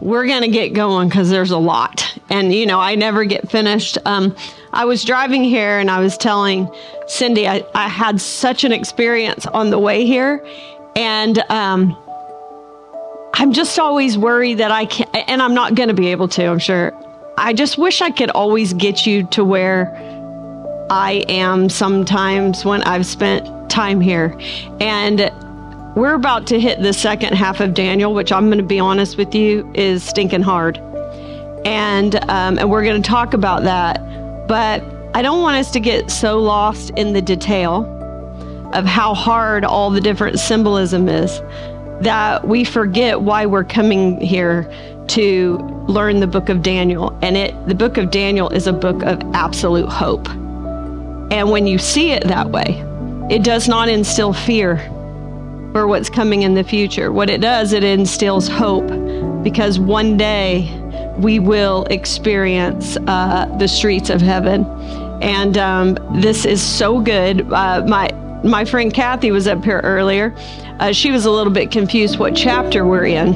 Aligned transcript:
we're 0.00 0.26
going 0.26 0.42
to 0.42 0.48
get 0.48 0.72
going 0.74 1.08
because 1.08 1.30
there's 1.30 1.50
a 1.50 1.58
lot. 1.58 2.18
And, 2.28 2.54
you 2.54 2.66
know, 2.66 2.78
I 2.78 2.94
never 2.94 3.24
get 3.24 3.50
finished. 3.50 3.98
Um, 4.04 4.36
I 4.72 4.84
was 4.84 5.04
driving 5.04 5.42
here 5.42 5.78
and 5.78 5.90
I 5.90 6.00
was 6.00 6.18
telling 6.18 6.70
Cindy 7.06 7.48
I, 7.48 7.64
I 7.74 7.88
had 7.88 8.20
such 8.20 8.64
an 8.64 8.72
experience 8.72 9.46
on 9.46 9.70
the 9.70 9.78
way 9.78 10.04
here. 10.04 10.44
And 10.94 11.38
um, 11.50 11.96
I'm 13.34 13.52
just 13.52 13.78
always 13.78 14.16
worried 14.18 14.58
that 14.58 14.70
I 14.70 14.86
can't, 14.86 15.10
and 15.28 15.42
I'm 15.42 15.54
not 15.54 15.74
going 15.74 15.88
to 15.88 15.94
be 15.94 16.08
able 16.08 16.28
to, 16.28 16.46
I'm 16.46 16.58
sure. 16.58 16.92
I 17.38 17.52
just 17.52 17.78
wish 17.78 18.00
I 18.00 18.10
could 18.10 18.30
always 18.30 18.72
get 18.72 19.06
you 19.06 19.26
to 19.28 19.44
where 19.44 19.94
I 20.90 21.24
am 21.28 21.68
sometimes 21.68 22.64
when 22.64 22.82
I've 22.82 23.06
spent 23.06 23.70
time 23.70 24.00
here. 24.00 24.38
And 24.80 25.30
we're 25.96 26.12
about 26.12 26.46
to 26.46 26.60
hit 26.60 26.82
the 26.82 26.92
second 26.92 27.32
half 27.32 27.58
of 27.60 27.72
Daniel, 27.72 28.12
which 28.12 28.30
I'm 28.30 28.46
going 28.46 28.58
to 28.58 28.64
be 28.64 28.78
honest 28.78 29.16
with 29.16 29.34
you 29.34 29.68
is 29.74 30.04
stinking 30.04 30.42
hard. 30.42 30.76
And, 31.64 32.16
um, 32.28 32.58
and 32.58 32.70
we're 32.70 32.84
going 32.84 33.02
to 33.02 33.08
talk 33.08 33.32
about 33.32 33.62
that. 33.62 33.96
But 34.46 34.84
I 35.14 35.22
don't 35.22 35.40
want 35.40 35.56
us 35.56 35.70
to 35.70 35.80
get 35.80 36.10
so 36.10 36.38
lost 36.38 36.90
in 36.90 37.14
the 37.14 37.22
detail 37.22 37.90
of 38.74 38.84
how 38.84 39.14
hard 39.14 39.64
all 39.64 39.90
the 39.90 40.02
different 40.02 40.38
symbolism 40.38 41.08
is 41.08 41.40
that 42.02 42.46
we 42.46 42.62
forget 42.62 43.22
why 43.22 43.46
we're 43.46 43.64
coming 43.64 44.20
here 44.20 44.70
to 45.08 45.56
learn 45.88 46.20
the 46.20 46.26
book 46.26 46.50
of 46.50 46.62
Daniel. 46.62 47.18
And 47.22 47.38
it 47.38 47.68
the 47.68 47.74
book 47.74 47.96
of 47.96 48.10
Daniel 48.10 48.50
is 48.50 48.66
a 48.66 48.72
book 48.72 49.02
of 49.02 49.18
absolute 49.32 49.88
hope. 49.88 50.28
And 50.28 51.50
when 51.50 51.66
you 51.66 51.78
see 51.78 52.10
it 52.10 52.24
that 52.24 52.50
way, 52.50 52.84
it 53.30 53.42
does 53.42 53.66
not 53.66 53.88
instill 53.88 54.34
fear 54.34 54.92
for 55.72 55.86
what's 55.86 56.08
coming 56.10 56.42
in 56.42 56.54
the 56.54 56.64
future. 56.64 57.12
What 57.12 57.30
it 57.30 57.40
does, 57.40 57.72
it 57.72 57.84
instills 57.84 58.48
hope 58.48 58.86
because 59.42 59.78
one 59.78 60.16
day 60.16 60.70
we 61.18 61.38
will 61.38 61.84
experience 61.84 62.96
uh, 63.06 63.46
the 63.58 63.68
streets 63.68 64.10
of 64.10 64.20
heaven. 64.20 64.64
And 65.22 65.56
um, 65.56 65.98
this 66.20 66.44
is 66.44 66.62
so 66.62 67.00
good. 67.00 67.50
Uh, 67.52 67.84
my 67.86 68.10
my 68.44 68.64
friend 68.64 68.92
Kathy 68.92 69.30
was 69.30 69.48
up 69.48 69.64
here 69.64 69.80
earlier. 69.82 70.34
Uh, 70.78 70.92
she 70.92 71.10
was 71.10 71.24
a 71.24 71.30
little 71.30 71.52
bit 71.52 71.70
confused 71.70 72.18
what 72.18 72.36
chapter 72.36 72.84
we're 72.84 73.06
in. 73.06 73.34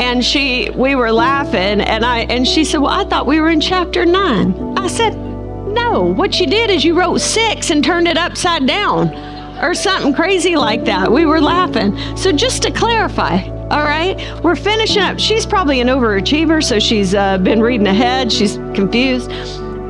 And 0.00 0.24
she, 0.24 0.70
we 0.70 0.94
were 0.94 1.10
laughing, 1.10 1.80
and 1.80 2.04
I, 2.04 2.20
and 2.20 2.46
she 2.46 2.64
said, 2.64 2.78
"Well, 2.78 2.92
I 2.92 3.04
thought 3.04 3.26
we 3.26 3.40
were 3.40 3.50
in 3.50 3.60
chapter 3.60 4.06
nine." 4.06 4.54
I 4.78 4.86
said, 4.86 5.16
"No. 5.16 6.14
What 6.16 6.38
you 6.38 6.46
did 6.46 6.70
is 6.70 6.84
you 6.84 6.94
wrote 6.98 7.20
six 7.20 7.70
and 7.70 7.84
turned 7.84 8.06
it 8.06 8.16
upside 8.16 8.66
down." 8.66 9.37
Or 9.60 9.74
something 9.74 10.14
crazy 10.14 10.56
like 10.56 10.84
that. 10.84 11.10
We 11.10 11.26
were 11.26 11.40
laughing. 11.40 11.96
So, 12.16 12.32
just 12.32 12.62
to 12.62 12.70
clarify, 12.70 13.42
all 13.70 13.82
right, 13.82 14.18
we're 14.42 14.56
finishing 14.56 15.02
up. 15.02 15.18
She's 15.18 15.44
probably 15.44 15.80
an 15.80 15.88
overachiever, 15.88 16.64
so 16.64 16.78
she's 16.78 17.14
uh, 17.14 17.38
been 17.38 17.60
reading 17.60 17.86
ahead. 17.86 18.32
She's 18.32 18.56
confused. 18.74 19.30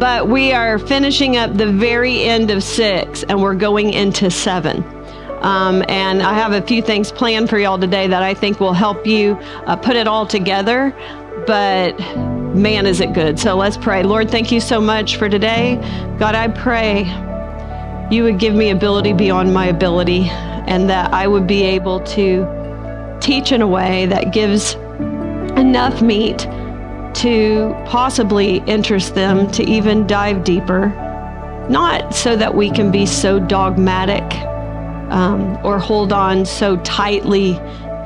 But 0.01 0.29
we 0.29 0.53
are 0.53 0.79
finishing 0.79 1.37
up 1.37 1.55
the 1.55 1.71
very 1.71 2.23
end 2.23 2.51
of 2.51 2.63
six 2.63 3.25
and 3.25 3.43
we're 3.43 3.55
going 3.55 3.93
into 3.93 4.31
seven. 4.31 4.85
Um, 5.43 5.85
and 5.89 6.23
I 6.23 6.35
have 6.35 6.53
a 6.53 6.63
few 6.63 6.83
things 6.83 7.11
planned 7.11 7.49
for 7.49 7.59
y'all 7.59 7.79
today 7.79 8.07
that 8.07 8.23
I 8.23 8.35
think 8.35 8.61
will 8.61 8.73
help 8.73 9.07
you 9.07 9.37
uh, 9.67 9.77
put 9.77 9.97
it 9.97 10.07
all 10.07 10.27
together. 10.27 10.95
But 11.47 11.99
man, 12.55 12.87
is 12.87 13.01
it 13.01 13.13
good. 13.13 13.39
So 13.39 13.57
let's 13.57 13.77
pray. 13.77 14.03
Lord, 14.03 14.31
thank 14.31 14.51
you 14.53 14.61
so 14.61 14.81
much 14.81 15.17
for 15.17 15.29
today. 15.29 15.77
God, 16.19 16.35
I 16.35 16.49
pray 16.49 17.05
you 18.11 18.23
would 18.25 18.39
give 18.39 18.55
me 18.55 18.71
ability 18.71 19.13
beyond 19.13 19.53
my 19.53 19.67
ability, 19.67 20.29
and 20.29 20.89
that 20.91 21.13
I 21.13 21.27
would 21.27 21.47
be 21.47 21.63
able 21.63 22.01
to 22.01 23.19
teach 23.21 23.53
in 23.53 23.63
a 23.63 23.67
way 23.67 24.07
that 24.07 24.33
gives 24.33 24.75
enough 25.57 26.01
meat 26.01 26.39
to 27.15 27.75
possibly 27.87 28.59
interest 28.67 29.15
them 29.15 29.51
to 29.51 29.63
even 29.65 30.07
dive 30.07 30.45
deeper. 30.45 30.89
Not 31.69 32.15
so 32.15 32.37
that 32.37 32.55
we 32.55 32.71
can 32.71 32.91
be 32.91 33.05
so 33.07 33.39
dogmatic 33.39 34.23
um, 35.11 35.59
or 35.65 35.79
hold 35.79 36.13
on 36.13 36.47
so 36.47 36.77
tightly 36.79 37.55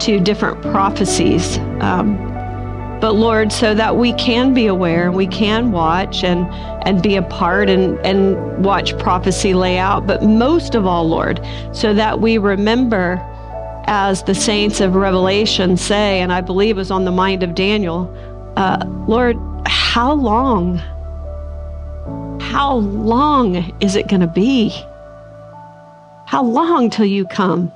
to 0.01 0.19
different 0.19 0.63
prophecies. 0.63 1.59
Um, 1.81 2.32
but 3.03 3.17
Lord, 3.17 3.51
so 3.51 3.75
that 3.75 3.97
we 3.97 4.13
can 4.13 4.55
be 4.55 4.69
aware, 4.69 5.11
we 5.11 5.27
can 5.27 5.73
watch 5.73 6.23
and 6.23 6.47
and 6.87 7.03
be 7.03 7.17
a 7.17 7.23
part 7.23 7.69
and 7.69 7.99
and 8.07 8.65
watch 8.65 8.97
prophecy 8.97 9.55
lay 9.55 9.77
out. 9.77 10.07
But 10.07 10.23
most 10.23 10.77
of 10.77 10.87
all, 10.87 11.09
Lord, 11.09 11.45
so 11.73 11.95
that 11.95 12.21
we 12.21 12.39
remember, 12.39 13.21
as 13.89 14.23
the 14.23 14.37
saints 14.37 14.81
of 14.81 14.95
Revelation 14.95 15.77
say, 15.77 16.21
and 16.21 16.33
I 16.33 16.43
believe 16.43 16.77
was 16.77 16.93
on 16.93 17.05
the 17.05 17.11
mind 17.11 17.43
of 17.43 17.57
Daniel, 17.57 18.09
uh, 18.57 18.87
Lord, 19.09 19.37
how 19.67 20.13
long? 20.13 20.77
How 22.41 22.75
long 22.77 23.57
is 23.81 23.97
it 23.97 24.07
going 24.07 24.21
to 24.21 24.29
be? 24.29 24.69
How 26.29 26.45
long 26.45 26.89
till 26.89 27.07
you 27.07 27.25
come 27.25 27.73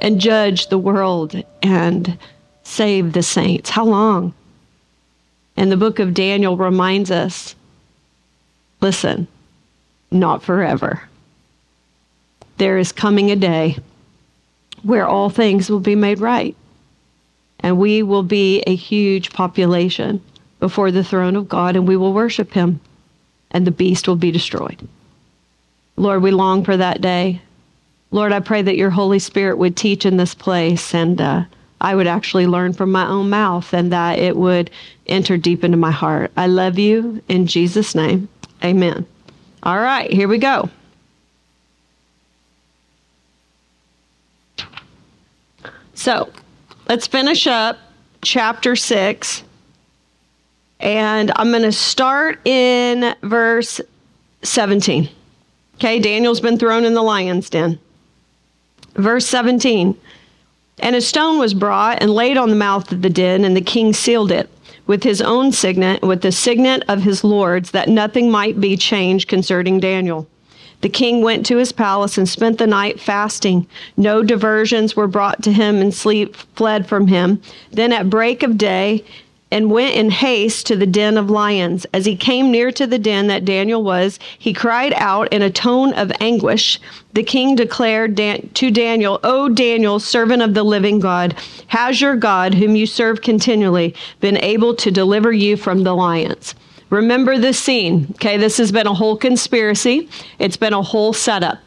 and 0.00 0.20
judge 0.20 0.70
the 0.70 0.78
world 0.78 1.40
and 1.62 2.18
save 2.64 3.12
the 3.12 3.22
saints? 3.22 3.70
How 3.70 3.84
long? 3.84 4.34
And 5.60 5.70
the 5.70 5.76
book 5.76 5.98
of 5.98 6.14
Daniel 6.14 6.56
reminds 6.56 7.10
us 7.10 7.54
listen, 8.80 9.28
not 10.10 10.42
forever. 10.42 11.02
There 12.56 12.78
is 12.78 12.92
coming 12.92 13.30
a 13.30 13.36
day 13.36 13.76
where 14.82 15.06
all 15.06 15.28
things 15.28 15.68
will 15.68 15.80
be 15.80 15.94
made 15.94 16.18
right, 16.18 16.56
and 17.58 17.76
we 17.76 18.02
will 18.02 18.22
be 18.22 18.62
a 18.62 18.74
huge 18.74 19.34
population 19.34 20.22
before 20.60 20.90
the 20.90 21.04
throne 21.04 21.36
of 21.36 21.50
God, 21.50 21.76
and 21.76 21.86
we 21.86 21.94
will 21.98 22.14
worship 22.14 22.54
him, 22.54 22.80
and 23.50 23.66
the 23.66 23.70
beast 23.70 24.08
will 24.08 24.16
be 24.16 24.30
destroyed. 24.30 24.88
Lord, 25.96 26.22
we 26.22 26.30
long 26.30 26.64
for 26.64 26.78
that 26.78 27.02
day. 27.02 27.42
Lord, 28.10 28.32
I 28.32 28.40
pray 28.40 28.62
that 28.62 28.78
your 28.78 28.88
Holy 28.88 29.18
Spirit 29.18 29.58
would 29.58 29.76
teach 29.76 30.06
in 30.06 30.16
this 30.16 30.34
place 30.34 30.94
and 30.94 31.20
uh, 31.20 31.44
I 31.80 31.94
would 31.94 32.06
actually 32.06 32.46
learn 32.46 32.72
from 32.72 32.92
my 32.92 33.06
own 33.06 33.30
mouth 33.30 33.72
and 33.72 33.92
that 33.92 34.18
it 34.18 34.36
would 34.36 34.70
enter 35.06 35.36
deep 35.36 35.64
into 35.64 35.76
my 35.76 35.90
heart. 35.90 36.30
I 36.36 36.46
love 36.46 36.78
you 36.78 37.22
in 37.28 37.46
Jesus' 37.46 37.94
name. 37.94 38.28
Amen. 38.62 39.06
All 39.62 39.78
right, 39.78 40.12
here 40.12 40.28
we 40.28 40.38
go. 40.38 40.68
So 45.94 46.30
let's 46.88 47.06
finish 47.06 47.46
up 47.46 47.78
chapter 48.22 48.76
6. 48.76 49.42
And 50.80 51.30
I'm 51.36 51.50
going 51.50 51.62
to 51.62 51.72
start 51.72 52.46
in 52.46 53.14
verse 53.22 53.82
17. 54.42 55.10
Okay, 55.74 55.98
Daniel's 55.98 56.40
been 56.40 56.58
thrown 56.58 56.84
in 56.84 56.94
the 56.94 57.02
lion's 57.02 57.50
den. 57.50 57.78
Verse 58.94 59.26
17. 59.26 59.98
And 60.80 60.96
a 60.96 61.00
stone 61.00 61.38
was 61.38 61.54
brought 61.54 62.02
and 62.02 62.10
laid 62.10 62.36
on 62.36 62.50
the 62.50 62.56
mouth 62.56 62.90
of 62.90 63.02
the 63.02 63.10
den, 63.10 63.44
and 63.44 63.56
the 63.56 63.60
king 63.60 63.92
sealed 63.92 64.32
it 64.32 64.50
with 64.86 65.04
his 65.04 65.22
own 65.22 65.52
signet, 65.52 66.02
with 66.02 66.22
the 66.22 66.32
signet 66.32 66.82
of 66.88 67.02
his 67.02 67.22
lords, 67.22 67.70
that 67.70 67.88
nothing 67.88 68.30
might 68.30 68.60
be 68.60 68.76
changed 68.76 69.28
concerning 69.28 69.78
Daniel. 69.78 70.26
The 70.80 70.88
king 70.88 71.22
went 71.22 71.44
to 71.46 71.58
his 71.58 71.72
palace 71.72 72.16
and 72.16 72.28
spent 72.28 72.58
the 72.58 72.66
night 72.66 72.98
fasting. 72.98 73.66
No 73.96 74.22
diversions 74.22 74.96
were 74.96 75.06
brought 75.06 75.42
to 75.42 75.52
him, 75.52 75.76
and 75.76 75.94
sleep 75.94 76.34
fled 76.56 76.88
from 76.88 77.06
him. 77.06 77.40
Then 77.70 77.92
at 77.92 78.10
break 78.10 78.42
of 78.42 78.56
day, 78.56 79.04
and 79.50 79.70
went 79.70 79.96
in 79.96 80.10
haste 80.10 80.66
to 80.66 80.76
the 80.76 80.86
den 80.86 81.16
of 81.16 81.30
lions. 81.30 81.86
As 81.92 82.06
he 82.06 82.16
came 82.16 82.50
near 82.50 82.70
to 82.72 82.86
the 82.86 82.98
den 82.98 83.26
that 83.28 83.44
Daniel 83.44 83.82
was, 83.82 84.18
he 84.38 84.52
cried 84.52 84.92
out 84.94 85.32
in 85.32 85.42
a 85.42 85.50
tone 85.50 85.92
of 85.94 86.12
anguish. 86.20 86.80
The 87.14 87.22
king 87.22 87.56
declared 87.56 88.14
Dan- 88.14 88.48
to 88.54 88.70
Daniel, 88.70 89.18
O 89.24 89.48
Daniel, 89.48 89.98
servant 89.98 90.42
of 90.42 90.54
the 90.54 90.62
living 90.62 91.00
God, 91.00 91.34
has 91.68 92.00
your 92.00 92.16
God, 92.16 92.54
whom 92.54 92.76
you 92.76 92.86
serve 92.86 93.22
continually, 93.22 93.94
been 94.20 94.36
able 94.38 94.74
to 94.76 94.90
deliver 94.90 95.32
you 95.32 95.56
from 95.56 95.82
the 95.82 95.94
lions? 95.94 96.54
Remember 96.90 97.38
this 97.38 97.58
scene. 97.58 98.08
Okay, 98.12 98.36
this 98.36 98.58
has 98.58 98.72
been 98.72 98.86
a 98.86 98.94
whole 98.94 99.16
conspiracy, 99.16 100.08
it's 100.38 100.56
been 100.56 100.72
a 100.72 100.82
whole 100.82 101.12
setup 101.12 101.58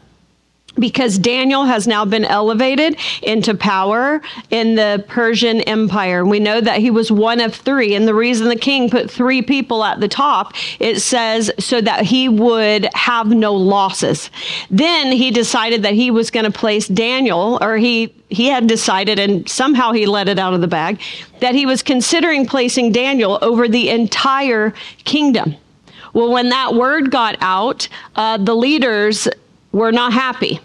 because 0.76 1.18
Daniel 1.18 1.64
has 1.64 1.86
now 1.86 2.04
been 2.04 2.24
elevated 2.24 2.96
into 3.22 3.54
power 3.54 4.20
in 4.50 4.74
the 4.74 5.04
Persian 5.08 5.60
Empire. 5.62 6.24
We 6.24 6.40
know 6.40 6.60
that 6.60 6.80
he 6.80 6.90
was 6.90 7.12
one 7.12 7.40
of 7.40 7.54
three. 7.54 7.94
And 7.94 8.08
the 8.08 8.14
reason 8.14 8.48
the 8.48 8.56
king 8.56 8.90
put 8.90 9.10
three 9.10 9.42
people 9.42 9.84
at 9.84 10.00
the 10.00 10.08
top, 10.08 10.52
it 10.80 11.00
says 11.00 11.50
so 11.58 11.80
that 11.80 12.04
he 12.04 12.28
would 12.28 12.88
have 12.94 13.28
no 13.28 13.54
losses. 13.54 14.30
Then 14.70 15.12
he 15.12 15.30
decided 15.30 15.82
that 15.82 15.94
he 15.94 16.10
was 16.10 16.30
going 16.30 16.44
to 16.44 16.52
place 16.52 16.88
Daniel, 16.88 17.58
or 17.60 17.76
he, 17.76 18.14
he 18.28 18.46
had 18.46 18.66
decided, 18.66 19.18
and 19.18 19.48
somehow 19.48 19.92
he 19.92 20.06
let 20.06 20.28
it 20.28 20.38
out 20.38 20.54
of 20.54 20.60
the 20.60 20.68
bag, 20.68 21.00
that 21.40 21.54
he 21.54 21.66
was 21.66 21.82
considering 21.82 22.46
placing 22.46 22.92
Daniel 22.92 23.38
over 23.42 23.68
the 23.68 23.90
entire 23.90 24.74
kingdom. 25.04 25.56
Well, 26.12 26.30
when 26.30 26.48
that 26.50 26.74
word 26.74 27.10
got 27.10 27.36
out, 27.40 27.88
uh, 28.14 28.36
the 28.36 28.54
leaders 28.54 29.28
were 29.74 29.92
not 29.92 30.12
happy. 30.12 30.60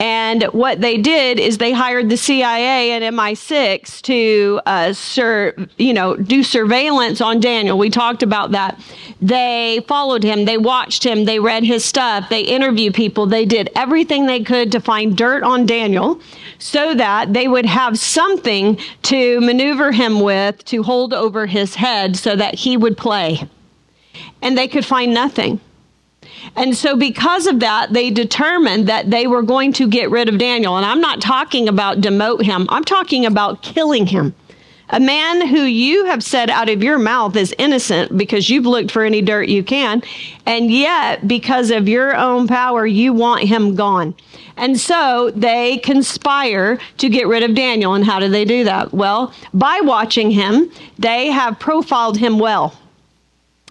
And 0.00 0.44
what 0.44 0.80
they 0.80 0.96
did 0.96 1.38
is 1.38 1.58
they 1.58 1.72
hired 1.72 2.08
the 2.08 2.16
CIA 2.16 2.92
and 2.92 3.04
MI6 3.14 4.00
to, 4.02 4.60
uh, 4.64 4.94
sur- 4.94 5.54
you 5.76 5.92
know, 5.92 6.16
do 6.16 6.42
surveillance 6.42 7.20
on 7.20 7.38
Daniel. 7.38 7.76
We 7.76 7.90
talked 7.90 8.22
about 8.22 8.52
that. 8.52 8.80
They 9.20 9.84
followed 9.86 10.22
him, 10.22 10.46
they 10.46 10.56
watched 10.56 11.04
him, 11.04 11.26
they 11.26 11.38
read 11.38 11.64
his 11.64 11.84
stuff, 11.84 12.30
they 12.30 12.40
interviewed 12.40 12.94
people, 12.94 13.26
they 13.26 13.44
did 13.44 13.68
everything 13.76 14.24
they 14.24 14.42
could 14.42 14.72
to 14.72 14.80
find 14.80 15.14
dirt 15.14 15.42
on 15.42 15.66
Daniel 15.66 16.18
so 16.58 16.94
that 16.94 17.34
they 17.34 17.46
would 17.46 17.66
have 17.66 17.98
something 17.98 18.78
to 19.02 19.38
maneuver 19.42 19.92
him 19.92 20.20
with 20.20 20.64
to 20.64 20.82
hold 20.82 21.12
over 21.12 21.44
his 21.44 21.74
head 21.74 22.16
so 22.16 22.34
that 22.34 22.54
he 22.54 22.74
would 22.74 22.96
play. 22.96 23.46
And 24.40 24.56
they 24.56 24.66
could 24.66 24.86
find 24.86 25.12
nothing. 25.12 25.60
And 26.56 26.76
so, 26.76 26.96
because 26.96 27.46
of 27.46 27.60
that, 27.60 27.92
they 27.92 28.10
determined 28.10 28.88
that 28.88 29.10
they 29.10 29.26
were 29.26 29.42
going 29.42 29.72
to 29.74 29.88
get 29.88 30.10
rid 30.10 30.28
of 30.28 30.38
Daniel. 30.38 30.76
And 30.76 30.86
I'm 30.86 31.00
not 31.00 31.20
talking 31.20 31.68
about 31.68 32.00
demote 32.00 32.42
him, 32.42 32.66
I'm 32.68 32.84
talking 32.84 33.26
about 33.26 33.62
killing 33.62 34.06
him. 34.06 34.34
A 34.92 34.98
man 34.98 35.46
who 35.46 35.62
you 35.62 36.06
have 36.06 36.22
said 36.22 36.50
out 36.50 36.68
of 36.68 36.82
your 36.82 36.98
mouth 36.98 37.36
is 37.36 37.54
innocent 37.58 38.18
because 38.18 38.50
you've 38.50 38.66
looked 38.66 38.90
for 38.90 39.04
any 39.04 39.22
dirt 39.22 39.48
you 39.48 39.62
can. 39.62 40.02
And 40.46 40.68
yet, 40.68 41.28
because 41.28 41.70
of 41.70 41.88
your 41.88 42.16
own 42.16 42.48
power, 42.48 42.84
you 42.84 43.12
want 43.12 43.44
him 43.44 43.76
gone. 43.76 44.16
And 44.56 44.80
so 44.80 45.30
they 45.36 45.78
conspire 45.78 46.80
to 46.98 47.08
get 47.08 47.28
rid 47.28 47.44
of 47.44 47.54
Daniel. 47.54 47.94
And 47.94 48.04
how 48.04 48.18
do 48.18 48.28
they 48.28 48.44
do 48.44 48.64
that? 48.64 48.92
Well, 48.92 49.32
by 49.54 49.80
watching 49.80 50.32
him, 50.32 50.72
they 50.98 51.30
have 51.30 51.60
profiled 51.60 52.18
him 52.18 52.40
well 52.40 52.74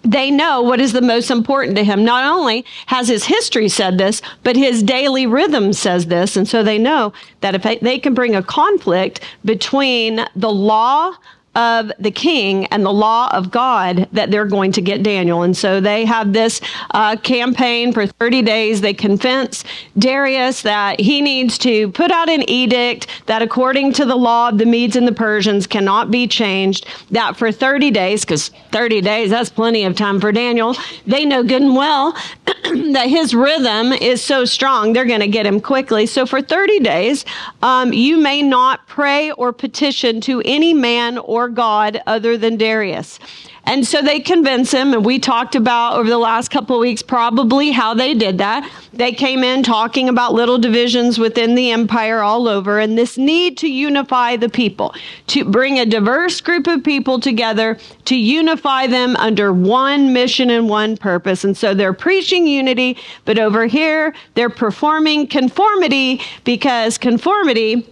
they 0.04 0.32
know 0.32 0.62
what 0.62 0.80
is 0.80 0.94
the 0.94 1.02
most 1.02 1.30
important 1.30 1.76
to 1.78 1.84
him. 1.84 2.04
Not 2.04 2.24
only 2.24 2.66
has 2.88 3.08
his 3.08 3.26
history 3.26 3.68
said 3.68 3.98
this, 3.98 4.22
but 4.44 4.56
his 4.56 4.82
daily 4.82 5.28
rhythm 5.28 5.74
says 5.74 6.08
this. 6.08 6.38
And 6.38 6.48
so 6.48 6.64
they 6.64 6.78
know 6.78 7.14
that 7.42 7.56
if 7.56 7.82
they 7.82 8.00
can 8.00 8.14
bring 8.14 8.36
a 8.36 8.44
conflict 8.44 9.22
between 9.44 10.26
the 10.36 10.52
law 10.52 11.14
of 11.56 11.92
the 12.00 12.12
king 12.12 12.66
and 12.68 12.86
the 12.86 12.94
law 12.94 13.30
of 13.36 13.52
God 13.52 14.08
that 14.14 14.32
they're 14.32 14.46
going 14.46 14.72
to 14.74 14.82
get 14.82 15.04
Daniel. 15.04 15.44
And 15.44 15.56
so 15.56 15.82
they 15.82 16.06
have 16.06 16.32
this 16.32 16.62
uh, 16.92 17.16
campaign 17.18 17.92
for 17.92 18.06
30 18.06 18.42
days. 18.44 18.82
They 18.82 18.94
convince 18.94 19.64
Darius 19.98 20.62
that 20.62 21.00
he 21.00 21.22
needs 21.22 21.58
to 21.60 21.92
put 21.92 22.12
out 22.12 22.30
an 22.30 22.48
edict 22.50 23.08
that, 23.26 23.42
according 23.42 23.94
to 23.94 24.06
the 24.06 24.16
law 24.16 24.50
of 24.50 24.58
the 24.58 24.66
Medes 24.66 24.96
and 24.96 25.08
the 25.08 25.14
Persians, 25.14 25.66
cannot 25.66 26.12
be 26.12 26.28
changed. 26.28 26.88
That 27.12 27.36
for 27.36 27.52
30 27.52 27.92
days, 27.92 28.24
because 28.24 28.50
30 28.72 29.02
days, 29.02 29.32
that's 29.32 29.50
plenty 29.50 29.84
of 29.84 29.96
time 29.96 30.20
for 30.20 30.32
Daniel. 30.32 30.76
They 31.08 31.26
know 31.26 31.44
good 31.44 31.62
and 31.62 31.76
well 31.76 32.16
that 32.46 33.08
his 33.08 33.34
rhythm 33.34 33.92
is 33.94 34.24
so 34.24 34.46
strong, 34.46 34.94
they're 34.94 35.06
going 35.06 35.20
to 35.20 35.28
get 35.28 35.46
him 35.46 35.60
quickly. 35.60 36.06
So 36.06 36.26
for 36.26 36.42
30 36.42 36.80
days, 36.80 37.26
um, 37.62 37.94
you 37.94 38.18
may 38.18 38.42
not 38.42 38.86
pray 38.88 39.32
or 39.32 39.52
petition 39.52 40.22
to 40.22 40.42
any 40.46 40.74
man 40.74 41.18
or 41.40 41.48
God 41.48 42.02
other 42.06 42.38
than 42.38 42.58
Darius. 42.58 43.18
And 43.64 43.86
so 43.86 44.02
they 44.02 44.20
convince 44.20 44.72
him, 44.72 44.94
and 44.94 45.06
we 45.06 45.20
talked 45.20 45.54
about 45.54 45.96
over 45.96 46.10
the 46.10 46.18
last 46.18 46.50
couple 46.50 46.76
of 46.76 46.80
weeks 46.80 47.04
probably 47.04 47.72
how 47.72 47.94
they 47.94 48.14
did 48.14 48.40
that. 48.40 48.70
They 48.94 49.12
came 49.12 49.44
in 49.44 49.62
talking 49.64 50.10
about 50.10 50.34
little 50.34 50.58
divisions 50.58 51.20
within 51.20 51.56
the 51.56 51.70
empire 51.70 52.22
all 52.22 52.48
over, 52.48 52.80
and 52.80 52.98
this 52.98 53.18
need 53.18 53.58
to 53.60 53.70
unify 53.70 54.38
the 54.38 54.50
people, 54.50 54.96
to 55.28 55.46
bring 55.46 55.78
a 55.78 55.86
diverse 55.86 56.42
group 56.42 56.68
of 56.68 56.84
people 56.84 57.20
together, 57.20 57.78
to 58.06 58.16
unify 58.16 58.88
them 58.88 59.16
under 59.18 59.54
one 59.54 60.14
mission 60.14 60.50
and 60.50 60.68
one 60.68 60.98
purpose. 60.98 61.44
And 61.44 61.56
so 61.56 61.74
they're 61.74 61.94
preaching 61.94 62.48
unity, 62.48 62.98
but 63.26 63.38
over 63.38 63.68
here, 63.68 64.16
they're 64.34 64.50
performing 64.50 65.28
conformity 65.28 66.22
because 66.44 66.98
conformity 66.98 67.86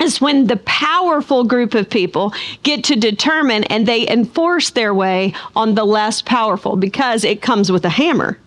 is 0.00 0.20
when 0.20 0.46
the 0.46 0.56
powerful 0.56 1.44
group 1.44 1.74
of 1.74 1.88
people 1.88 2.32
get 2.62 2.84
to 2.84 2.96
determine 2.96 3.64
and 3.64 3.86
they 3.86 4.08
enforce 4.08 4.70
their 4.70 4.92
way 4.92 5.32
on 5.54 5.74
the 5.74 5.84
less 5.84 6.20
powerful 6.20 6.76
because 6.76 7.24
it 7.24 7.42
comes 7.42 7.70
with 7.70 7.84
a 7.84 7.90
hammer. 7.90 8.38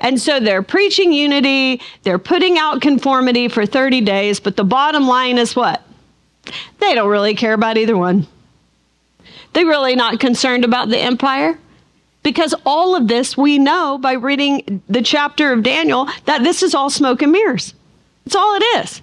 And 0.00 0.20
so 0.20 0.40
they're 0.40 0.62
preaching 0.62 1.12
unity, 1.12 1.80
they're 2.02 2.18
putting 2.18 2.58
out 2.58 2.82
conformity 2.82 3.48
for 3.48 3.64
30 3.64 4.00
days, 4.02 4.40
but 4.40 4.56
the 4.56 4.64
bottom 4.64 5.06
line 5.06 5.38
is 5.38 5.56
what? 5.56 5.82
They 6.78 6.94
don't 6.94 7.08
really 7.08 7.34
care 7.34 7.54
about 7.54 7.78
either 7.78 7.96
one. 7.96 8.26
They're 9.52 9.66
really 9.66 9.94
not 9.94 10.20
concerned 10.20 10.64
about 10.64 10.88
the 10.88 10.98
empire 10.98 11.58
because 12.22 12.54
all 12.66 12.96
of 12.96 13.08
this 13.08 13.36
we 13.36 13.58
know 13.58 13.98
by 13.98 14.12
reading 14.12 14.82
the 14.88 15.02
chapter 15.02 15.52
of 15.52 15.62
Daniel 15.62 16.08
that 16.24 16.42
this 16.42 16.62
is 16.62 16.74
all 16.74 16.90
smoke 16.90 17.22
and 17.22 17.32
mirrors. 17.32 17.72
It's 18.26 18.34
all 18.34 18.56
it 18.56 18.64
is. 18.78 19.00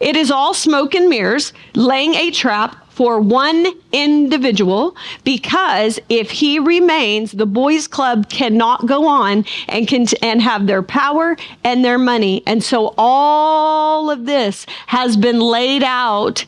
It 0.00 0.16
is 0.16 0.30
all 0.30 0.54
smoke 0.54 0.94
and 0.94 1.08
mirrors, 1.08 1.52
laying 1.74 2.14
a 2.14 2.30
trap 2.30 2.76
for 2.96 3.20
one 3.20 3.66
individual 3.92 4.96
because 5.22 6.00
if 6.08 6.30
he 6.30 6.58
remains, 6.58 7.32
the 7.32 7.44
boys 7.44 7.86
club 7.86 8.30
cannot 8.30 8.86
go 8.86 9.06
on 9.06 9.44
and 9.68 9.86
can 9.86 10.06
and 10.22 10.40
have 10.40 10.66
their 10.66 10.82
power 10.82 11.36
and 11.62 11.84
their 11.84 11.98
money. 11.98 12.42
And 12.46 12.64
so 12.64 12.94
all 12.96 14.10
of 14.10 14.24
this 14.24 14.64
has 14.86 15.14
been 15.14 15.40
laid 15.40 15.82
out 15.82 16.46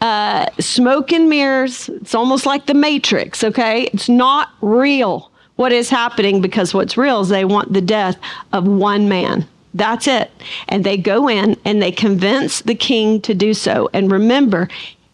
uh, 0.00 0.46
smoke 0.60 1.12
and 1.12 1.28
mirrors. 1.28 1.88
It's 1.88 2.14
almost 2.14 2.46
like 2.46 2.66
the 2.66 2.74
Matrix, 2.74 3.42
okay? 3.42 3.88
It's 3.92 4.08
not 4.08 4.50
real 4.60 5.32
what 5.56 5.72
is 5.72 5.90
happening 5.90 6.40
because 6.40 6.72
what's 6.72 6.96
real 6.96 7.20
is 7.20 7.30
they 7.30 7.44
want 7.44 7.72
the 7.72 7.80
death 7.80 8.16
of 8.52 8.66
one 8.66 9.08
man. 9.08 9.46
That's 9.72 10.06
it. 10.06 10.30
And 10.68 10.84
they 10.84 10.96
go 10.96 11.28
in 11.28 11.56
and 11.64 11.80
they 11.80 11.92
convince 11.92 12.60
the 12.62 12.74
king 12.74 13.20
to 13.22 13.34
do 13.34 13.54
so. 13.54 13.88
And 13.92 14.10
remember, 14.10 14.68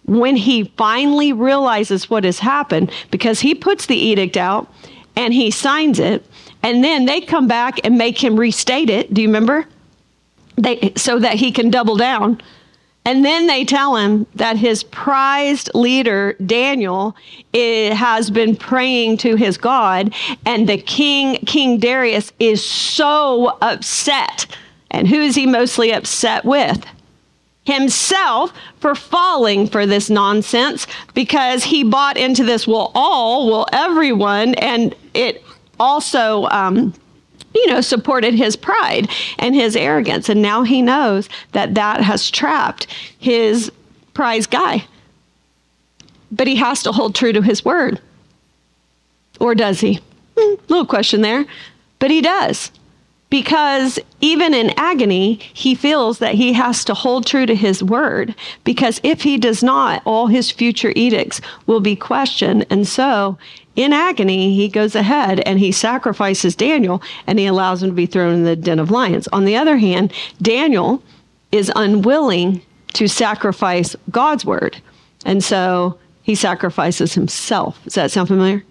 when 0.05 0.37
he 0.37 0.65
finally 0.77 1.33
realizes 1.33 2.11
what 2.11 2.25
has 2.25 2.39
happened, 2.39 2.91
because 3.11 3.41
he 3.41 3.55
puts 3.55 3.87
the 3.87 3.97
edict 3.97 4.37
out 4.37 4.73
and 5.17 5.33
he 5.33 5.51
signs 5.51 5.99
it, 5.99 6.25
and 6.63 6.85
then 6.85 7.07
they 7.07 7.21
come 7.21 7.47
back 7.47 7.81
and 7.85 7.97
make 7.97 8.23
him 8.23 8.39
restate 8.39 8.91
it. 8.91 9.13
Do 9.15 9.23
you 9.23 9.29
remember? 9.29 9.67
They, 10.57 10.93
so 10.97 11.19
that 11.19 11.37
he 11.37 11.53
can 11.53 11.71
double 11.71 11.97
down. 11.97 12.41
And 13.07 13.25
then 13.25 13.47
they 13.47 13.65
tell 13.65 13.97
him 13.97 14.27
that 14.35 14.59
his 14.59 14.83
prized 14.85 15.71
leader, 15.75 16.35
Daniel, 16.45 17.17
has 17.55 18.31
been 18.31 18.55
praying 18.57 19.17
to 19.19 19.37
his 19.37 19.57
God, 19.57 20.15
and 20.45 20.69
the 20.69 20.77
king, 20.77 21.37
King 21.47 21.79
Darius, 21.79 22.31
is 22.39 22.65
so 22.65 23.57
upset. 23.63 24.55
And 24.91 25.09
who 25.09 25.21
is 25.21 25.35
he 25.35 25.47
mostly 25.47 25.93
upset 25.93 26.45
with? 26.45 26.85
Himself 27.65 28.53
for 28.81 28.95
falling 28.95 29.67
for 29.67 29.87
this 29.87 30.11
nonsense 30.11 30.87
because 31.15 31.65
he 31.65 31.85
bought 31.85 32.17
into 32.17 32.45
this, 32.45 32.67
well, 32.67 32.91
all, 32.95 33.51
well, 33.51 33.67
everyone, 33.73 34.55
and 34.57 34.95
it 35.15 35.43
also. 35.79 36.47
Um, 36.47 36.95
you 37.53 37.67
know, 37.67 37.81
supported 37.81 38.33
his 38.35 38.55
pride 38.55 39.11
and 39.39 39.57
his 39.57 39.75
arrogance. 39.75 40.29
And 40.29 40.41
now 40.41 40.63
he 40.63 40.83
knows 40.83 41.29
that 41.51 41.75
that 41.75 42.01
has 42.01 42.31
trapped 42.31 42.87
his 43.19 43.73
prize 44.15 44.47
guy. 44.47 44.87
But 46.31 46.47
he 46.47 46.57
has 46.57 46.83
to 46.85 46.93
hold 46.93 47.15
true 47.15 47.33
to 47.33 47.43
his 47.43 47.65
word. 47.65 48.01
Or 49.41 49.55
does 49.55 49.81
he? 49.81 49.99
Hmm, 50.39 50.55
little 50.69 50.87
question 50.87 51.23
there. 51.23 51.45
But 51.99 52.11
he 52.11 52.21
does. 52.21 52.71
Because 53.31 54.01
even 54.21 54.53
in 54.55 54.73
agony, 54.77 55.35
he 55.55 55.77
feels 55.77 56.19
that 56.19 56.35
he 56.35 56.53
has 56.53 56.85
to 56.85 56.95
hold 56.95 57.27
true 57.27 57.47
to 57.47 57.55
his 57.55 57.83
word. 57.83 58.35
Because 58.65 59.01
if 59.05 59.23
he 59.23 59.39
does 59.39 59.63
not, 59.63 60.03
all 60.05 60.27
his 60.27 60.51
future 60.51 60.93
edicts 60.97 61.41
will 61.67 61.81
be 61.81 61.95
questioned. 61.95 62.67
And 62.71 62.87
so 62.89 63.39
in 63.77 63.93
agony, 63.93 64.55
he 64.57 64.69
goes 64.69 64.97
ahead 64.97 65.41
and 65.41 65.61
he 65.61 65.71
sacrifices 65.71 66.57
Daniel 66.57 67.01
and 67.27 67.39
he 67.39 67.47
allows 67.47 67.83
him 67.83 67.91
to 67.91 67.95
be 67.95 68.07
thrown 68.07 68.35
in 68.35 68.45
the 68.45 68.57
den 68.57 68.81
of 68.81 68.91
lions. 68.91 69.29
On 69.29 69.45
the 69.45 69.57
other 69.57 69.77
hand, 69.77 70.13
Daniel 70.43 71.03
is 71.53 71.73
unwilling 71.77 72.63
to 72.95 73.07
sacrifice 73.07 73.95
God's 74.11 74.45
word. 74.45 74.83
And 75.25 75.43
so 75.43 75.99
he 76.23 76.35
sacrifices 76.35 77.15
himself. 77.15 77.83
Does 77.85 77.95
that 77.95 78.11
sound 78.11 78.29
familiar? 78.29 78.65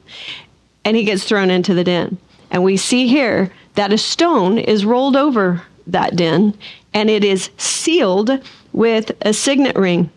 And 0.84 0.98
he 0.98 1.06
gets 1.06 1.24
thrown 1.24 1.50
into 1.50 1.74
the 1.74 1.84
den. 1.84 2.18
And 2.52 2.64
we 2.64 2.78
see 2.78 3.08
here 3.08 3.52
that 3.80 3.94
a 3.94 3.98
stone 3.98 4.58
is 4.58 4.84
rolled 4.84 5.16
over 5.16 5.62
that 5.88 6.14
den 6.18 6.54
and 6.94 7.10
it 7.10 7.24
is 7.24 7.50
sealed 7.56 8.30
with 8.74 9.10
a 9.22 9.34
signet 9.34 9.78
ring. 9.78 10.12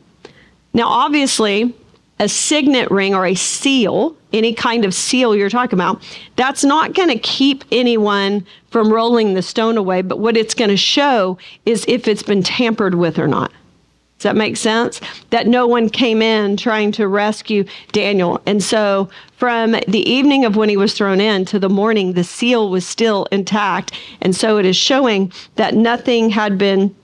Now, 0.75 0.89
obviously, 0.89 1.73
a 2.19 2.29
signet 2.29 2.91
ring 2.91 3.15
or 3.15 3.25
a 3.25 3.37
seal, 3.37 4.17
any 4.33 4.53
kind 4.53 4.85
of 4.85 4.93
seal 4.93 5.37
you're 5.37 5.49
talking 5.49 5.79
about, 5.79 6.03
that's 6.35 6.65
not 6.65 6.95
going 6.95 7.11
to 7.11 7.19
keep 7.21 7.63
anyone 7.71 8.45
from 8.73 8.93
rolling 8.93 9.35
the 9.35 9.43
stone 9.43 9.77
away. 9.77 10.03
But 10.03 10.19
what 10.19 10.37
it's 10.37 10.55
going 10.55 10.71
to 10.71 10.77
show 10.77 11.39
is 11.65 11.85
if 11.87 12.09
it's 12.09 12.25
been 12.25 12.43
tampered 12.43 12.97
with 12.97 13.17
or 13.17 13.29
not. 13.29 13.53
Does 14.23 14.31
that 14.31 14.37
make 14.37 14.57
sense? 14.57 15.01
That 15.31 15.49
no 15.49 15.67
one 15.67 15.89
came 15.89 16.23
in 16.23 16.57
trying 16.57 16.93
to 16.93 17.09
rescue 17.09 17.65
Daniel. 17.91 18.41
And 18.47 18.63
so 18.63 19.11
from 19.37 19.73
the 19.89 20.09
evening 20.09 20.45
of 20.45 20.55
when 20.55 20.69
he 20.69 20.77
was 20.77 20.95
thrown 20.95 21.21
in 21.21 21.45
to 21.47 21.59
the 21.59 21.69
morning, 21.69 22.13
the 22.13 22.23
seal 22.23 22.71
was 22.71 22.87
still 22.87 23.27
intact. 23.33 23.91
And 24.21 24.37
so 24.37 24.59
it 24.59 24.65
is 24.65 24.77
showing 24.77 25.33
that 25.57 25.75
nothing 25.75 26.31
had 26.31 26.57
been 26.57 26.95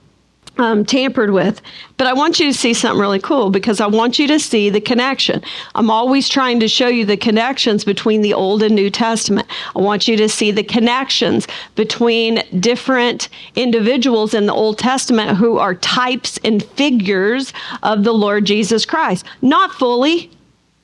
um, 0.59 0.85
tampered 0.85 1.31
with. 1.31 1.61
But 1.97 2.07
I 2.07 2.13
want 2.13 2.39
you 2.39 2.47
to 2.47 2.53
see 2.53 2.73
something 2.73 2.99
really 2.99 3.19
cool 3.19 3.49
because 3.49 3.79
I 3.79 3.87
want 3.87 4.19
you 4.19 4.27
to 4.27 4.39
see 4.39 4.69
the 4.69 4.81
connection. 4.81 5.41
I'm 5.73 5.89
always 5.89 6.29
trying 6.29 6.59
to 6.59 6.67
show 6.67 6.87
you 6.87 7.05
the 7.05 7.17
connections 7.17 7.83
between 7.83 8.21
the 8.21 8.33
Old 8.33 8.61
and 8.61 8.75
New 8.75 8.89
Testament. 8.89 9.47
I 9.75 9.79
want 9.79 10.07
you 10.07 10.17
to 10.17 10.29
see 10.29 10.51
the 10.51 10.63
connections 10.63 11.47
between 11.75 12.43
different 12.59 13.29
individuals 13.55 14.33
in 14.33 14.45
the 14.45 14.53
Old 14.53 14.77
Testament 14.77 15.37
who 15.37 15.57
are 15.57 15.75
types 15.75 16.37
and 16.43 16.63
figures 16.63 17.53
of 17.81 18.03
the 18.03 18.13
Lord 18.13 18.45
Jesus 18.45 18.85
Christ. 18.85 19.25
Not 19.41 19.71
fully, 19.71 20.29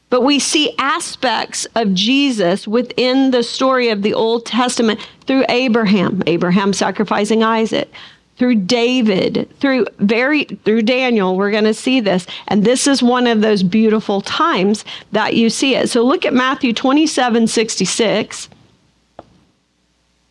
but 0.09 0.21
we 0.21 0.39
see 0.39 0.73
aspects 0.77 1.65
of 1.75 1.93
Jesus 1.93 2.67
within 2.67 3.31
the 3.31 3.43
story 3.43 3.89
of 3.89 4.01
the 4.01 4.13
Old 4.13 4.45
Testament 4.45 4.99
through 5.25 5.43
Abraham, 5.49 6.23
Abraham 6.27 6.71
sacrificing 6.71 7.43
Isaac, 7.43 7.91
through 8.37 8.55
David, 8.55 9.49
through 9.59 9.85
very 9.99 10.43
through 10.43 10.81
Daniel, 10.81 11.35
we're 11.35 11.51
going 11.51 11.63
to 11.63 11.73
see 11.73 11.99
this. 11.99 12.27
And 12.47 12.63
this 12.63 12.87
is 12.87 13.01
one 13.01 13.27
of 13.27 13.41
those 13.41 13.63
beautiful 13.63 14.21
times 14.21 14.83
that 15.11 15.35
you 15.35 15.49
see 15.49 15.75
it. 15.75 15.89
So 15.89 16.03
look 16.03 16.25
at 16.25 16.33
Matthew 16.33 16.73
27, 16.73 17.47
66. 17.47 18.49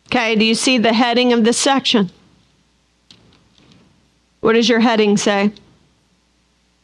Okay, 0.07 0.35
do 0.35 0.45
you 0.45 0.55
see 0.55 0.77
the 0.77 0.93
heading 0.93 1.33
of 1.33 1.43
this 1.43 1.57
section? 1.57 2.11
What 4.41 4.53
does 4.53 4.69
your 4.69 4.79
heading 4.79 5.17
say? 5.17 5.51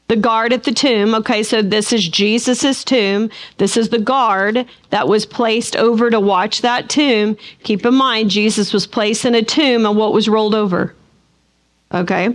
The 0.07 0.15
guard 0.15 0.51
at 0.51 0.63
the 0.63 0.73
tomb. 0.73 1.13
Okay, 1.13 1.43
so 1.43 1.61
this 1.61 1.93
is 1.93 2.07
Jesus's 2.07 2.83
tomb. 2.83 3.29
This 3.57 3.77
is 3.77 3.89
the 3.89 3.99
guard 3.99 4.65
that 4.89 5.07
was 5.07 5.25
placed 5.27 5.75
over 5.75 6.09
to 6.09 6.19
watch 6.19 6.61
that 6.61 6.89
tomb. 6.89 7.37
Keep 7.63 7.85
in 7.85 7.93
mind, 7.93 8.31
Jesus 8.31 8.73
was 8.73 8.87
placed 8.87 9.23
in 9.23 9.35
a 9.35 9.43
tomb, 9.43 9.85
and 9.85 9.95
what 9.95 10.11
was 10.11 10.27
rolled 10.27 10.55
over? 10.55 10.95
Okay. 11.93 12.25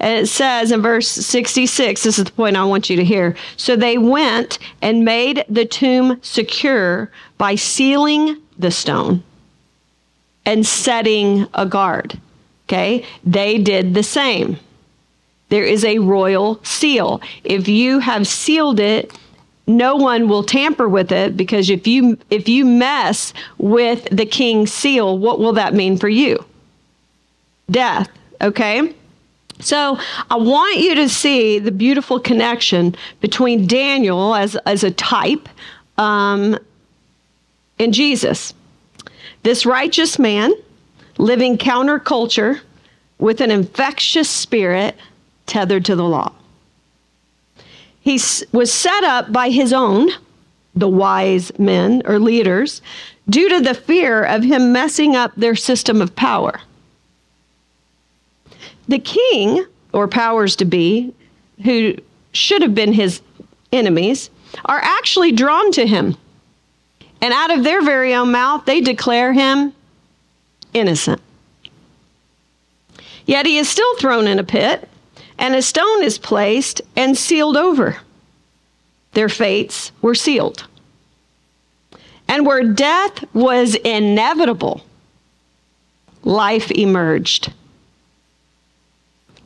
And 0.00 0.18
it 0.18 0.26
says 0.26 0.72
in 0.72 0.82
verse 0.82 1.06
66, 1.06 2.02
this 2.02 2.18
is 2.18 2.24
the 2.24 2.32
point 2.32 2.56
I 2.56 2.64
want 2.64 2.90
you 2.90 2.96
to 2.96 3.04
hear. 3.04 3.36
So 3.56 3.76
they 3.76 3.98
went 3.98 4.58
and 4.80 5.04
made 5.04 5.44
the 5.48 5.64
tomb 5.64 6.18
secure 6.22 7.10
by 7.38 7.54
sealing 7.54 8.36
the 8.58 8.70
stone 8.70 9.22
and 10.44 10.66
setting 10.66 11.46
a 11.54 11.66
guard. 11.66 12.18
Okay. 12.66 13.04
They 13.24 13.58
did 13.58 13.94
the 13.94 14.02
same. 14.02 14.58
There 15.50 15.64
is 15.64 15.84
a 15.84 15.98
royal 15.98 16.58
seal. 16.64 17.20
If 17.44 17.68
you 17.68 17.98
have 17.98 18.26
sealed 18.26 18.80
it, 18.80 19.12
no 19.66 19.96
one 19.96 20.28
will 20.28 20.42
tamper 20.42 20.88
with 20.88 21.12
it 21.12 21.36
because 21.36 21.70
if 21.70 21.86
you 21.86 22.18
if 22.30 22.48
you 22.48 22.64
mess 22.64 23.32
with 23.58 24.08
the 24.10 24.26
king's 24.26 24.72
seal, 24.72 25.18
what 25.18 25.38
will 25.38 25.52
that 25.52 25.74
mean 25.74 25.98
for 25.98 26.08
you? 26.08 26.44
Death, 27.70 28.08
okay? 28.40 28.94
So 29.62 29.98
I 30.28 30.36
want 30.36 30.78
you 30.78 30.94
to 30.96 31.08
see 31.08 31.58
the 31.58 31.70
beautiful 31.70 32.18
connection 32.18 32.96
between 33.20 33.66
Daniel 33.66 34.34
as, 34.34 34.56
as 34.66 34.82
a 34.82 34.90
type 34.90 35.48
um, 35.98 36.58
and 37.78 37.94
Jesus. 37.94 38.54
This 39.44 39.64
righteous 39.64 40.18
man 40.18 40.52
living 41.18 41.58
counterculture 41.58 42.60
with 43.18 43.40
an 43.40 43.50
infectious 43.50 44.28
spirit 44.28 44.96
tethered 45.46 45.84
to 45.84 45.96
the 45.96 46.04
law. 46.04 46.32
He 48.00 48.20
was 48.52 48.72
set 48.72 49.04
up 49.04 49.32
by 49.32 49.50
his 49.50 49.72
own, 49.72 50.10
the 50.74 50.88
wise 50.88 51.56
men 51.56 52.02
or 52.04 52.18
leaders, 52.18 52.82
due 53.28 53.48
to 53.48 53.60
the 53.60 53.74
fear 53.74 54.24
of 54.24 54.42
him 54.42 54.72
messing 54.72 55.14
up 55.14 55.32
their 55.36 55.54
system 55.54 56.02
of 56.02 56.16
power. 56.16 56.60
The 58.88 58.98
king, 58.98 59.64
or 59.92 60.08
powers 60.08 60.56
to 60.56 60.64
be, 60.64 61.14
who 61.64 61.94
should 62.32 62.62
have 62.62 62.74
been 62.74 62.92
his 62.92 63.20
enemies, 63.72 64.30
are 64.64 64.80
actually 64.82 65.32
drawn 65.32 65.70
to 65.72 65.86
him. 65.86 66.16
And 67.20 67.32
out 67.32 67.50
of 67.50 67.64
their 67.64 67.82
very 67.82 68.14
own 68.14 68.32
mouth, 68.32 68.64
they 68.64 68.80
declare 68.80 69.32
him 69.32 69.72
innocent. 70.74 71.20
Yet 73.26 73.46
he 73.46 73.58
is 73.58 73.68
still 73.68 73.96
thrown 73.96 74.26
in 74.26 74.38
a 74.38 74.44
pit, 74.44 74.88
and 75.38 75.54
a 75.54 75.62
stone 75.62 76.02
is 76.02 76.18
placed 76.18 76.80
and 76.96 77.16
sealed 77.16 77.56
over. 77.56 77.98
Their 79.12 79.28
fates 79.28 79.92
were 80.02 80.14
sealed. 80.14 80.66
And 82.28 82.46
where 82.46 82.64
death 82.64 83.24
was 83.34 83.74
inevitable, 83.74 84.84
life 86.24 86.70
emerged. 86.70 87.52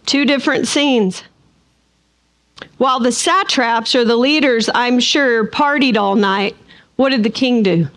Two 0.06 0.24
different 0.24 0.66
scenes. 0.66 1.22
While 2.78 3.00
the 3.00 3.12
satraps 3.12 3.94
or 3.94 4.04
the 4.04 4.16
leaders, 4.16 4.70
I'm 4.74 5.00
sure, 5.00 5.46
partied 5.46 5.96
all 5.96 6.14
night, 6.14 6.56
what 6.96 7.10
did 7.10 7.22
the 7.22 7.30
king 7.30 7.62
do? 7.62 7.88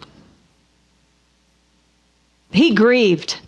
He 2.52 2.74
grieved. 2.74 3.40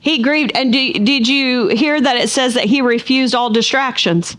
He 0.00 0.22
grieved. 0.22 0.52
And 0.54 0.72
do, 0.72 0.92
did 0.92 1.28
you 1.28 1.68
hear 1.68 2.00
that 2.00 2.16
it 2.16 2.28
says 2.28 2.54
that 2.54 2.64
he 2.64 2.82
refused 2.82 3.34
all 3.34 3.50
distractions? 3.50 4.36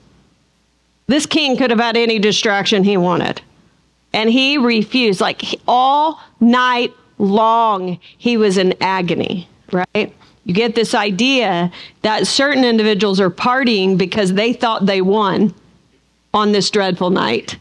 This 1.07 1.25
king 1.25 1.57
could 1.57 1.69
have 1.69 1.79
had 1.79 1.97
any 1.97 2.19
distraction 2.19 2.83
he 2.83 2.97
wanted. 2.97 3.41
And 4.13 4.29
he 4.29 4.57
refused. 4.57 5.21
Like 5.21 5.43
all 5.67 6.19
night 6.39 6.93
long, 7.17 7.99
he 8.17 8.37
was 8.37 8.57
in 8.57 8.75
agony, 8.81 9.47
right? 9.71 10.13
You 10.49 10.55
get 10.55 10.73
this 10.73 10.95
idea 10.95 11.71
that 12.01 12.25
certain 12.25 12.63
individuals 12.63 13.19
are 13.19 13.29
partying 13.29 13.99
because 13.99 14.33
they 14.33 14.51
thought 14.51 14.87
they 14.87 14.99
won 14.99 15.53
on 16.33 16.53
this 16.53 16.71
dreadful 16.71 17.11
night, 17.11 17.59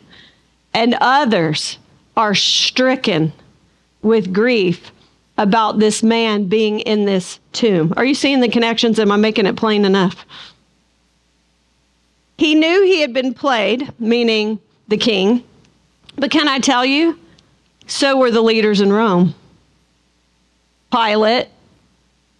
and 0.73 0.97
others 0.99 1.76
are 2.16 2.35
stricken 2.35 3.35
with 4.00 4.33
grief 4.33 4.90
about 5.37 5.78
this 5.78 6.02
man 6.02 6.49
being 6.49 6.80
in 6.80 7.04
this 7.04 7.40
tomb. 7.52 7.92
Are 7.99 8.07
you 8.07 8.14
seeing 8.14 8.40
the 8.40 8.49
connections? 8.49 8.99
Am 8.99 9.12
I 9.12 9.16
making 9.16 9.45
it 9.45 9.54
plain 9.54 9.85
enough? 9.85 10.25
He 12.38 12.54
knew 12.54 12.85
he 12.85 13.02
had 13.02 13.12
been 13.12 13.35
played, 13.35 13.92
meaning 14.00 14.61
the 14.88 14.97
king. 14.97 15.45
But 16.16 16.30
can 16.30 16.49
I 16.49 16.59
tell 16.59 16.87
you? 16.87 17.18
So 17.87 18.16
were 18.16 18.30
the 18.30 18.40
leaders 18.40 18.80
in 18.80 18.90
Rome. 18.90 19.35
Pilate, 20.90 21.49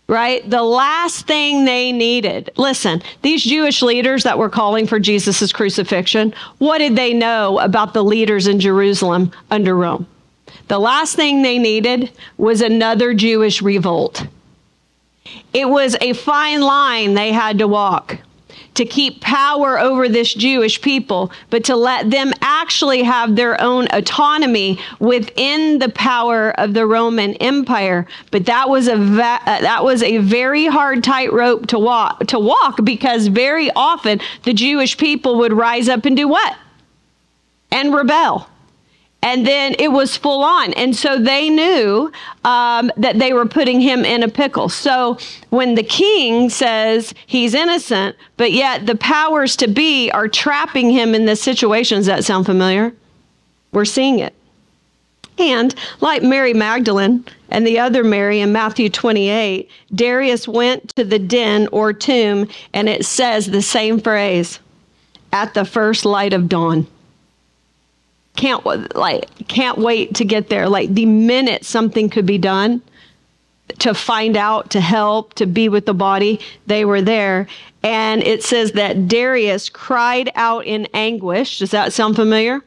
right? 0.09 0.49
The 0.49 0.63
last 0.63 1.27
thing 1.27 1.65
they 1.65 1.93
needed. 1.93 2.51
Listen, 2.57 3.03
these 3.23 3.45
Jewish 3.45 3.83
leaders 3.83 4.25
that 4.25 4.39
were 4.39 4.49
calling 4.49 4.87
for 4.87 4.99
Jesus' 4.99 5.53
crucifixion, 5.53 6.35
what 6.59 6.79
did 6.79 6.97
they 6.97 7.13
know 7.13 7.59
about 7.59 7.93
the 7.93 8.03
leaders 8.03 8.47
in 8.47 8.59
Jerusalem 8.59 9.33
under 9.51 9.77
Rome? 9.77 10.07
The 10.69 10.79
last 10.79 11.15
thing 11.15 11.43
they 11.43 11.59
needed 11.59 12.11
was 12.39 12.63
another 12.63 13.13
Jewish 13.15 13.61
revolt. 13.61 14.27
It 15.53 15.69
was 15.69 15.95
a 16.01 16.15
fine 16.15 16.63
line 16.63 17.15
they 17.15 17.33
had 17.33 17.59
to 17.59 17.69
walk 17.69 18.19
to 18.79 18.85
keep 18.85 19.21
power 19.21 19.77
over 19.77 20.09
this 20.09 20.33
Jewish 20.33 20.81
people, 20.81 21.33
but 21.51 21.65
to 21.65 21.75
let 21.75 22.13
them 22.13 22.33
actually 22.43 23.03
have 23.03 23.35
their 23.35 23.61
own 23.61 23.89
autonomy 23.93 24.79
within 25.01 25.81
the 25.81 25.89
power 25.89 26.53
of 26.61 26.75
the 26.75 26.87
Roman 26.87 27.35
Empire. 27.35 28.07
But 28.31 28.47
that 28.47 28.69
was 28.69 28.87
a 28.87 28.97
va- 28.97 29.41
uh, 29.45 29.61
that 29.63 29.83
was 29.83 30.05
a 30.05 30.19
very 30.19 30.67
hard 30.67 31.03
tightrope 31.03 31.67
to 31.67 31.79
walk 31.81 32.21
to 32.29 32.39
walk 32.39 32.85
because 32.85 33.27
very 33.27 33.69
often 33.75 34.21
the 34.45 34.55
Jewish 34.55 34.97
people 34.97 35.39
would 35.39 35.53
rise 35.53 35.89
up 35.89 36.05
and 36.05 36.17
do 36.17 36.29
what? 36.29 36.57
And 37.73 37.93
rebel 37.93 38.49
and 39.23 39.47
then 39.47 39.75
it 39.79 39.89
was 39.89 40.17
full 40.17 40.45
on. 40.45 40.73
And 40.75 40.95
so 40.95 41.19
they 41.19 41.51
knew 41.51 42.13
um, 42.45 42.91
that 42.97 43.19
they 43.19 43.33
were 43.33 43.47
putting 43.47 43.81
him 43.81 44.05
in 44.05 44.23
a 44.23 44.29
pickle. 44.29 44.69
So 44.69 45.19
when 45.51 45.75
the 45.75 45.83
king 45.83 46.51
says 46.51 47.13
he's 47.27 47.55
innocent, 47.55 48.17
but 48.37 48.53
yet 48.53 48.87
the 48.87 48.95
powers 48.95 49.57
to 49.57 49.69
be 49.69 50.11
are 50.13 50.29
trapping 50.29 50.91
him 50.91 51.15
in 51.15 51.25
this 51.25 51.43
situation, 51.43 51.99
does 51.99 52.07
that 52.07 52.25
sound 52.25 52.47
familiar? 52.47 52.95
We're 53.73 53.85
seeing 53.85 54.21
it. 54.21 54.35
And 55.37 55.75
like 56.01 56.23
Mary 56.23 56.55
Magdalene 56.55 57.25
and 57.49 57.67
the 57.67 57.79
other 57.79 58.05
Mary 58.05 58.41
in 58.41 58.53
Matthew 58.53 58.89
28, 58.89 59.69
Darius 59.95 60.49
went 60.49 60.95
to 60.97 61.05
the 61.05 61.19
den 61.19 61.69
or 61.71 61.93
tomb, 61.93 62.49
and 62.73 62.89
it 62.89 63.05
says 63.05 63.47
the 63.47 63.63
same 63.63 64.01
phrase 64.01 64.59
at 65.33 65.55
the 65.55 65.65
first 65.65 66.05
light 66.05 66.33
of 66.33 66.49
dawn 66.49 66.87
can't 68.39 68.65
like 68.95 69.27
can't 69.49 69.79
wait 69.79 70.15
to 70.15 70.25
get 70.25 70.49
there. 70.49 70.69
Like 70.69 70.95
the 70.95 71.07
minute 71.07 71.65
something 71.65 72.09
could 72.09 72.25
be 72.25 72.39
done 72.39 72.81
to 73.81 73.93
find 73.93 74.37
out, 74.37 74.71
to 74.71 74.81
help, 74.81 75.35
to 75.35 75.45
be 75.45 75.69
with 75.69 75.85
the 75.85 75.93
body, 75.93 76.41
they 76.67 76.85
were 76.85 77.03
there. 77.03 77.47
And 77.83 78.23
it 78.23 78.43
says 78.43 78.73
that 78.73 79.09
Darius 79.09 79.69
cried 79.69 80.31
out 80.35 80.65
in 80.65 80.87
anguish. 80.95 81.59
Does 81.59 81.73
that 81.73 81.93
sound 81.93 82.17
familiar? 82.17 82.63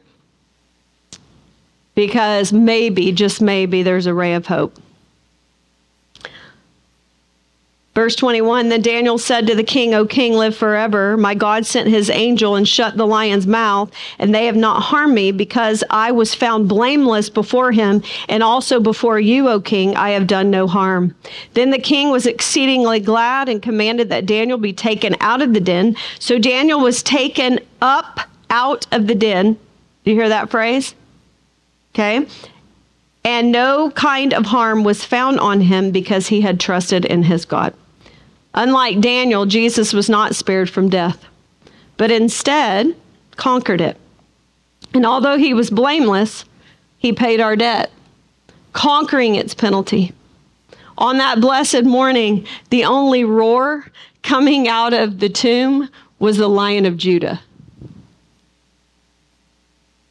Because 1.94 2.52
maybe, 2.52 3.10
just 3.12 3.42
maybe, 3.42 3.82
there's 3.82 4.06
a 4.06 4.14
ray 4.14 4.34
of 4.34 4.46
hope. 4.46 4.78
Verse 7.94 8.16
21 8.16 8.70
Then 8.70 8.80
Daniel 8.80 9.18
said 9.18 9.46
to 9.46 9.54
the 9.54 9.62
king, 9.62 9.92
O 9.92 10.06
king, 10.06 10.32
live 10.32 10.56
forever. 10.56 11.16
My 11.18 11.34
God 11.34 11.66
sent 11.66 11.88
his 11.88 12.08
angel 12.08 12.56
and 12.56 12.66
shut 12.66 12.96
the 12.96 13.06
lion's 13.06 13.46
mouth, 13.46 13.92
and 14.18 14.34
they 14.34 14.46
have 14.46 14.56
not 14.56 14.82
harmed 14.82 15.14
me 15.14 15.30
because 15.30 15.84
I 15.90 16.10
was 16.10 16.34
found 16.34 16.68
blameless 16.68 17.28
before 17.28 17.70
him, 17.70 18.02
and 18.30 18.42
also 18.42 18.80
before 18.80 19.20
you, 19.20 19.48
O 19.48 19.60
king, 19.60 19.94
I 19.94 20.10
have 20.10 20.26
done 20.26 20.50
no 20.50 20.66
harm. 20.66 21.14
Then 21.52 21.70
the 21.70 21.78
king 21.78 22.10
was 22.10 22.26
exceedingly 22.26 23.00
glad 23.00 23.50
and 23.50 23.62
commanded 23.62 24.08
that 24.08 24.24
Daniel 24.24 24.58
be 24.58 24.72
taken 24.72 25.14
out 25.20 25.42
of 25.42 25.52
the 25.52 25.60
den. 25.60 25.94
So 26.18 26.38
Daniel 26.38 26.80
was 26.80 27.02
taken 27.02 27.60
up 27.82 28.20
out 28.48 28.86
of 28.90 29.06
the 29.06 29.14
den. 29.14 29.58
Do 30.04 30.10
you 30.10 30.16
hear 30.16 30.30
that 30.30 30.50
phrase? 30.50 30.94
Okay. 31.94 32.26
And 33.24 33.52
no 33.52 33.90
kind 33.90 34.32
of 34.32 34.46
harm 34.46 34.82
was 34.82 35.04
found 35.04 35.38
on 35.38 35.60
him 35.60 35.90
because 35.90 36.28
he 36.28 36.40
had 36.40 36.58
trusted 36.58 37.04
in 37.04 37.24
his 37.24 37.44
God. 37.44 37.74
Unlike 38.54 39.00
Daniel, 39.00 39.46
Jesus 39.46 39.92
was 39.92 40.10
not 40.10 40.34
spared 40.34 40.68
from 40.68 40.88
death, 40.88 41.24
but 41.96 42.10
instead 42.10 42.94
conquered 43.36 43.80
it. 43.80 43.96
And 44.94 45.06
although 45.06 45.38
he 45.38 45.54
was 45.54 45.70
blameless, 45.70 46.44
he 46.98 47.12
paid 47.12 47.40
our 47.40 47.56
debt, 47.56 47.90
conquering 48.72 49.34
its 49.34 49.54
penalty. 49.54 50.12
On 50.98 51.16
that 51.18 51.40
blessed 51.40 51.84
morning, 51.84 52.46
the 52.70 52.84
only 52.84 53.24
roar 53.24 53.86
coming 54.22 54.68
out 54.68 54.92
of 54.92 55.18
the 55.18 55.28
tomb 55.28 55.88
was 56.18 56.36
the 56.36 56.48
Lion 56.48 56.86
of 56.86 56.96
Judah. 56.96 57.40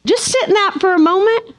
Just 0.04 0.24
sit 0.24 0.48
in 0.48 0.54
that 0.54 0.76
for 0.80 0.94
a 0.94 0.98
moment. 0.98 1.54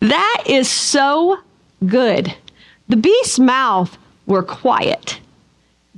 That 0.00 0.44
is 0.46 0.70
so 0.70 1.38
good. 1.84 2.32
The 2.88 2.96
beast's 2.96 3.40
mouth 3.40 3.98
were 4.26 4.44
quiet. 4.44 5.20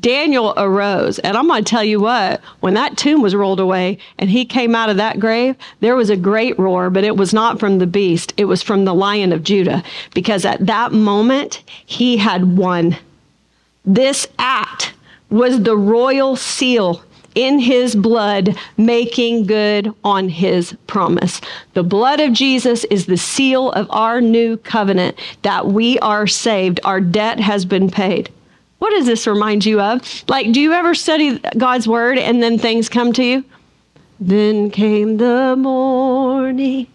Daniel 0.01 0.55
arose. 0.57 1.19
And 1.21 1.37
I'm 1.37 1.47
going 1.47 1.65
to 1.65 1.71
tell 1.71 1.85
you 1.85 2.01
what, 2.01 2.41
when 2.61 2.75
that 2.75 2.97
tomb 2.97 3.23
was 3.23 3.35
rolled 3.35 3.61
away 3.61 3.99
and 4.19 4.31
he 4.31 4.45
came 4.45 4.75
out 4.75 4.89
of 4.89 4.97
that 4.97 5.21
grave, 5.21 5.57
there 5.81 5.97
was 5.97 6.11
a 6.11 6.17
great 6.17 6.59
roar, 6.59 6.91
but 6.91 7.05
it 7.05 7.17
was 7.17 7.35
not 7.35 7.61
from 7.61 7.79
the 7.79 7.87
beast. 7.87 8.33
It 8.37 8.47
was 8.47 8.63
from 8.63 8.85
the 8.85 8.95
lion 8.95 9.33
of 9.33 9.45
Judah. 9.45 9.83
Because 10.15 10.45
at 10.45 10.67
that 10.67 10.93
moment, 10.93 11.63
he 11.87 12.17
had 12.17 12.57
won. 12.57 12.97
This 13.85 14.27
act 14.39 14.95
was 15.31 15.63
the 15.63 15.77
royal 15.77 16.37
seal 16.37 17.03
in 17.35 17.59
his 17.61 17.95
blood, 17.95 18.57
making 18.77 19.47
good 19.47 19.95
on 20.03 20.29
his 20.29 20.77
promise. 20.87 21.41
The 21.75 21.85
blood 21.85 22.21
of 22.21 22.33
Jesus 22.33 22.85
is 22.85 23.07
the 23.07 23.17
seal 23.17 23.71
of 23.73 23.87
our 23.91 24.21
new 24.21 24.57
covenant 24.57 25.17
that 25.43 25.69
we 25.69 25.99
are 26.01 26.27
saved. 26.27 26.81
Our 26.85 27.01
debt 27.01 27.39
has 27.39 27.65
been 27.65 27.89
paid. 27.89 28.31
What 28.81 28.91
does 28.91 29.07
this 29.07 29.27
remind 29.27 29.65
you 29.67 29.79
of? 29.79 30.25
Like, 30.27 30.53
do 30.53 30.61
you 30.61 30.73
ever 30.73 30.95
study 30.95 31.39
God's 31.57 31.87
word 31.87 32.17
and 32.17 32.43
then 32.43 32.59
things 32.59 32.89
come 32.89 33.13
to 33.13 33.23
you? 33.23 33.45
Then 34.19 34.71
came 34.71 35.19
the 35.19 35.55
morning 35.57 36.87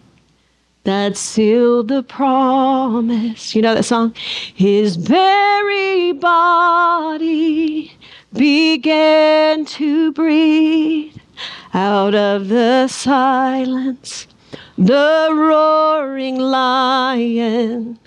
that 0.83 1.15
sealed 1.15 1.89
the 1.89 2.01
promise. 2.01 3.53
You 3.53 3.61
know 3.61 3.75
that 3.75 3.85
song? 3.85 4.15
His 4.55 4.95
very 4.95 6.11
body 6.13 7.95
began 8.33 9.65
to 9.65 10.11
breathe 10.11 11.15
out 11.75 12.15
of 12.15 12.47
the 12.49 12.87
silence. 12.87 14.25
The 14.75 15.29
roaring 15.31 16.37
lion 16.37 17.99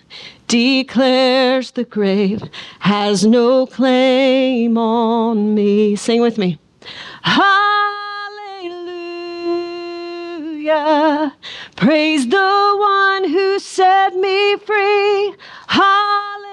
declares 0.49 1.71
the 1.73 1.85
grave 1.85 2.43
has 2.81 3.25
no 3.25 3.67
claim 3.67 4.77
on 4.77 5.55
me. 5.55 5.95
Sing 5.95 6.21
with 6.21 6.39
me. 6.39 6.59
Hallelujah. 7.23 7.69
Praise 11.77 12.27
the 12.29 12.77
one 12.79 13.29
who 13.29 13.59
set 13.59 14.15
me 14.17 14.57
free. 14.57 15.35
Hallelujah. 15.69 16.48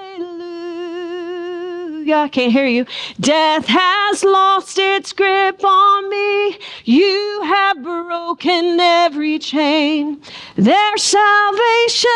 I 2.14 2.28
can't 2.28 2.52
hear 2.52 2.66
you. 2.66 2.86
Death 3.20 3.66
has 3.66 4.24
lost 4.24 4.78
its 4.78 5.12
grip 5.12 5.64
on 5.64 6.10
me. 6.10 6.58
You 6.84 7.42
have 7.44 7.82
broken 7.82 8.78
every 8.80 9.38
chain. 9.38 10.20
There's 10.56 11.02
salvation 11.02 12.10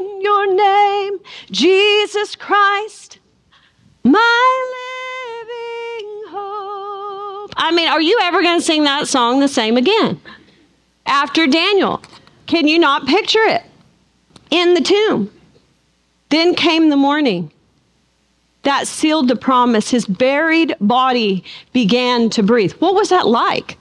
in 0.00 0.20
your 0.22 0.54
name, 0.54 1.18
Jesus 1.50 2.36
Christ, 2.36 3.18
my 4.04 4.18
living 5.40 6.22
hope. 6.28 7.52
I 7.56 7.72
mean, 7.74 7.88
are 7.88 8.02
you 8.02 8.18
ever 8.22 8.42
going 8.42 8.58
to 8.58 8.64
sing 8.64 8.84
that 8.84 9.08
song 9.08 9.40
the 9.40 9.48
same 9.48 9.76
again? 9.76 10.20
After 11.06 11.46
Daniel, 11.46 12.02
can 12.46 12.68
you 12.68 12.78
not 12.78 13.06
picture 13.06 13.44
it? 13.44 13.62
In 14.50 14.74
the 14.74 14.80
tomb. 14.80 15.30
Then 16.28 16.54
came 16.54 16.88
the 16.88 16.96
morning 16.96 17.50
that 18.62 18.86
sealed 18.86 19.28
the 19.28 19.36
promise. 19.36 19.90
His 19.90 20.06
buried 20.06 20.74
body 20.80 21.44
began 21.72 22.30
to 22.30 22.42
breathe. 22.42 22.72
What 22.74 22.94
was 22.94 23.08
that 23.08 23.26
like? 23.26 23.78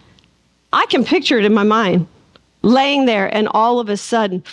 I 0.74 0.86
can 0.88 1.04
picture 1.04 1.38
it 1.38 1.46
in 1.46 1.54
my 1.54 1.64
mind. 1.64 2.08
Laying 2.64 3.06
there, 3.06 3.34
and 3.34 3.48
all 3.50 3.80
of 3.80 3.90
a 3.90 3.98
sudden, 3.98 4.44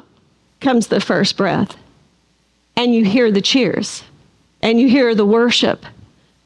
comes 0.60 0.86
the 0.86 1.00
first 1.00 1.36
breath. 1.36 1.76
And 2.76 2.94
you 2.94 3.04
hear 3.04 3.32
the 3.32 3.40
cheers, 3.40 4.04
and 4.62 4.80
you 4.80 4.88
hear 4.88 5.14
the 5.14 5.26
worship. 5.26 5.84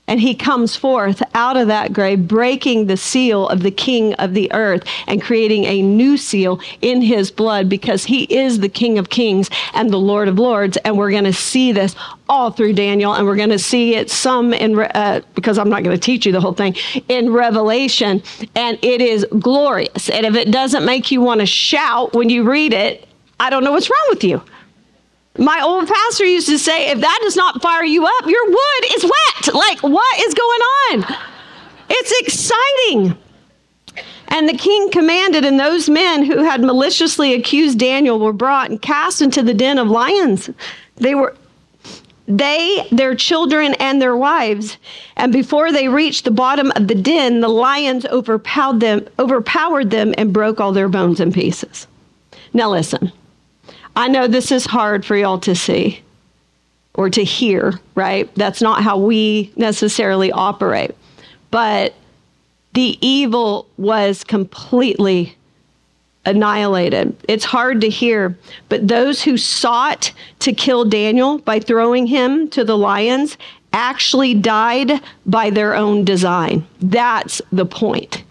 And 0.08 0.20
he 0.20 0.34
comes 0.34 0.74
forth 0.74 1.22
out 1.32 1.56
of 1.56 1.68
that 1.68 1.92
grave, 1.92 2.26
breaking 2.26 2.86
the 2.86 2.96
seal 2.96 3.48
of 3.48 3.62
the 3.62 3.70
king 3.70 4.14
of 4.14 4.34
the 4.34 4.52
earth 4.52 4.84
and 5.06 5.22
creating 5.22 5.64
a 5.64 5.80
new 5.80 6.16
seal 6.16 6.60
in 6.80 7.00
his 7.00 7.30
blood 7.30 7.68
because 7.68 8.04
he 8.04 8.24
is 8.24 8.58
the 8.58 8.68
king 8.68 8.98
of 8.98 9.10
kings 9.10 9.48
and 9.74 9.90
the 9.90 9.98
lord 9.98 10.26
of 10.26 10.38
lords. 10.38 10.76
And 10.78 10.98
we're 10.98 11.12
going 11.12 11.24
to 11.24 11.32
see 11.32 11.70
this 11.70 11.94
all 12.28 12.50
through 12.50 12.72
Daniel, 12.72 13.14
and 13.14 13.26
we're 13.26 13.36
going 13.36 13.50
to 13.50 13.58
see 13.58 13.94
it 13.94 14.10
some 14.10 14.52
in, 14.52 14.78
uh, 14.78 15.20
because 15.34 15.56
I'm 15.56 15.68
not 15.68 15.84
going 15.84 15.96
to 15.96 16.00
teach 16.00 16.26
you 16.26 16.32
the 16.32 16.40
whole 16.40 16.54
thing, 16.54 16.74
in 17.08 17.32
Revelation. 17.32 18.22
And 18.54 18.78
it 18.82 19.00
is 19.00 19.24
glorious. 19.38 20.08
And 20.08 20.26
if 20.26 20.34
it 20.34 20.50
doesn't 20.50 20.84
make 20.84 21.10
you 21.10 21.20
want 21.20 21.40
to 21.40 21.46
shout 21.46 22.12
when 22.12 22.28
you 22.28 22.42
read 22.42 22.72
it, 22.72 23.08
I 23.38 23.50
don't 23.50 23.64
know 23.64 23.72
what's 23.72 23.88
wrong 23.88 24.06
with 24.08 24.24
you. 24.24 24.42
My 25.38 25.60
old 25.62 25.88
pastor 25.88 26.26
used 26.26 26.48
to 26.48 26.58
say, 26.58 26.90
if 26.90 27.00
that 27.00 27.18
does 27.22 27.36
not 27.36 27.62
fire 27.62 27.84
you 27.84 28.04
up, 28.04 28.26
your 28.26 28.46
wood 28.46 28.96
is 28.96 29.04
wet. 29.04 29.54
Like, 29.54 29.82
what 29.82 30.20
is 30.20 30.34
going 30.34 30.60
on? 30.60 31.16
It's 31.88 32.20
exciting. 32.20 33.18
And 34.28 34.48
the 34.48 34.56
king 34.56 34.90
commanded, 34.90 35.44
and 35.44 35.58
those 35.58 35.88
men 35.88 36.24
who 36.24 36.42
had 36.42 36.62
maliciously 36.62 37.34
accused 37.34 37.78
Daniel 37.78 38.18
were 38.18 38.32
brought 38.32 38.70
and 38.70 38.80
cast 38.80 39.20
into 39.20 39.42
the 39.42 39.54
den 39.54 39.78
of 39.78 39.88
lions. 39.88 40.50
They 40.96 41.14
were 41.14 41.36
they, 42.28 42.86
their 42.92 43.14
children, 43.14 43.74
and 43.74 44.00
their 44.00 44.16
wives. 44.16 44.78
And 45.16 45.32
before 45.32 45.72
they 45.72 45.88
reached 45.88 46.24
the 46.24 46.30
bottom 46.30 46.72
of 46.76 46.88
the 46.88 46.94
den, 46.94 47.40
the 47.40 47.48
lions 47.48 48.06
overpowered 48.06 48.80
them, 48.80 49.08
overpowered 49.18 49.90
them 49.90 50.14
and 50.16 50.32
broke 50.32 50.60
all 50.60 50.72
their 50.72 50.88
bones 50.88 51.20
in 51.20 51.32
pieces. 51.32 51.86
Now 52.54 52.70
listen. 52.70 53.12
I 53.94 54.09
know 54.09 54.26
this 54.26 54.50
is 54.50 54.64
hard 54.64 55.05
for 55.05 55.16
y'all 55.16 55.38
to 55.40 55.55
see 55.55 56.02
or 56.94 57.11
to 57.11 57.24
hear, 57.24 57.81
right? 57.94 58.33
That's 58.35 58.62
not 58.62 58.83
how 58.83 58.98
we 58.98 59.52
necessarily 59.57 60.33
operate. 60.33 60.92
But 61.50 61.94
the 62.74 62.98
evil 63.07 63.66
was 63.76 64.24
completely 64.24 65.37
annihilated. 66.24 67.16
It's 67.28 67.44
hard 67.44 67.81
to 67.81 67.88
hear, 67.88 68.37
but 68.68 68.88
those 68.88 69.22
who 69.22 69.37
sought 69.37 70.12
to 70.40 70.52
kill 70.52 70.85
Daniel 70.85 71.38
by 71.38 71.59
throwing 71.59 72.07
him 72.07 72.48
to 72.50 72.64
the 72.64 72.78
lions 72.78 73.37
actually 73.72 74.35
died 74.35 75.00
by 75.26 75.50
their 75.50 75.74
own 75.74 76.05
design. 76.05 76.66
That's 76.81 77.42
the 77.50 77.66
point. 77.66 78.22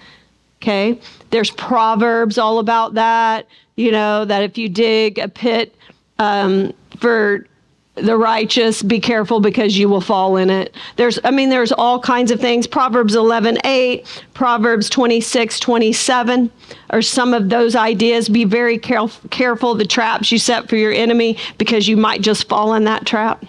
Okay? 0.62 1.00
There's 1.32 1.52
proverbs 1.52 2.38
all 2.38 2.60
about 2.60 2.94
that 2.94 3.48
you 3.82 3.92
know, 3.92 4.24
that 4.26 4.44
if 4.44 4.58
you 4.58 4.70
dig 4.70 5.18
a 5.18 5.28
pit 5.28 5.76
um, 6.20 6.72
for 6.98 7.48
the 7.96 8.16
righteous, 8.16 8.82
be 8.84 9.00
careful 9.00 9.40
because 9.40 9.78
you 9.78 9.90
will 9.90 10.02
fall 10.02 10.38
in 10.38 10.50
it. 10.50 10.74
There's, 10.96 11.20
I 11.24 11.32
mean, 11.32 11.50
there's 11.50 11.72
all 11.72 12.00
kinds 12.00 12.32
of 12.32 12.40
things. 12.40 12.68
Proverbs 12.68 13.16
11, 13.16 13.58
8, 13.66 14.24
Proverbs 14.34 14.90
26, 14.90 15.60
27 15.60 16.52
are 16.92 17.02
some 17.02 17.34
of 17.34 17.50
those 17.50 17.76
ideas. 17.76 18.30
Be 18.30 18.46
very 18.46 18.78
caref- 18.78 19.30
careful 19.30 19.76
the 19.76 19.86
traps 19.86 20.32
you 20.32 20.38
set 20.38 20.70
for 20.70 20.78
your 20.78 20.94
enemy 20.94 21.38
because 21.58 21.88
you 21.88 21.98
might 21.98 22.22
just 22.22 22.48
fall 22.48 22.76
in 22.76 22.86
that 22.86 23.06
trap. 23.06 23.44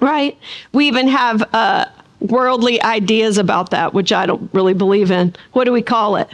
Right? 0.00 0.36
We 0.72 0.88
even 0.88 1.08
have 1.08 1.42
uh, 1.54 1.86
worldly 2.20 2.82
ideas 2.82 3.38
about 3.38 3.70
that, 3.70 3.94
which 3.94 4.12
I 4.12 4.26
don't 4.26 4.50
really 4.52 4.74
believe 4.74 5.10
in. 5.10 5.34
What 5.52 5.64
do 5.64 5.72
we 5.72 5.82
call 5.82 6.16
it? 6.16 6.28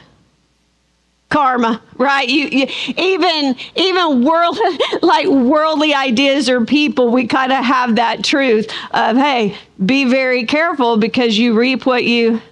Karma 1.30 1.80
right? 1.96 2.28
You, 2.28 2.46
you, 2.46 2.66
even 2.96 3.56
even 3.76 4.24
world 4.24 4.58
like 5.02 5.26
worldly 5.26 5.94
ideas 5.94 6.48
or 6.48 6.64
people 6.64 7.10
we 7.10 7.26
kind 7.26 7.52
of 7.52 7.64
have 7.64 7.96
that 7.96 8.24
truth 8.24 8.70
of 8.90 9.16
hey 9.16 9.56
be 9.84 10.04
very 10.04 10.44
careful 10.44 10.96
because 10.96 11.38
you 11.38 11.58
reap 11.58 11.86
what 11.86 12.04
you 12.04 12.42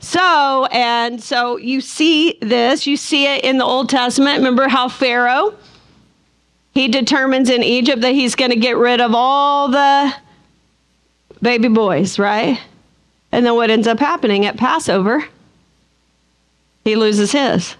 sow. 0.00 0.66
And 0.70 1.22
so 1.22 1.56
you 1.56 1.80
see 1.80 2.38
this 2.42 2.86
you 2.86 2.96
see 2.96 3.26
it 3.26 3.44
in 3.44 3.58
the 3.58 3.64
old 3.64 3.88
testament. 3.88 4.38
Remember 4.38 4.68
how 4.68 4.88
pharaoh 4.88 5.54
he 6.72 6.88
determines 6.88 7.50
in 7.50 7.62
egypt 7.62 8.00
that 8.02 8.12
he's 8.12 8.34
going 8.34 8.50
to 8.50 8.56
get 8.56 8.76
rid 8.76 9.00
of 9.00 9.12
all 9.14 9.68
the 9.68 10.12
baby 11.40 11.68
boys 11.68 12.18
right? 12.18 12.60
And 13.30 13.46
then 13.46 13.54
what 13.54 13.70
ends 13.70 13.86
up 13.86 14.00
happening 14.00 14.44
at 14.44 14.56
passover 14.56 15.24
he 16.84 16.96
loses 16.96 17.32
his 17.32 17.76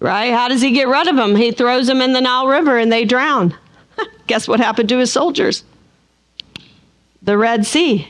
right? 0.00 0.32
How 0.32 0.48
does 0.48 0.62
he 0.62 0.70
get 0.70 0.88
rid 0.88 1.08
of 1.08 1.16
them? 1.16 1.36
He 1.36 1.52
throws 1.52 1.86
them 1.86 2.00
in 2.00 2.12
the 2.12 2.20
Nile 2.20 2.46
River 2.46 2.78
and 2.78 2.92
they 2.92 3.04
drown. 3.04 3.54
Guess 4.26 4.48
what 4.48 4.60
happened 4.60 4.88
to 4.90 4.98
his 4.98 5.12
soldiers? 5.12 5.64
The 7.22 7.38
Red 7.38 7.66
Sea, 7.66 8.08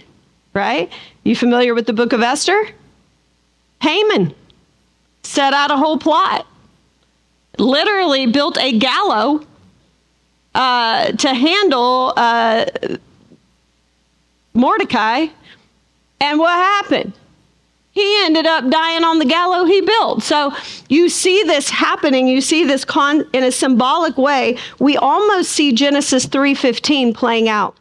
right? 0.52 0.90
You 1.24 1.36
familiar 1.36 1.74
with 1.74 1.86
the 1.86 1.92
book 1.92 2.12
of 2.12 2.22
Esther? 2.22 2.68
Haman 3.80 4.34
set 5.22 5.52
out 5.52 5.70
a 5.70 5.76
whole 5.76 5.98
plot, 5.98 6.46
literally 7.58 8.26
built 8.26 8.58
a 8.58 8.78
gallows 8.78 9.44
uh, 10.54 11.12
to 11.12 11.34
handle 11.34 12.12
uh, 12.16 12.66
Mordecai. 14.54 15.26
And 16.20 16.38
what 16.38 16.52
happened? 16.52 17.12
He 17.96 18.24
ended 18.26 18.46
up 18.46 18.68
dying 18.68 19.04
on 19.04 19.18
the 19.18 19.24
gallows 19.24 19.70
he 19.70 19.80
built. 19.80 20.22
So 20.22 20.52
you 20.90 21.08
see 21.08 21.42
this 21.44 21.70
happening. 21.70 22.28
You 22.28 22.42
see 22.42 22.62
this 22.62 22.84
con- 22.84 23.26
in 23.32 23.42
a 23.42 23.50
symbolic 23.50 24.18
way. 24.18 24.58
We 24.78 24.98
almost 24.98 25.50
see 25.52 25.72
Genesis 25.72 26.26
3:15 26.26 27.14
playing 27.14 27.48
out. 27.48 27.74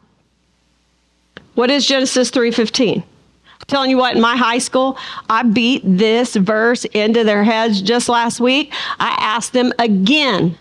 What 1.55 1.69
is 1.69 1.85
Genesis 1.85 2.31
3:15? 2.31 3.03
I'm 3.03 3.65
telling 3.67 3.89
you 3.89 3.97
what, 3.97 4.15
in 4.15 4.21
my 4.21 4.37
high 4.37 4.59
school, 4.59 4.97
I 5.29 5.43
beat 5.43 5.81
this 5.83 6.37
verse 6.37 6.85
into 6.85 7.25
their 7.25 7.43
heads 7.43 7.81
just 7.81 8.07
last 8.07 8.39
week. 8.39 8.73
I 9.01 9.17
asked 9.19 9.51
them 9.51 9.73
again, 9.79 10.57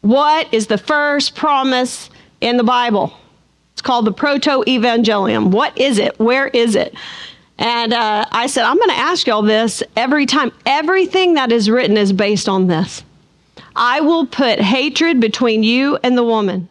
what 0.00 0.48
is 0.50 0.66
the 0.66 0.78
first 0.78 1.34
promise 1.34 2.08
in 2.40 2.56
the 2.56 2.64
Bible? 2.64 3.12
It's 3.74 3.82
called 3.82 4.06
the 4.06 4.12
Proto 4.12 4.64
Evangelium. 4.66 5.50
What 5.50 5.76
is 5.76 5.98
it? 5.98 6.18
Where 6.18 6.48
is 6.48 6.74
it? 6.74 6.94
And 7.60 7.92
uh, 7.92 8.24
I 8.32 8.46
said, 8.46 8.64
I'm 8.64 8.78
going 8.78 8.88
to 8.88 8.96
ask 8.96 9.26
y'all 9.26 9.42
this 9.42 9.82
every 9.94 10.24
time. 10.24 10.50
Everything 10.64 11.34
that 11.34 11.52
is 11.52 11.68
written 11.68 11.98
is 11.98 12.10
based 12.10 12.48
on 12.48 12.66
this. 12.66 13.04
I 13.76 14.00
will 14.00 14.26
put 14.26 14.58
hatred 14.58 15.20
between 15.20 15.62
you 15.62 15.98
and 16.02 16.16
the 16.16 16.24
woman, 16.24 16.70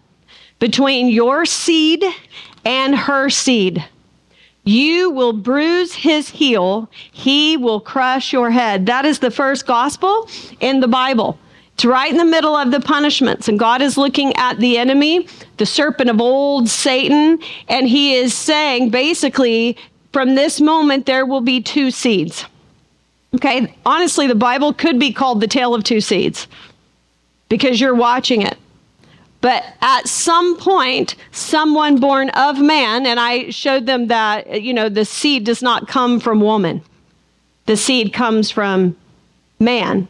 between 0.57 1.07
your 1.07 1.45
seed 1.45 2.03
and 2.65 2.95
her 2.95 3.29
seed. 3.29 3.85
You 4.63 5.11
will 5.11 5.33
bruise 5.33 5.93
his 5.93 6.29
heel, 6.29 6.89
he 7.11 7.55
will 7.55 7.79
crush 7.79 8.33
your 8.33 8.49
head. 8.49 8.87
That 8.87 9.05
is 9.05 9.19
the 9.19 9.31
first 9.31 9.65
gospel 9.65 10.27
in 10.59 10.79
the 10.79 10.87
Bible. 10.87 11.39
It's 11.75 11.85
right 11.85 12.11
in 12.11 12.17
the 12.17 12.25
middle 12.25 12.55
of 12.55 12.71
the 12.71 12.81
punishments. 12.81 13.47
And 13.47 13.57
God 13.57 13.81
is 13.81 13.97
looking 13.97 14.35
at 14.35 14.57
the 14.57 14.77
enemy, 14.77 15.27
the 15.57 15.65
serpent 15.65 16.09
of 16.09 16.19
old, 16.19 16.67
Satan, 16.67 17.39
and 17.69 17.87
he 17.87 18.15
is 18.15 18.33
saying 18.33 18.89
basically, 18.89 19.77
from 20.11 20.35
this 20.35 20.59
moment, 20.59 21.05
there 21.05 21.25
will 21.25 21.41
be 21.41 21.61
two 21.61 21.91
seeds. 21.91 22.45
Okay, 23.35 23.75
honestly, 23.85 24.25
the 24.25 24.35
Bible 24.35 24.73
could 24.73 24.99
be 24.99 25.13
called 25.13 25.39
the 25.39 25.47
tale 25.47 25.75
of 25.75 25.83
two 25.83 26.01
seeds 26.01 26.47
because 27.47 27.79
you're 27.79 27.95
watching 27.95 28.41
it. 28.41 28.57
But 29.41 29.63
at 29.81 30.07
some 30.07 30.57
point, 30.57 31.15
someone 31.31 31.99
born 31.99 32.29
of 32.31 32.59
man, 32.59 33.05
and 33.05 33.19
I 33.19 33.51
showed 33.51 33.85
them 33.85 34.07
that, 34.07 34.61
you 34.61 34.73
know, 34.73 34.89
the 34.89 35.05
seed 35.05 35.45
does 35.45 35.61
not 35.61 35.87
come 35.87 36.19
from 36.19 36.41
woman, 36.41 36.81
the 37.65 37.77
seed 37.77 38.11
comes 38.11 38.51
from 38.51 38.97
man. 39.59 40.07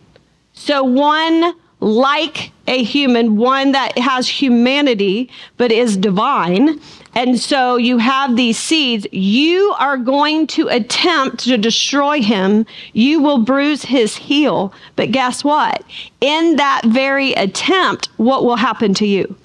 So 0.53 0.83
one 0.83 1.53
like 1.81 2.51
a 2.67 2.83
human, 2.83 3.37
one 3.37 3.71
that 3.73 3.97
has 3.97 4.27
humanity 4.27 5.29
but 5.57 5.71
is 5.71 5.95
divine. 5.95 6.79
And 7.15 7.39
so 7.39 7.77
you 7.77 7.97
have 7.97 8.35
these 8.35 8.57
seeds. 8.57 9.07
You 9.11 9.73
are 9.79 9.97
going 9.97 10.47
to 10.47 10.67
attempt 10.67 11.39
to 11.45 11.57
destroy 11.57 12.21
him. 12.21 12.65
You 12.93 13.21
will 13.21 13.39
bruise 13.39 13.83
his 13.83 14.15
heel. 14.15 14.73
But 14.95 15.11
guess 15.11 15.43
what? 15.43 15.83
In 16.21 16.55
that 16.57 16.83
very 16.85 17.33
attempt, 17.33 18.09
what 18.17 18.43
will 18.43 18.55
happen 18.55 18.93
to 18.95 19.07
you? 19.07 19.35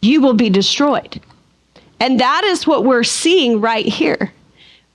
You 0.00 0.20
will 0.20 0.34
be 0.34 0.50
destroyed. 0.50 1.20
And 2.00 2.18
that 2.18 2.42
is 2.44 2.66
what 2.66 2.84
we're 2.84 3.04
seeing 3.04 3.60
right 3.60 3.86
here 3.86 4.32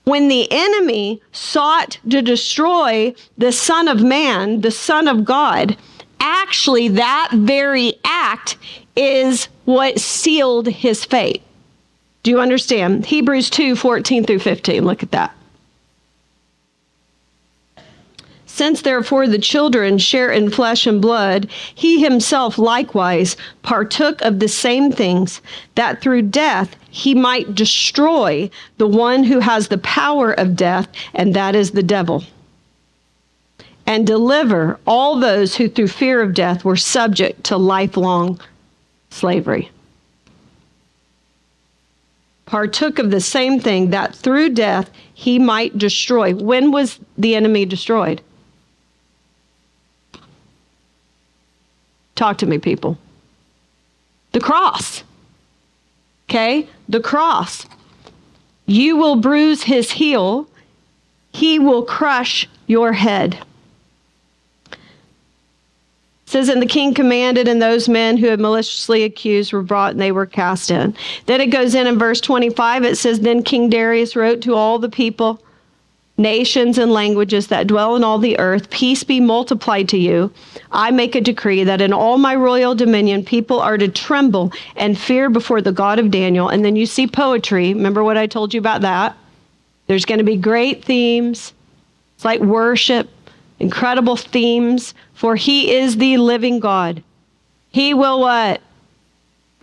when 0.07 0.29
the 0.29 0.49
enemy 0.49 1.21
sought 1.33 1.97
to 2.09 2.21
destroy 2.21 3.13
the 3.37 3.51
Son 3.51 3.89
of 3.89 4.01
Man, 4.01 4.61
the 4.61 4.71
Son 4.71 5.05
of 5.05 5.25
God, 5.25 5.75
actually 6.21 6.87
that 6.87 7.29
very 7.33 7.93
act 8.05 8.55
is 8.97 9.47
what 9.65 9.99
sealed 9.99 10.67
his 10.67 11.05
fate. 11.05 11.43
Do 12.23 12.31
you 12.31 12.41
understand? 12.41 13.05
Hebrews 13.05 13.49
2 13.49 13.75
14 13.75 14.25
through 14.25 14.39
15. 14.39 14.83
Look 14.83 15.03
at 15.03 15.11
that. 15.11 15.33
Since 18.57 18.81
therefore 18.81 19.27
the 19.27 19.37
children 19.37 19.99
share 19.99 20.31
in 20.31 20.49
flesh 20.49 20.87
and 20.87 20.99
blood, 20.99 21.47
he 21.75 22.01
himself 22.01 22.57
likewise 22.57 23.37
partook 23.61 24.19
of 24.23 24.39
the 24.39 24.47
same 24.47 24.91
things, 24.91 25.41
that 25.75 26.01
through 26.01 26.23
death 26.23 26.75
he 26.89 27.13
might 27.13 27.53
destroy 27.53 28.49
the 28.79 28.87
one 28.87 29.23
who 29.23 29.41
has 29.41 29.67
the 29.67 29.77
power 29.77 30.31
of 30.31 30.55
death, 30.55 30.87
and 31.13 31.35
that 31.35 31.55
is 31.55 31.71
the 31.71 31.83
devil, 31.83 32.23
and 33.85 34.07
deliver 34.07 34.79
all 34.87 35.19
those 35.19 35.55
who 35.55 35.69
through 35.69 35.89
fear 35.89 36.19
of 36.21 36.33
death 36.33 36.65
were 36.65 36.75
subject 36.75 37.43
to 37.43 37.57
lifelong 37.57 38.39
slavery. 39.09 39.71
Partook 42.45 42.97
of 42.97 43.11
the 43.11 43.19
same 43.19 43.59
thing, 43.59 43.89
that 43.89 44.15
through 44.15 44.49
death 44.49 44.89
he 45.13 45.37
might 45.37 45.77
destroy. 45.77 46.33
When 46.33 46.71
was 46.71 46.99
the 47.17 47.35
enemy 47.35 47.65
destroyed? 47.65 48.21
Talk 52.15 52.37
to 52.39 52.45
me, 52.45 52.57
people. 52.57 52.97
The 54.31 54.39
cross. 54.39 55.03
Okay? 56.29 56.67
The 56.87 57.01
cross. 57.01 57.65
You 58.65 58.97
will 58.97 59.17
bruise 59.17 59.63
his 59.63 59.91
heel, 59.91 60.47
he 61.31 61.59
will 61.59 61.83
crush 61.83 62.47
your 62.65 62.93
head. 62.93 63.39
Says, 66.27 66.49
And 66.49 66.61
the 66.61 66.67
king 66.67 66.93
commanded, 66.93 67.47
and 67.47 67.61
those 67.61 67.89
men 67.89 68.17
who 68.17 68.27
had 68.27 68.39
maliciously 68.39 69.03
accused 69.03 69.51
were 69.51 69.63
brought 69.63 69.93
and 69.93 70.01
they 70.01 70.11
were 70.11 70.25
cast 70.25 70.69
in. 70.69 70.95
Then 71.25 71.41
it 71.41 71.47
goes 71.47 71.73
in 71.73 71.87
in 71.87 71.97
verse 71.97 72.21
25, 72.21 72.83
it 72.83 72.97
says, 72.97 73.21
Then 73.21 73.41
King 73.41 73.69
Darius 73.69 74.15
wrote 74.15 74.41
to 74.41 74.53
all 74.53 74.77
the 74.77 74.89
people 74.89 75.41
nations 76.17 76.77
and 76.77 76.91
languages 76.91 77.47
that 77.47 77.67
dwell 77.67 77.95
in 77.95 78.03
all 78.03 78.17
the 78.17 78.37
earth, 78.39 78.69
peace 78.69 79.03
be 79.03 79.19
multiplied 79.19 79.87
to 79.89 79.97
you. 79.97 80.31
I 80.71 80.91
make 80.91 81.15
a 81.15 81.21
decree 81.21 81.63
that 81.63 81.81
in 81.81 81.93
all 81.93 82.17
my 82.17 82.35
royal 82.35 82.75
dominion, 82.75 83.23
people 83.23 83.59
are 83.59 83.77
to 83.77 83.87
tremble 83.87 84.51
and 84.75 84.97
fear 84.97 85.29
before 85.29 85.61
the 85.61 85.71
God 85.71 85.99
of 85.99 86.11
Daniel. 86.11 86.49
And 86.49 86.65
then 86.65 86.75
you 86.75 86.85
see 86.85 87.07
poetry. 87.07 87.73
Remember 87.73 88.03
what 88.03 88.17
I 88.17 88.27
told 88.27 88.53
you 88.53 88.59
about 88.59 88.81
that? 88.81 89.15
There's 89.85 90.05
going 90.05 90.17
to 90.17 90.23
be 90.23 90.37
great 90.37 90.83
themes. 90.83 91.53
It's 92.15 92.25
like 92.25 92.41
worship, 92.41 93.09
incredible 93.59 94.15
themes, 94.15 94.95
for 95.17 95.35
he 95.35 95.73
is 95.73 95.97
the 95.97 96.15
living 96.17 96.59
God. 96.59 97.01
He 97.71 97.95
will 97.95 98.19
what? 98.19 98.61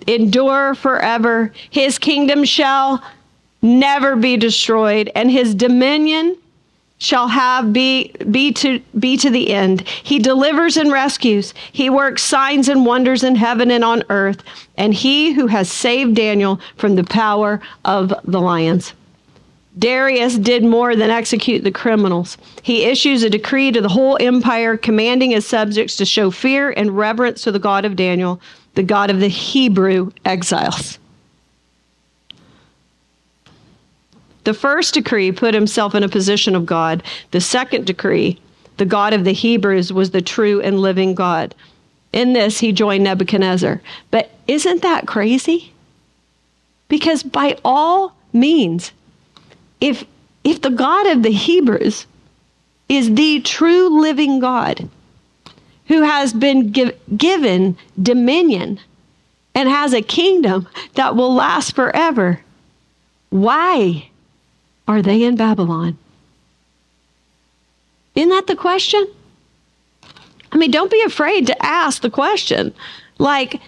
Endure 0.08 0.74
forever. 0.74 1.52
His 1.70 1.96
kingdom 1.96 2.42
shall 2.44 3.00
never 3.62 4.16
be 4.16 4.36
destroyed, 4.36 5.12
and 5.14 5.30
his 5.30 5.54
dominion 5.54 6.36
shall 6.98 7.28
have 7.28 7.72
be 7.72 8.10
be 8.32 8.52
to 8.54 8.80
be 8.98 9.16
to 9.16 9.30
the 9.30 9.52
end. 9.52 9.82
He 9.82 10.18
delivers 10.18 10.76
and 10.76 10.90
rescues. 10.90 11.54
He 11.70 11.88
works 11.88 12.24
signs 12.24 12.68
and 12.68 12.84
wonders 12.84 13.22
in 13.22 13.36
heaven 13.36 13.70
and 13.70 13.84
on 13.84 14.02
earth, 14.10 14.42
and 14.76 14.92
he 14.92 15.34
who 15.34 15.46
has 15.46 15.70
saved 15.70 16.16
Daniel 16.16 16.60
from 16.76 16.96
the 16.96 17.04
power 17.04 17.60
of 17.84 18.12
the 18.24 18.40
lions. 18.40 18.92
Darius 19.78 20.38
did 20.38 20.64
more 20.64 20.94
than 20.94 21.10
execute 21.10 21.64
the 21.64 21.72
criminals. 21.72 22.38
He 22.62 22.84
issues 22.84 23.22
a 23.22 23.30
decree 23.30 23.72
to 23.72 23.80
the 23.80 23.88
whole 23.88 24.16
empire 24.20 24.76
commanding 24.76 25.32
his 25.32 25.46
subjects 25.46 25.96
to 25.96 26.04
show 26.04 26.30
fear 26.30 26.70
and 26.70 26.96
reverence 26.96 27.42
to 27.42 27.52
the 27.52 27.58
God 27.58 27.84
of 27.84 27.96
Daniel, 27.96 28.40
the 28.74 28.84
God 28.84 29.10
of 29.10 29.20
the 29.20 29.28
Hebrew 29.28 30.10
exiles. 30.24 30.98
The 34.44 34.54
first 34.54 34.94
decree 34.94 35.32
put 35.32 35.54
himself 35.54 35.94
in 35.94 36.02
a 36.02 36.08
position 36.08 36.54
of 36.54 36.66
God. 36.66 37.02
The 37.30 37.40
second 37.40 37.86
decree 37.86 38.38
the 38.76 38.84
God 38.84 39.12
of 39.12 39.24
the 39.24 39.32
Hebrews 39.32 39.92
was 39.92 40.10
the 40.10 40.20
true 40.20 40.60
and 40.60 40.80
living 40.80 41.14
God. 41.14 41.54
In 42.12 42.32
this, 42.32 42.58
he 42.58 42.72
joined 42.72 43.04
Nebuchadnezzar. 43.04 43.80
But 44.10 44.30
isn't 44.48 44.82
that 44.82 45.06
crazy? 45.06 45.72
Because 46.88 47.22
by 47.22 47.56
all 47.64 48.16
means, 48.32 48.92
if, 49.80 50.04
if 50.42 50.60
the 50.62 50.70
God 50.70 51.06
of 51.06 51.22
the 51.22 51.32
Hebrews 51.32 52.06
is 52.88 53.14
the 53.14 53.40
true 53.40 54.00
living 54.00 54.40
God 54.40 54.88
who 55.86 56.02
has 56.02 56.32
been 56.32 56.70
give, 56.70 56.98
given 57.16 57.76
dominion 58.00 58.80
and 59.54 59.68
has 59.68 59.92
a 59.92 60.02
kingdom 60.02 60.68
that 60.94 61.16
will 61.16 61.34
last 61.34 61.74
forever, 61.74 62.40
why 63.30 64.10
are 64.86 65.02
they 65.02 65.22
in 65.22 65.36
Babylon? 65.36 65.98
Isn't 68.14 68.28
that 68.30 68.46
the 68.46 68.56
question? 68.56 69.06
I 70.52 70.56
mean, 70.56 70.70
don't 70.70 70.90
be 70.90 71.02
afraid 71.02 71.46
to 71.48 71.66
ask 71.66 72.00
the 72.00 72.10
question. 72.10 72.72
Like, 73.18 73.60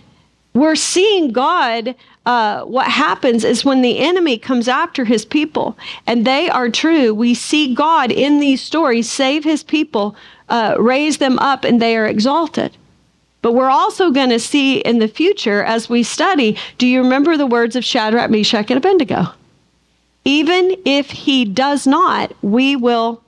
we're 0.55 0.77
seeing 0.77 1.33
God. 1.33 1.95
Uh, 2.27 2.63
what 2.65 2.89
happens 2.89 3.45
is 3.45 3.65
when 3.65 3.83
the 3.83 3.99
enemy 4.01 4.37
comes 4.37 4.67
after 4.67 5.05
his 5.05 5.25
people 5.25 5.79
and 6.09 6.27
they 6.27 6.51
are 6.51 6.69
true, 6.69 7.15
we 7.15 7.35
see 7.35 7.73
God 7.73 8.11
in 8.11 8.41
these 8.41 8.61
stories 8.61 9.09
save 9.09 9.45
his 9.45 9.63
people, 9.63 10.17
uh, 10.49 10.75
raise 10.79 11.19
them 11.19 11.39
up, 11.39 11.63
and 11.63 11.81
they 11.81 11.97
are 11.97 12.07
exalted. 12.07 12.77
But 13.43 13.53
we're 13.53 13.71
also 13.71 14.11
going 14.11 14.31
to 14.31 14.41
see 14.41 14.81
in 14.81 14.99
the 14.99 15.07
future 15.07 15.63
as 15.63 15.89
we 15.89 16.03
study 16.03 16.59
do 16.79 16.87
you 16.89 17.01
remember 17.01 17.37
the 17.37 17.47
words 17.47 17.77
of 17.77 17.85
Shadrach, 17.85 18.29
Meshach, 18.29 18.71
and 18.73 18.79
Abednego? 18.79 19.29
Even 20.25 20.75
if 20.85 21.11
he 21.13 21.45
does 21.45 21.87
not, 21.87 22.33
we 22.43 22.75
will 22.75 23.23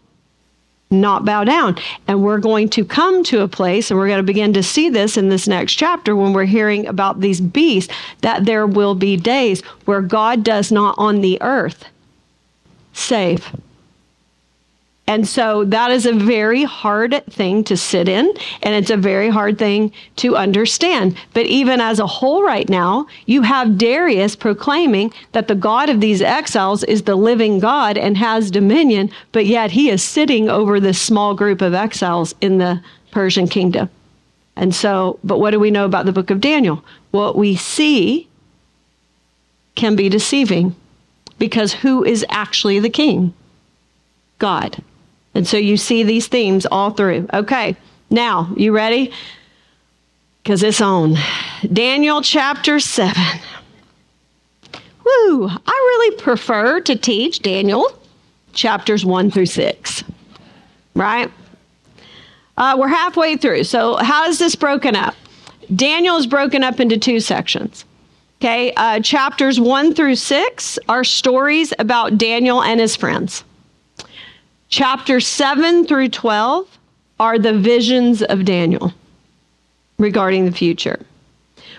not 0.90 1.24
bow 1.24 1.44
down. 1.44 1.76
And 2.06 2.22
we're 2.22 2.38
going 2.38 2.68
to 2.70 2.84
come 2.84 3.22
to 3.24 3.42
a 3.42 3.48
place, 3.48 3.90
and 3.90 3.98
we're 3.98 4.08
going 4.08 4.18
to 4.18 4.22
begin 4.22 4.52
to 4.54 4.62
see 4.62 4.88
this 4.88 5.16
in 5.16 5.28
this 5.28 5.46
next 5.46 5.74
chapter 5.74 6.16
when 6.16 6.32
we're 6.32 6.44
hearing 6.44 6.86
about 6.86 7.20
these 7.20 7.40
beasts, 7.40 7.92
that 8.22 8.44
there 8.44 8.66
will 8.66 8.94
be 8.94 9.16
days 9.16 9.62
where 9.84 10.00
God 10.00 10.44
does 10.44 10.72
not 10.72 10.94
on 10.98 11.20
the 11.20 11.40
earth 11.42 11.84
save. 12.92 13.50
And 15.08 15.26
so 15.26 15.64
that 15.64 15.90
is 15.90 16.04
a 16.04 16.12
very 16.12 16.64
hard 16.64 17.24
thing 17.30 17.64
to 17.64 17.78
sit 17.78 18.10
in, 18.10 18.30
and 18.62 18.74
it's 18.74 18.90
a 18.90 18.96
very 18.96 19.30
hard 19.30 19.58
thing 19.58 19.90
to 20.16 20.36
understand. 20.36 21.16
But 21.32 21.46
even 21.46 21.80
as 21.80 21.98
a 21.98 22.06
whole, 22.06 22.42
right 22.42 22.68
now, 22.68 23.06
you 23.24 23.40
have 23.40 23.78
Darius 23.78 24.36
proclaiming 24.36 25.10
that 25.32 25.48
the 25.48 25.54
God 25.54 25.88
of 25.88 26.02
these 26.02 26.20
exiles 26.20 26.84
is 26.84 27.02
the 27.04 27.16
living 27.16 27.58
God 27.58 27.96
and 27.96 28.18
has 28.18 28.50
dominion, 28.50 29.10
but 29.32 29.46
yet 29.46 29.70
he 29.70 29.88
is 29.88 30.04
sitting 30.04 30.50
over 30.50 30.78
this 30.78 31.00
small 31.00 31.34
group 31.34 31.62
of 31.62 31.72
exiles 31.72 32.34
in 32.42 32.58
the 32.58 32.82
Persian 33.10 33.48
kingdom. 33.48 33.88
And 34.56 34.74
so, 34.74 35.18
but 35.24 35.38
what 35.38 35.52
do 35.52 35.58
we 35.58 35.70
know 35.70 35.86
about 35.86 36.04
the 36.04 36.12
book 36.12 36.28
of 36.28 36.42
Daniel? 36.42 36.84
What 37.12 37.34
we 37.34 37.56
see 37.56 38.28
can 39.74 39.96
be 39.96 40.10
deceiving 40.10 40.76
because 41.38 41.72
who 41.72 42.04
is 42.04 42.26
actually 42.28 42.78
the 42.78 42.90
king? 42.90 43.32
God. 44.38 44.82
And 45.38 45.46
so 45.46 45.56
you 45.56 45.76
see 45.76 46.02
these 46.02 46.26
themes 46.26 46.66
all 46.66 46.90
through. 46.90 47.28
Okay, 47.32 47.76
now, 48.10 48.52
you 48.56 48.72
ready? 48.72 49.12
Because 50.42 50.64
it's 50.64 50.80
on. 50.80 51.14
Daniel 51.72 52.22
chapter 52.22 52.80
7. 52.80 53.14
Woo, 54.74 55.48
I 55.48 55.70
really 55.70 56.16
prefer 56.16 56.80
to 56.80 56.96
teach 56.96 57.38
Daniel 57.38 57.86
chapters 58.52 59.04
1 59.04 59.30
through 59.30 59.46
6, 59.46 60.02
right? 60.96 61.30
Uh, 62.56 62.74
we're 62.76 62.88
halfway 62.88 63.36
through. 63.36 63.62
So, 63.62 63.94
how 63.94 64.26
is 64.26 64.40
this 64.40 64.56
broken 64.56 64.96
up? 64.96 65.14
Daniel 65.76 66.16
is 66.16 66.26
broken 66.26 66.64
up 66.64 66.80
into 66.80 66.98
two 66.98 67.20
sections. 67.20 67.84
Okay, 68.40 68.72
uh, 68.72 68.98
chapters 68.98 69.60
1 69.60 69.94
through 69.94 70.16
6 70.16 70.78
are 70.88 71.04
stories 71.04 71.72
about 71.78 72.18
Daniel 72.18 72.60
and 72.60 72.80
his 72.80 72.96
friends. 72.96 73.44
Chapter 74.68 75.18
7 75.18 75.86
through 75.86 76.10
12 76.10 76.78
are 77.18 77.38
the 77.38 77.54
visions 77.54 78.22
of 78.22 78.44
Daniel 78.44 78.92
regarding 79.98 80.44
the 80.44 80.52
future. 80.52 81.00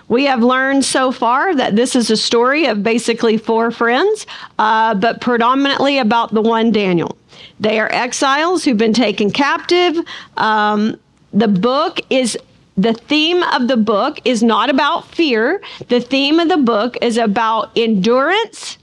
We 0.08 0.24
have 0.24 0.42
learned 0.42 0.84
so 0.84 1.12
far 1.12 1.54
that 1.54 1.76
this 1.76 1.94
is 1.94 2.10
a 2.10 2.16
story 2.16 2.66
of 2.66 2.82
basically 2.82 3.36
four 3.36 3.70
friends, 3.70 4.26
uh, 4.58 4.94
but 4.94 5.20
predominantly 5.20 5.98
about 5.98 6.34
the 6.34 6.42
one 6.42 6.72
Daniel. 6.72 7.16
They 7.60 7.78
are 7.78 7.90
exiles 7.92 8.64
who've 8.64 8.76
been 8.76 8.92
taken 8.92 9.30
captive. 9.30 9.96
Um, 10.36 10.98
the 11.32 11.46
book 11.46 12.00
is 12.10 12.36
the 12.76 12.94
theme 12.94 13.44
of 13.44 13.68
the 13.68 13.76
book 13.76 14.20
is 14.24 14.42
not 14.42 14.68
about 14.68 15.06
fear. 15.06 15.62
The 15.88 16.00
theme 16.00 16.40
of 16.40 16.48
the 16.48 16.56
book 16.56 16.96
is 17.00 17.18
about 17.18 17.70
endurance 17.76 18.78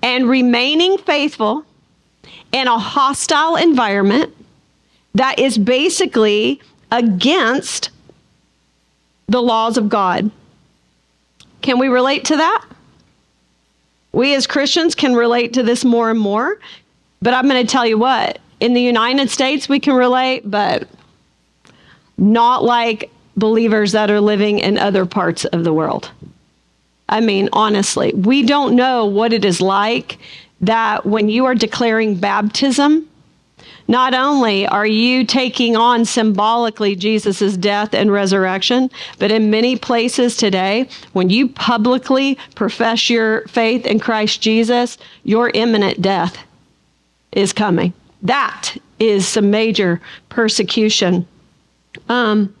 and 0.00 0.28
remaining 0.28 0.96
faithful 0.98 1.66
in 2.52 2.68
a 2.68 2.78
hostile 2.78 3.56
environment 3.56 4.34
that 5.14 5.38
is 5.38 5.58
basically 5.58 6.60
against 6.90 7.90
the 9.28 9.42
laws 9.42 9.76
of 9.76 9.88
God. 9.88 10.30
Can 11.62 11.78
we 11.78 11.88
relate 11.88 12.24
to 12.26 12.36
that? 12.36 12.64
We 14.12 14.34
as 14.34 14.46
Christians 14.46 14.94
can 14.94 15.14
relate 15.14 15.54
to 15.54 15.62
this 15.62 15.84
more 15.84 16.10
and 16.10 16.18
more. 16.18 16.58
But 17.22 17.34
I'm 17.34 17.48
going 17.48 17.64
to 17.64 17.70
tell 17.70 17.86
you 17.86 17.98
what, 17.98 18.40
in 18.60 18.74
the 18.74 18.82
United 18.82 19.30
States, 19.30 19.68
we 19.68 19.78
can 19.78 19.94
relate, 19.94 20.50
but 20.50 20.88
not 22.18 22.64
like 22.64 23.10
believers 23.36 23.92
that 23.92 24.10
are 24.10 24.20
living 24.20 24.58
in 24.58 24.76
other 24.76 25.06
parts 25.06 25.44
of 25.46 25.64
the 25.64 25.72
world. 25.72 26.10
I 27.08 27.20
mean, 27.20 27.48
honestly, 27.52 28.12
we 28.12 28.42
don't 28.42 28.74
know 28.74 29.06
what 29.06 29.32
it 29.32 29.44
is 29.44 29.60
like 29.60 30.18
that 30.62 31.04
when 31.04 31.28
you 31.28 31.44
are 31.44 31.54
declaring 31.54 32.14
baptism, 32.14 33.08
not 33.88 34.14
only 34.14 34.66
are 34.66 34.86
you 34.86 35.24
taking 35.24 35.76
on 35.76 36.04
symbolically 36.04 36.94
Jesus' 36.94 37.56
death 37.56 37.94
and 37.94 38.12
resurrection, 38.12 38.90
but 39.18 39.30
in 39.30 39.50
many 39.50 39.76
places 39.76 40.36
today, 40.36 40.88
when 41.12 41.30
you 41.30 41.48
publicly 41.48 42.38
profess 42.54 43.10
your 43.10 43.42
faith 43.48 43.84
in 43.84 43.98
Christ 43.98 44.40
Jesus, 44.40 44.98
your 45.24 45.50
imminent 45.50 46.00
death 46.00 46.38
is 47.32 47.52
coming. 47.52 47.92
That 48.22 48.76
is 49.00 49.26
some 49.26 49.50
major 49.50 50.00
persecution. 50.28 51.26
Um, 52.08 52.54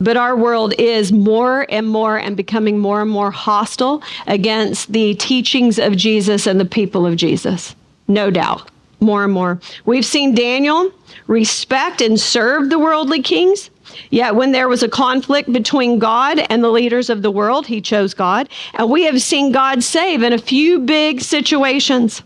but 0.00 0.16
our 0.16 0.34
world 0.34 0.72
is 0.78 1.12
more 1.12 1.66
and 1.68 1.86
more 1.86 2.16
and 2.16 2.36
becoming 2.36 2.78
more 2.78 3.02
and 3.02 3.10
more 3.10 3.30
hostile 3.30 4.02
against 4.26 4.92
the 4.92 5.14
teachings 5.16 5.78
of 5.78 5.96
Jesus 5.96 6.46
and 6.46 6.58
the 6.58 6.64
people 6.64 7.06
of 7.06 7.16
Jesus. 7.16 7.76
No 8.08 8.30
doubt. 8.30 8.70
More 9.00 9.24
and 9.24 9.32
more. 9.32 9.60
We've 9.84 10.04
seen 10.04 10.34
Daniel 10.34 10.90
respect 11.26 12.00
and 12.00 12.18
serve 12.18 12.70
the 12.70 12.78
worldly 12.78 13.22
kings. 13.22 13.70
Yet 14.10 14.34
when 14.34 14.52
there 14.52 14.68
was 14.68 14.82
a 14.82 14.88
conflict 14.88 15.52
between 15.52 15.98
God 15.98 16.38
and 16.50 16.62
the 16.62 16.70
leaders 16.70 17.10
of 17.10 17.22
the 17.22 17.30
world, 17.30 17.66
he 17.66 17.80
chose 17.80 18.14
God. 18.14 18.48
And 18.74 18.90
we 18.90 19.04
have 19.04 19.20
seen 19.20 19.52
God 19.52 19.82
save 19.82 20.22
in 20.22 20.32
a 20.32 20.38
few 20.38 20.80
big 20.80 21.20
situations. 21.20 22.22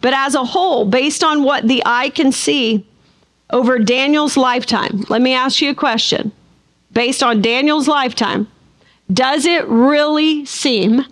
But 0.00 0.14
as 0.14 0.34
a 0.34 0.44
whole, 0.44 0.84
based 0.84 1.22
on 1.22 1.42
what 1.42 1.66
the 1.66 1.82
eye 1.84 2.10
can 2.10 2.32
see, 2.32 2.86
over 3.52 3.78
Daniel's 3.78 4.36
lifetime, 4.36 5.04
let 5.08 5.20
me 5.22 5.34
ask 5.34 5.60
you 5.60 5.70
a 5.70 5.74
question. 5.74 6.32
Based 6.92 7.22
on 7.22 7.42
Daniel's 7.42 7.88
lifetime, 7.88 8.48
does 9.12 9.44
it 9.44 9.66
really 9.66 10.44
seem 10.44 11.04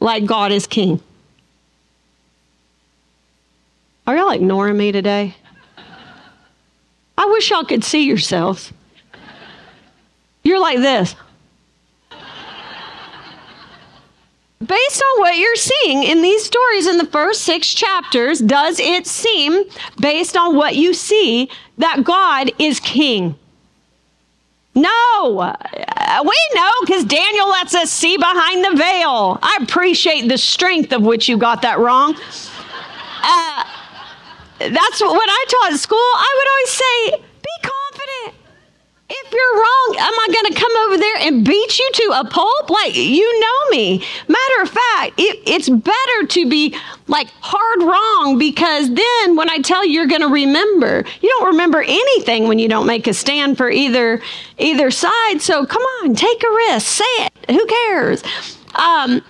like 0.00 0.24
God 0.26 0.52
is 0.52 0.66
king? 0.66 1.00
Are 4.06 4.16
y'all 4.16 4.30
ignoring 4.30 4.76
me 4.76 4.92
today? 4.92 5.34
I 7.16 7.26
wish 7.26 7.50
y'all 7.50 7.64
could 7.64 7.84
see 7.84 8.04
yourselves. 8.04 8.72
You're 10.42 10.58
like 10.58 10.78
this. 10.78 11.14
Based 14.60 15.02
on 15.02 15.20
what 15.20 15.38
you're 15.38 15.56
seeing 15.56 16.02
in 16.02 16.22
these 16.22 16.44
stories 16.44 16.86
in 16.86 16.98
the 16.98 17.06
first 17.06 17.42
six 17.42 17.72
chapters, 17.72 18.40
does 18.40 18.78
it 18.78 19.06
seem, 19.06 19.64
based 19.98 20.36
on 20.36 20.54
what 20.54 20.76
you 20.76 20.92
see, 20.92 21.50
that 21.78 22.04
God 22.04 22.52
is 22.58 22.78
king? 22.80 23.36
No, 24.74 25.38
uh, 25.40 26.22
we 26.22 26.38
know 26.54 26.70
because 26.82 27.04
Daniel 27.04 27.48
lets 27.48 27.74
us 27.74 27.90
see 27.90 28.16
behind 28.16 28.64
the 28.64 28.76
veil. 28.76 29.38
I 29.42 29.58
appreciate 29.62 30.28
the 30.28 30.38
strength 30.38 30.92
of 30.92 31.02
which 31.02 31.28
you 31.28 31.36
got 31.36 31.62
that 31.62 31.78
wrong. 31.78 32.14
Uh, 33.22 33.64
that's 34.58 35.00
what, 35.00 35.10
when 35.10 35.28
I 35.28 35.44
taught 35.48 35.78
school, 35.78 35.98
I 35.98 36.34
would 36.36 36.48
always 36.50 36.70
say. 36.70 37.29
If 39.12 39.32
you're 39.32 39.54
wrong, 39.54 39.96
am 39.98 40.14
I 40.14 40.28
going 40.32 40.54
to 40.54 40.60
come 40.60 40.76
over 40.86 40.96
there 40.96 41.16
and 41.22 41.44
beat 41.44 41.78
you 41.78 41.90
to 41.92 42.20
a 42.20 42.24
pulp? 42.24 42.70
Like, 42.70 42.94
you 42.94 43.40
know 43.40 43.70
me. 43.70 44.04
Matter 44.28 44.62
of 44.62 44.68
fact, 44.68 45.14
it, 45.18 45.40
it's 45.46 45.68
better 45.68 46.26
to 46.28 46.48
be 46.48 46.76
like 47.08 47.28
hard 47.40 47.82
wrong 47.82 48.38
because 48.38 48.88
then 48.94 49.36
when 49.36 49.50
I 49.50 49.58
tell 49.58 49.84
you, 49.84 49.92
you're 49.92 50.06
going 50.06 50.20
to 50.20 50.28
remember. 50.28 51.04
You 51.20 51.28
don't 51.28 51.48
remember 51.48 51.82
anything 51.82 52.46
when 52.46 52.60
you 52.60 52.68
don't 52.68 52.86
make 52.86 53.08
a 53.08 53.14
stand 53.14 53.56
for 53.56 53.68
either 53.68 54.22
either 54.58 54.90
side. 54.92 55.40
So 55.40 55.66
come 55.66 55.82
on, 55.82 56.14
take 56.14 56.42
a 56.42 56.50
risk. 56.70 56.86
Say 56.86 57.04
it. 57.24 57.50
Who 57.50 57.66
cares? 57.66 58.22
Um, 58.76 59.22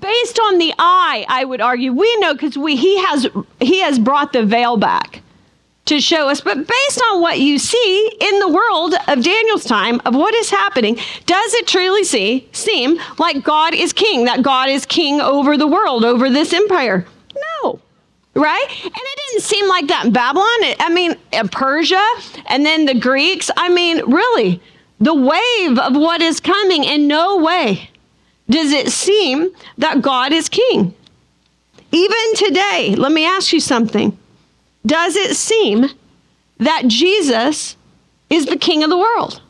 based 0.00 0.40
on 0.40 0.58
the 0.58 0.74
eye, 0.78 1.24
I 1.28 1.44
would 1.44 1.60
argue 1.60 1.92
we 1.92 2.16
know 2.16 2.32
because 2.34 2.58
we 2.58 2.74
he 2.74 2.98
has 3.04 3.28
he 3.60 3.80
has 3.80 3.98
brought 4.00 4.32
the 4.32 4.44
veil 4.44 4.76
back 4.76 5.22
to 5.86 6.00
show 6.00 6.28
us. 6.28 6.40
But 6.40 6.56
based 6.56 7.02
on 7.10 7.20
what 7.20 7.40
you 7.40 7.58
see 7.58 8.16
in 8.20 8.38
the 8.38 8.48
world 8.48 8.94
of 9.08 9.22
Daniel's 9.22 9.64
time, 9.64 10.00
of 10.04 10.14
what 10.14 10.34
is 10.34 10.50
happening, 10.50 10.98
does 11.26 11.54
it 11.54 11.66
truly 11.66 12.04
see, 12.04 12.48
seem 12.52 12.98
like 13.18 13.44
God 13.44 13.74
is 13.74 13.92
king, 13.92 14.24
that 14.24 14.42
God 14.42 14.68
is 14.68 14.86
king 14.86 15.20
over 15.20 15.56
the 15.56 15.66
world, 15.66 16.04
over 16.04 16.30
this 16.30 16.52
empire? 16.52 17.06
No. 17.62 17.80
Right? 18.34 18.66
And 18.68 18.92
it 18.94 19.18
didn't 19.30 19.42
seem 19.42 19.68
like 19.68 19.86
that 19.88 20.06
in 20.06 20.12
Babylon. 20.12 20.46
I 20.80 20.90
mean, 20.92 21.16
uh, 21.32 21.46
Persia 21.52 22.04
and 22.46 22.64
then 22.66 22.86
the 22.86 22.94
Greeks. 22.94 23.50
I 23.56 23.68
mean, 23.68 24.02
really, 24.10 24.60
the 25.00 25.14
wave 25.14 25.78
of 25.78 25.94
what 25.96 26.20
is 26.20 26.40
coming, 26.40 26.84
in 26.84 27.06
no 27.06 27.36
way 27.38 27.90
does 28.48 28.72
it 28.72 28.90
seem 28.90 29.50
that 29.78 30.02
God 30.02 30.32
is 30.32 30.48
king. 30.48 30.94
Even 31.92 32.34
today, 32.34 32.94
let 32.96 33.12
me 33.12 33.24
ask 33.24 33.52
you 33.52 33.60
something 33.60 34.18
does 34.86 35.16
it 35.16 35.36
seem 35.36 35.86
that 36.58 36.86
Jesus 36.86 37.76
is 38.30 38.46
the 38.46 38.56
king 38.56 38.82
of 38.82 38.90
the 38.90 38.98
world? 38.98 39.40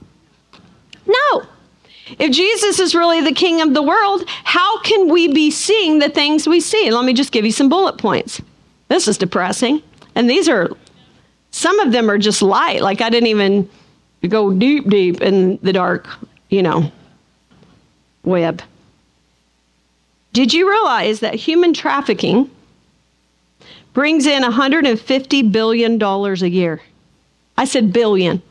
No. 1.07 1.43
If 2.19 2.33
Jesus 2.33 2.79
is 2.79 2.95
really 2.95 3.21
the 3.21 3.33
king 3.33 3.61
of 3.63 3.75
the 3.75 3.83
world, 3.83 4.25
how 4.29 4.81
can 4.81 5.09
we 5.09 5.33
be 5.33 5.51
seeing 5.51 5.99
the 5.99 6.09
things 6.09 6.47
we 6.47 6.61
see? 6.61 6.91
Let 6.91 7.05
me 7.05 7.15
just 7.15 7.33
give 7.33 7.45
you 7.45 7.53
some 7.53 7.69
bullet 7.69 7.99
points. 7.99 8.43
This 8.89 9.09
is 9.09 9.19
depressing. 9.19 9.83
And 10.15 10.29
these 10.29 10.49
are, 10.49 10.71
some 11.51 11.81
of 11.81 11.93
them 11.93 12.11
are 12.11 12.19
just 12.19 12.43
light. 12.43 12.83
Like 12.83 13.01
I 13.01 13.11
didn't 13.11 13.29
even 13.29 13.69
go 14.29 14.53
deep, 14.53 14.89
deep 14.89 15.21
in 15.21 15.59
the 15.63 15.73
dark, 15.73 16.07
you 16.51 16.63
know, 16.63 16.93
web. 18.23 18.63
Did 20.33 20.53
you 20.53 20.69
realize 20.69 21.21
that 21.21 21.35
human 21.35 21.73
trafficking 21.73 22.51
brings 23.95 24.27
in 24.27 24.43
$150 24.43 25.53
billion 25.53 26.03
a 26.03 26.47
year. 26.47 26.83
I 27.57 27.65
said 27.65 27.93
billion. 27.93 28.43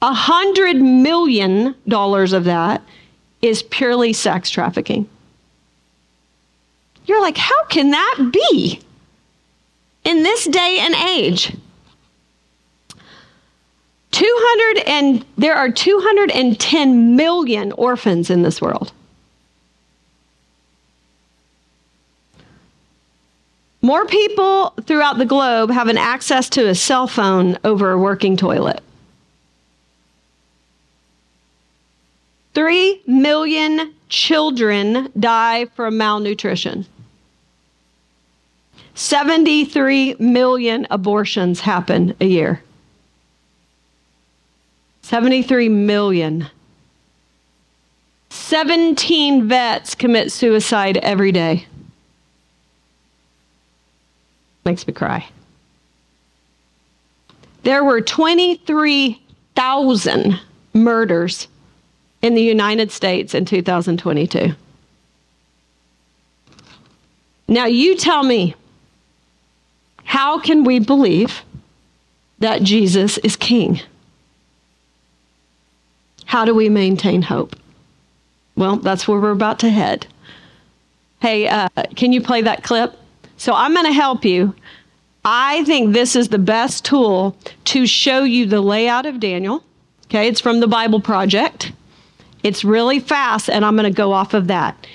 A 0.00 0.12
hundred 0.12 0.76
million 0.78 1.76
dollars 1.86 2.32
of 2.32 2.44
that 2.44 2.82
is 3.40 3.62
purely 3.62 4.12
sex 4.12 4.50
trafficking. 4.50 5.08
You're 7.06 7.20
like, 7.20 7.36
how 7.36 7.64
can 7.66 7.90
that 7.90 8.30
be 8.32 8.80
in 10.04 10.22
this 10.22 10.46
day 10.46 10.78
and 10.80 10.94
age? 10.94 11.54
200 14.12 14.84
and 14.86 15.24
there 15.38 15.54
are 15.54 15.70
210 15.70 17.16
million 17.16 17.72
orphans 17.72 18.30
in 18.30 18.42
this 18.42 18.60
world. 18.60 18.92
More 23.82 24.06
people 24.06 24.70
throughout 24.82 25.18
the 25.18 25.26
globe 25.26 25.70
have 25.70 25.88
an 25.88 25.98
access 25.98 26.48
to 26.50 26.68
a 26.68 26.74
cell 26.74 27.08
phone 27.08 27.58
over 27.64 27.90
a 27.90 27.98
working 27.98 28.36
toilet. 28.36 28.80
Three 32.54 33.02
million 33.06 33.92
children 34.08 35.10
die 35.18 35.64
from 35.74 35.96
malnutrition. 35.96 36.86
73 38.94 40.16
million 40.20 40.86
abortions 40.90 41.60
happen 41.60 42.14
a 42.20 42.26
year. 42.26 42.62
73 45.02 45.68
million. 45.70 46.46
17 48.30 49.48
vets 49.48 49.94
commit 49.94 50.30
suicide 50.30 50.98
every 50.98 51.32
day. 51.32 51.66
Makes 54.64 54.86
me 54.86 54.92
cry. 54.92 55.26
There 57.62 57.84
were 57.84 58.00
23,000 58.00 60.40
murders 60.74 61.48
in 62.22 62.34
the 62.34 62.42
United 62.42 62.90
States 62.90 63.34
in 63.34 63.44
2022. 63.44 64.54
Now, 67.48 67.66
you 67.66 67.96
tell 67.96 68.22
me, 68.22 68.54
how 70.04 70.38
can 70.38 70.64
we 70.64 70.78
believe 70.78 71.42
that 72.38 72.62
Jesus 72.62 73.18
is 73.18 73.36
king? 73.36 73.80
How 76.24 76.44
do 76.44 76.54
we 76.54 76.68
maintain 76.68 77.22
hope? 77.22 77.56
Well, 78.56 78.76
that's 78.76 79.06
where 79.06 79.20
we're 79.20 79.32
about 79.32 79.58
to 79.60 79.70
head. 79.70 80.06
Hey, 81.20 81.46
uh, 81.46 81.68
can 81.94 82.12
you 82.12 82.20
play 82.20 82.42
that 82.42 82.64
clip? 82.64 82.94
So 83.42 83.52
I'm 83.54 83.74
going 83.74 83.86
to 83.86 83.92
help 83.92 84.24
you. 84.24 84.54
I 85.24 85.64
think 85.64 85.92
this 85.92 86.14
is 86.14 86.28
the 86.28 86.38
best 86.38 86.84
tool 86.84 87.36
to 87.64 87.88
show 87.88 88.22
you 88.22 88.46
the 88.46 88.60
layout 88.60 89.04
of 89.04 89.18
Daniel. 89.18 89.64
Okay, 90.04 90.28
it's 90.28 90.40
from 90.40 90.60
the 90.60 90.68
Bible 90.68 91.00
Project. 91.00 91.72
It's 92.44 92.62
really 92.62 93.00
fast, 93.00 93.50
and 93.50 93.64
I'm 93.64 93.74
going 93.74 93.92
to 93.92 93.96
go 93.96 94.12
off 94.12 94.32
of 94.32 94.46
that. 94.46 94.86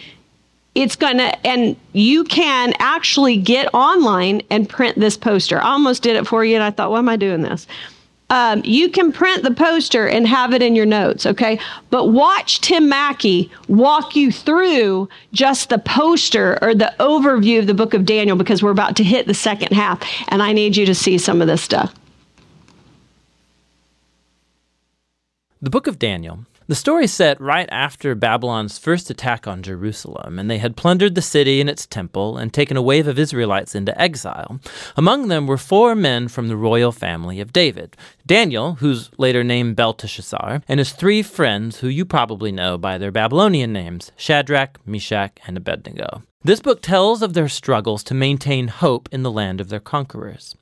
It's 0.76 0.96
going 0.96 1.18
to, 1.18 1.46
and 1.46 1.76
you 1.92 2.24
can 2.24 2.74
actually 2.80 3.36
get 3.36 3.68
online 3.74 4.42
and 4.50 4.70
print 4.70 4.98
this 4.98 5.18
poster. 5.18 5.62
I 5.62 5.72
almost 5.72 6.02
did 6.02 6.16
it 6.16 6.26
for 6.26 6.46
you, 6.46 6.56
and 6.56 6.64
I 6.64 6.72
thought, 6.72 6.90
why 6.90 7.00
am 7.00 7.10
I 7.10 7.18
doing 7.18 7.42
this? 7.42 7.68
Um, 8.30 8.62
you 8.66 8.90
can 8.90 9.14
print 9.14 9.44
the 9.44 9.54
poster 9.54 10.06
and 10.08 10.28
have 10.28 10.54
it 10.54 10.62
in 10.62 10.76
your 10.76 10.86
notes, 10.86 11.26
okay? 11.26 11.60
But 11.90 12.08
watch 12.10 12.60
Tim 12.60 12.90
Mackie 12.90 13.50
walk 13.70 14.18
you 14.18 14.34
through 14.34 15.08
just 15.32 15.70
the 15.70 15.80
poster 15.80 16.62
or 16.62 16.76
the 16.76 16.94
overview 17.00 17.60
of 17.60 17.68
the 17.68 17.74
book 17.74 17.94
of 17.94 18.06
Daniel 18.06 18.36
because 18.36 18.62
we're 18.62 18.72
about 18.72 18.98
to 18.98 19.04
hit 19.04 19.28
the 19.28 19.34
second 19.34 19.72
half 19.72 20.04
and 20.28 20.44
I 20.44 20.52
need 20.52 20.76
you 20.76 20.86
to 20.86 20.96
see 20.96 21.18
some 21.18 21.42
of 21.42 21.48
this 21.48 21.62
stuff. 21.62 21.94
The 25.62 25.70
book 25.70 25.88
of 25.88 25.98
Daniel 25.98 26.40
the 26.68 26.76
story 26.76 27.08
set 27.08 27.40
right 27.40 27.68
after 27.72 28.14
Babylon's 28.14 28.78
first 28.78 29.10
attack 29.10 29.48
on 29.48 29.64
Jerusalem, 29.64 30.38
and 30.38 30.50
they 30.50 30.58
had 30.58 30.76
plundered 30.76 31.16
the 31.16 31.22
city 31.22 31.62
and 31.62 31.70
its 31.70 31.86
temple 31.86 32.38
and 32.38 32.54
taken 32.54 32.78
a 32.78 32.82
wave 32.82 33.08
of 33.08 33.18
Israelites 33.18 33.74
into 33.76 34.00
exile. 34.00 34.60
Among 34.96 35.28
them 35.28 35.48
were 35.48 35.58
four 35.58 35.96
men 35.96 36.28
from 36.28 36.48
the 36.48 36.58
royal 36.58 36.92
family 36.92 37.40
of 37.40 37.54
David 37.54 37.96
Daniel, 38.26 38.76
who's 38.76 39.10
later 39.18 39.44
named 39.44 39.76
Belteshazzar, 39.78 40.62
and 40.68 40.80
his 40.80 40.92
three 40.92 41.24
friends, 41.24 41.80
who 41.80 41.88
you 41.88 42.04
probably 42.06 42.52
know 42.52 42.78
by 42.78 42.98
their 42.98 43.12
Babylonian 43.12 43.72
names 43.72 44.12
Shadrach, 44.18 44.80
Meshach, 44.86 45.38
and 45.48 45.56
Abednego. 45.56 46.24
This 46.48 46.62
book 46.62 46.82
tells 46.82 47.22
of 47.22 47.34
their 47.34 47.50
struggles 47.50 48.04
to 48.06 48.14
maintain 48.14 48.70
hope 48.70 49.10
in 49.12 49.22
the 49.22 49.30
land 49.30 49.60
of 49.60 49.68
their 49.68 49.82
conquerors. 49.82 50.56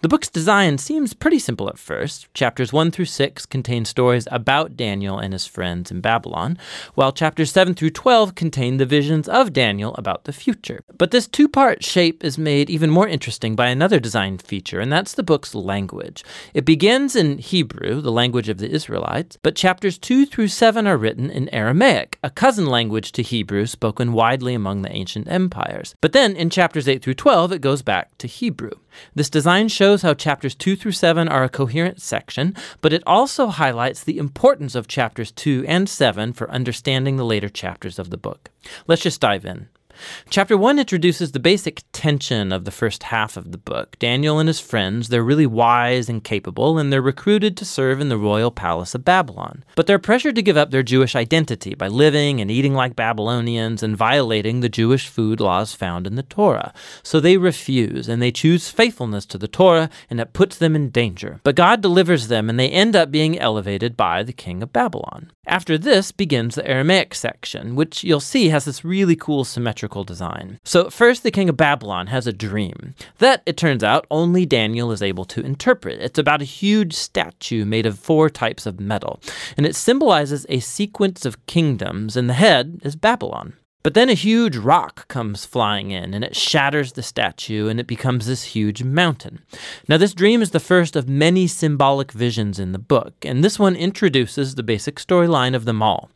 The 0.00 0.08
book's 0.08 0.28
design 0.28 0.78
seems 0.78 1.14
pretty 1.14 1.38
simple 1.38 1.68
at 1.68 1.78
first. 1.78 2.32
Chapters 2.34 2.72
1 2.72 2.90
through 2.90 3.06
6 3.06 3.46
contain 3.46 3.84
stories 3.84 4.26
about 4.30 4.76
Daniel 4.76 5.18
and 5.18 5.32
his 5.32 5.46
friends 5.46 5.90
in 5.90 6.00
Babylon, 6.00 6.58
while 6.94 7.12
chapters 7.12 7.52
7 7.52 7.74
through 7.74 7.90
12 7.90 8.34
contain 8.34 8.76
the 8.76 8.86
visions 8.86 9.28
of 9.28 9.52
Daniel 9.52 9.94
about 9.94 10.24
the 10.24 10.32
future. 10.32 10.82
But 10.98 11.10
this 11.10 11.28
two 11.28 11.48
part 11.48 11.84
shape 11.84 12.24
is 12.24 12.36
made 12.36 12.68
even 12.70 12.90
more 12.90 13.08
interesting 13.08 13.54
by 13.54 13.68
another 13.68 14.00
design 14.00 14.38
feature, 14.38 14.80
and 14.80 14.92
that's 14.92 15.14
the 15.14 15.22
book's 15.22 15.54
language. 15.54 16.24
It 16.54 16.64
begins 16.64 17.14
in 17.16 17.38
Hebrew, 17.38 18.00
the 18.00 18.12
language 18.12 18.48
of 18.48 18.58
the 18.58 18.70
Israelites, 18.70 19.38
but 19.42 19.56
chapters 19.56 19.98
2 19.98 20.26
through 20.26 20.48
7 20.48 20.86
are 20.86 20.96
written 20.96 21.30
in 21.30 21.48
Aramaic, 21.54 22.18
a 22.22 22.30
cousin 22.30 22.66
language 22.66 23.12
to 23.12 23.22
Hebrew 23.22 23.66
spoken 23.66 24.12
widely 24.12 24.54
among 24.54 24.82
the 24.82 24.92
ancient 24.92 25.28
empires. 25.32 25.94
But 26.00 26.12
then 26.12 26.36
in 26.36 26.50
chapters 26.50 26.86
8 26.86 27.02
through 27.02 27.14
12, 27.14 27.52
it 27.52 27.60
goes 27.60 27.82
back 27.82 28.16
to 28.18 28.26
Hebrew. 28.26 28.70
This 29.14 29.30
design 29.30 29.68
shows 29.68 30.02
how 30.02 30.14
chapters 30.14 30.54
2 30.54 30.76
through 30.76 30.92
7 30.92 31.28
are 31.28 31.42
a 31.42 31.48
coherent 31.48 32.00
section, 32.00 32.54
but 32.80 32.92
it 32.92 33.02
also 33.06 33.48
highlights 33.48 34.04
the 34.04 34.18
importance 34.18 34.74
of 34.74 34.86
chapters 34.86 35.32
2 35.32 35.64
and 35.66 35.88
7 35.88 36.32
for 36.32 36.50
understanding 36.50 37.16
the 37.16 37.24
later 37.24 37.48
chapters 37.48 37.98
of 37.98 38.10
the 38.10 38.16
book. 38.16 38.50
Let's 38.86 39.02
just 39.02 39.20
dive 39.20 39.44
in. 39.44 39.68
Chapter 40.30 40.56
1 40.56 40.78
introduces 40.78 41.32
the 41.32 41.38
basic 41.38 41.82
tension 41.92 42.52
of 42.52 42.64
the 42.64 42.70
first 42.70 43.04
half 43.04 43.36
of 43.36 43.52
the 43.52 43.58
book. 43.58 43.98
Daniel 43.98 44.38
and 44.38 44.48
his 44.48 44.60
friends, 44.60 45.08
they're 45.08 45.22
really 45.22 45.46
wise 45.46 46.08
and 46.08 46.24
capable, 46.24 46.78
and 46.78 46.92
they're 46.92 47.02
recruited 47.02 47.56
to 47.56 47.64
serve 47.64 48.00
in 48.00 48.08
the 48.08 48.18
royal 48.18 48.50
palace 48.50 48.94
of 48.94 49.04
Babylon. 49.04 49.64
But 49.76 49.86
they're 49.86 49.98
pressured 49.98 50.34
to 50.36 50.42
give 50.42 50.56
up 50.56 50.70
their 50.70 50.82
Jewish 50.82 51.14
identity 51.14 51.74
by 51.74 51.88
living 51.88 52.40
and 52.40 52.50
eating 52.50 52.74
like 52.74 52.96
Babylonians 52.96 53.82
and 53.82 53.96
violating 53.96 54.60
the 54.60 54.68
Jewish 54.68 55.08
food 55.08 55.40
laws 55.40 55.74
found 55.74 56.06
in 56.06 56.16
the 56.16 56.22
Torah. 56.22 56.72
So 57.02 57.20
they 57.20 57.36
refuse, 57.36 58.08
and 58.08 58.20
they 58.20 58.32
choose 58.32 58.70
faithfulness 58.70 59.26
to 59.26 59.38
the 59.38 59.48
Torah, 59.48 59.90
and 60.08 60.20
it 60.20 60.32
puts 60.32 60.56
them 60.56 60.74
in 60.74 60.90
danger. 60.90 61.40
But 61.44 61.56
God 61.56 61.80
delivers 61.80 62.28
them, 62.28 62.48
and 62.48 62.58
they 62.58 62.70
end 62.70 62.96
up 62.96 63.10
being 63.10 63.38
elevated 63.38 63.96
by 63.96 64.22
the 64.22 64.32
king 64.32 64.62
of 64.62 64.72
Babylon. 64.72 65.30
After 65.46 65.76
this 65.76 66.12
begins 66.12 66.54
the 66.54 66.66
Aramaic 66.66 67.14
section, 67.14 67.74
which 67.74 68.04
you'll 68.04 68.20
see 68.20 68.48
has 68.48 68.64
this 68.64 68.84
really 68.84 69.16
cool 69.16 69.44
symmetrical 69.44 69.81
design. 70.04 70.58
So, 70.64 70.90
first, 70.90 71.22
the 71.22 71.30
king 71.30 71.48
of 71.48 71.56
Babylon 71.56 72.08
has 72.08 72.26
a 72.26 72.32
dream 72.32 72.94
that, 73.18 73.42
it 73.46 73.56
turns 73.56 73.82
out, 73.82 74.06
only 74.10 74.46
Daniel 74.46 74.92
is 74.92 75.02
able 75.02 75.24
to 75.26 75.40
interpret. 75.40 76.00
It's 76.00 76.18
about 76.18 76.42
a 76.42 76.46
huge 76.46 76.94
statue 76.94 77.64
made 77.64 77.86
of 77.86 77.98
four 77.98 78.30
types 78.30 78.66
of 78.66 78.80
metal, 78.80 79.20
and 79.56 79.66
it 79.66 79.76
symbolizes 79.76 80.46
a 80.48 80.60
sequence 80.60 81.24
of 81.24 81.44
kingdoms, 81.46 82.16
and 82.16 82.28
the 82.28 82.34
head 82.34 82.80
is 82.82 82.96
Babylon. 82.96 83.54
But 83.82 83.94
then 83.94 84.08
a 84.08 84.14
huge 84.14 84.56
rock 84.56 85.08
comes 85.08 85.44
flying 85.44 85.90
in 85.90 86.14
and 86.14 86.22
it 86.22 86.36
shatters 86.36 86.92
the 86.92 87.02
statue 87.02 87.68
and 87.68 87.80
it 87.80 87.86
becomes 87.88 88.26
this 88.26 88.44
huge 88.44 88.84
mountain. 88.84 89.40
Now, 89.88 89.96
this 89.96 90.14
dream 90.14 90.40
is 90.40 90.52
the 90.52 90.60
first 90.60 90.94
of 90.94 91.08
many 91.08 91.48
symbolic 91.48 92.12
visions 92.12 92.60
in 92.60 92.72
the 92.72 92.78
book, 92.78 93.14
and 93.24 93.42
this 93.42 93.58
one 93.58 93.74
introduces 93.74 94.54
the 94.54 94.62
basic 94.62 94.96
storyline 94.96 95.54
of 95.54 95.64
them 95.64 95.82
all. 95.82 96.10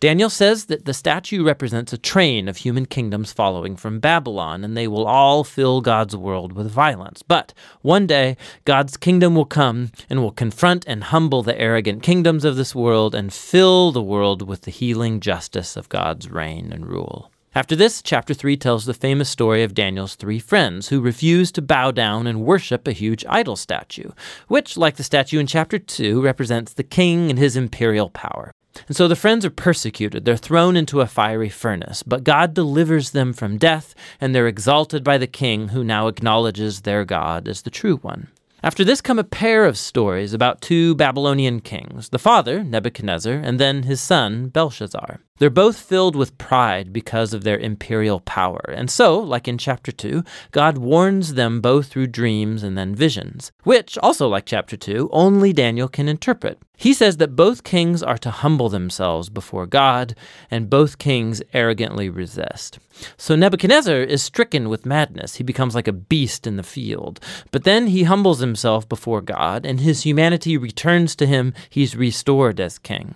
Daniel 0.00 0.30
says 0.30 0.66
that 0.66 0.84
the 0.84 0.94
statue 0.94 1.44
represents 1.44 1.92
a 1.92 1.98
train 1.98 2.48
of 2.48 2.58
human 2.58 2.86
kingdoms 2.86 3.32
following 3.32 3.76
from 3.76 4.00
Babylon, 4.00 4.64
and 4.64 4.76
they 4.76 4.88
will 4.88 5.06
all 5.06 5.44
fill 5.44 5.80
God's 5.80 6.16
world 6.16 6.52
with 6.52 6.70
violence. 6.70 7.22
But 7.22 7.54
one 7.82 8.06
day, 8.06 8.36
God's 8.64 8.96
kingdom 8.96 9.34
will 9.34 9.44
come 9.44 9.92
and 10.10 10.20
will 10.20 10.32
confront 10.32 10.84
and 10.88 11.04
humble 11.04 11.42
the 11.42 11.58
arrogant 11.60 12.02
kingdoms 12.02 12.44
of 12.44 12.56
this 12.56 12.74
world 12.74 13.14
and 13.14 13.32
fill 13.32 13.92
the 13.92 14.02
world 14.02 14.48
with 14.48 14.62
the 14.62 14.70
healing 14.70 15.20
justice 15.20 15.76
of 15.76 15.88
God's 15.88 16.28
reign 16.28 16.72
and 16.72 16.86
rule. 16.86 17.11
After 17.54 17.76
this, 17.76 18.00
chapter 18.00 18.32
3 18.32 18.56
tells 18.56 18.86
the 18.86 18.94
famous 18.94 19.28
story 19.28 19.62
of 19.62 19.74
Daniel's 19.74 20.14
three 20.14 20.38
friends 20.38 20.88
who 20.88 21.02
refuse 21.02 21.52
to 21.52 21.60
bow 21.60 21.90
down 21.90 22.26
and 22.26 22.46
worship 22.46 22.88
a 22.88 22.92
huge 22.92 23.26
idol 23.28 23.56
statue, 23.56 24.10
which, 24.48 24.78
like 24.78 24.96
the 24.96 25.04
statue 25.04 25.38
in 25.38 25.46
chapter 25.46 25.78
2, 25.78 26.22
represents 26.22 26.72
the 26.72 26.82
king 26.82 27.28
and 27.28 27.38
his 27.38 27.54
imperial 27.54 28.08
power. 28.08 28.52
And 28.88 28.96
so 28.96 29.06
the 29.06 29.16
friends 29.16 29.44
are 29.44 29.50
persecuted. 29.50 30.24
They're 30.24 30.38
thrown 30.38 30.78
into 30.78 31.02
a 31.02 31.06
fiery 31.06 31.50
furnace, 31.50 32.02
but 32.02 32.24
God 32.24 32.54
delivers 32.54 33.10
them 33.10 33.34
from 33.34 33.58
death, 33.58 33.94
and 34.18 34.34
they're 34.34 34.48
exalted 34.48 35.04
by 35.04 35.18
the 35.18 35.26
king 35.26 35.68
who 35.68 35.84
now 35.84 36.06
acknowledges 36.06 36.80
their 36.80 37.04
God 37.04 37.46
as 37.46 37.60
the 37.60 37.70
true 37.70 37.98
one. 37.98 38.28
After 38.64 38.84
this 38.84 39.00
come 39.00 39.18
a 39.18 39.24
pair 39.24 39.66
of 39.66 39.76
stories 39.76 40.32
about 40.32 40.62
two 40.62 40.94
Babylonian 40.94 41.60
kings, 41.60 42.10
the 42.10 42.18
father, 42.18 42.62
Nebuchadnezzar, 42.62 43.34
and 43.34 43.58
then 43.58 43.82
his 43.82 44.00
son, 44.00 44.48
Belshazzar. 44.48 45.18
They're 45.42 45.50
both 45.50 45.76
filled 45.76 46.14
with 46.14 46.38
pride 46.38 46.92
because 46.92 47.34
of 47.34 47.42
their 47.42 47.58
imperial 47.58 48.20
power. 48.20 48.60
And 48.68 48.88
so, 48.88 49.18
like 49.18 49.48
in 49.48 49.58
chapter 49.58 49.90
2, 49.90 50.22
God 50.52 50.78
warns 50.78 51.34
them 51.34 51.60
both 51.60 51.88
through 51.88 52.06
dreams 52.06 52.62
and 52.62 52.78
then 52.78 52.94
visions, 52.94 53.50
which, 53.64 53.98
also 53.98 54.28
like 54.28 54.46
chapter 54.46 54.76
2, 54.76 55.10
only 55.10 55.52
Daniel 55.52 55.88
can 55.88 56.08
interpret. 56.08 56.60
He 56.76 56.94
says 56.94 57.16
that 57.16 57.36
both 57.36 57.64
kings 57.64 58.02
are 58.02 58.18
to 58.18 58.30
humble 58.30 58.68
themselves 58.68 59.30
before 59.30 59.66
God, 59.66 60.16
and 60.50 60.70
both 60.70 60.98
kings 60.98 61.42
arrogantly 61.52 62.08
resist. 62.08 62.78
So 63.16 63.36
Nebuchadnezzar 63.36 64.00
is 64.00 64.22
stricken 64.22 64.68
with 64.68 64.86
madness. 64.86 65.36
He 65.36 65.44
becomes 65.44 65.74
like 65.74 65.88
a 65.88 65.92
beast 65.92 66.46
in 66.46 66.56
the 66.56 66.62
field. 66.62 67.20
But 67.50 67.64
then 67.64 67.88
he 67.88 68.02
humbles 68.04 68.40
himself 68.40 68.88
before 68.88 69.20
God, 69.20 69.64
and 69.64 69.80
his 69.80 70.02
humanity 70.02 70.56
returns 70.56 71.14
to 71.16 71.26
him. 71.26 71.54
He's 71.70 71.96
restored 71.96 72.58
as 72.58 72.78
king. 72.78 73.14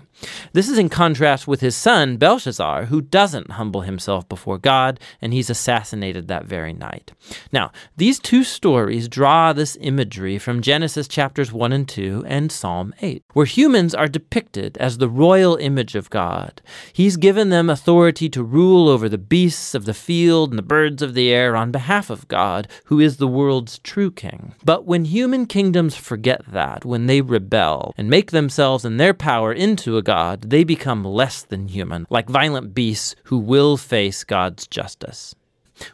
This 0.53 0.69
is 0.69 0.79
in 0.79 0.89
contrast 0.89 1.47
with 1.47 1.61
his 1.61 1.77
son, 1.77 2.17
Belshazzar, 2.17 2.87
who 2.87 3.03
doesn't 3.03 3.53
humble 3.53 3.83
himself 3.83 4.29
before 4.29 4.59
God, 4.59 4.99
and 5.21 5.33
he's 5.33 5.51
assassinated 5.51 6.29
that 6.29 6.47
very 6.47 6.73
night. 6.73 7.13
Now, 7.53 7.73
these 7.97 8.19
two 8.19 8.43
stories 8.43 9.09
draw 9.09 9.53
this 9.53 9.77
imagery 9.81 10.39
from 10.39 10.63
Genesis 10.63 11.07
chapters 11.09 11.53
1 11.53 11.73
and 11.73 11.89
2 11.89 12.25
and 12.27 12.51
Psalm 12.51 12.95
8, 13.03 13.25
where 13.35 13.47
humans 13.47 13.95
are 13.95 14.09
depicted 14.09 14.77
as 14.79 14.99
the 14.99 15.09
royal 15.09 15.57
image 15.57 15.95
of 15.95 16.11
God. 16.11 16.63
He's 16.93 17.17
given 17.17 17.51
them 17.51 17.69
authority 17.69 18.29
to 18.31 18.43
rule 18.43 18.89
over 18.89 19.09
the 19.09 19.19
beasts 19.19 19.75
of 19.75 19.85
the 19.85 19.95
field 19.95 20.51
and 20.51 20.59
the 20.59 20.63
birds 20.63 21.03
of 21.03 21.15
the 21.15 21.31
air 21.31 21.57
on 21.57 21.71
behalf 21.71 22.09
of 22.09 22.29
God, 22.29 22.69
who 22.85 23.01
is 23.01 23.17
the 23.17 23.29
world's 23.29 23.79
true 23.81 24.11
king. 24.11 24.55
But 24.65 24.87
when 24.87 25.05
human 25.05 25.47
kingdoms 25.47 25.95
forget 25.95 26.43
that, 26.49 26.85
when 26.85 27.07
they 27.07 27.21
rebel 27.21 27.93
and 27.97 28.09
make 28.09 28.31
themselves 28.31 28.85
and 28.85 28.99
their 28.99 29.15
power 29.15 29.53
into 29.53 29.97
a 29.97 30.06
God, 30.07 30.51
they 30.51 30.63
become 30.63 31.03
less 31.05 31.43
than 31.43 31.67
human, 31.67 32.07
like 32.11 32.29
violent 32.29 32.73
beasts 32.73 33.17
who 33.25 33.39
will 33.39 33.77
face 33.77 34.23
God's 34.23 34.69
justice. 34.69 35.35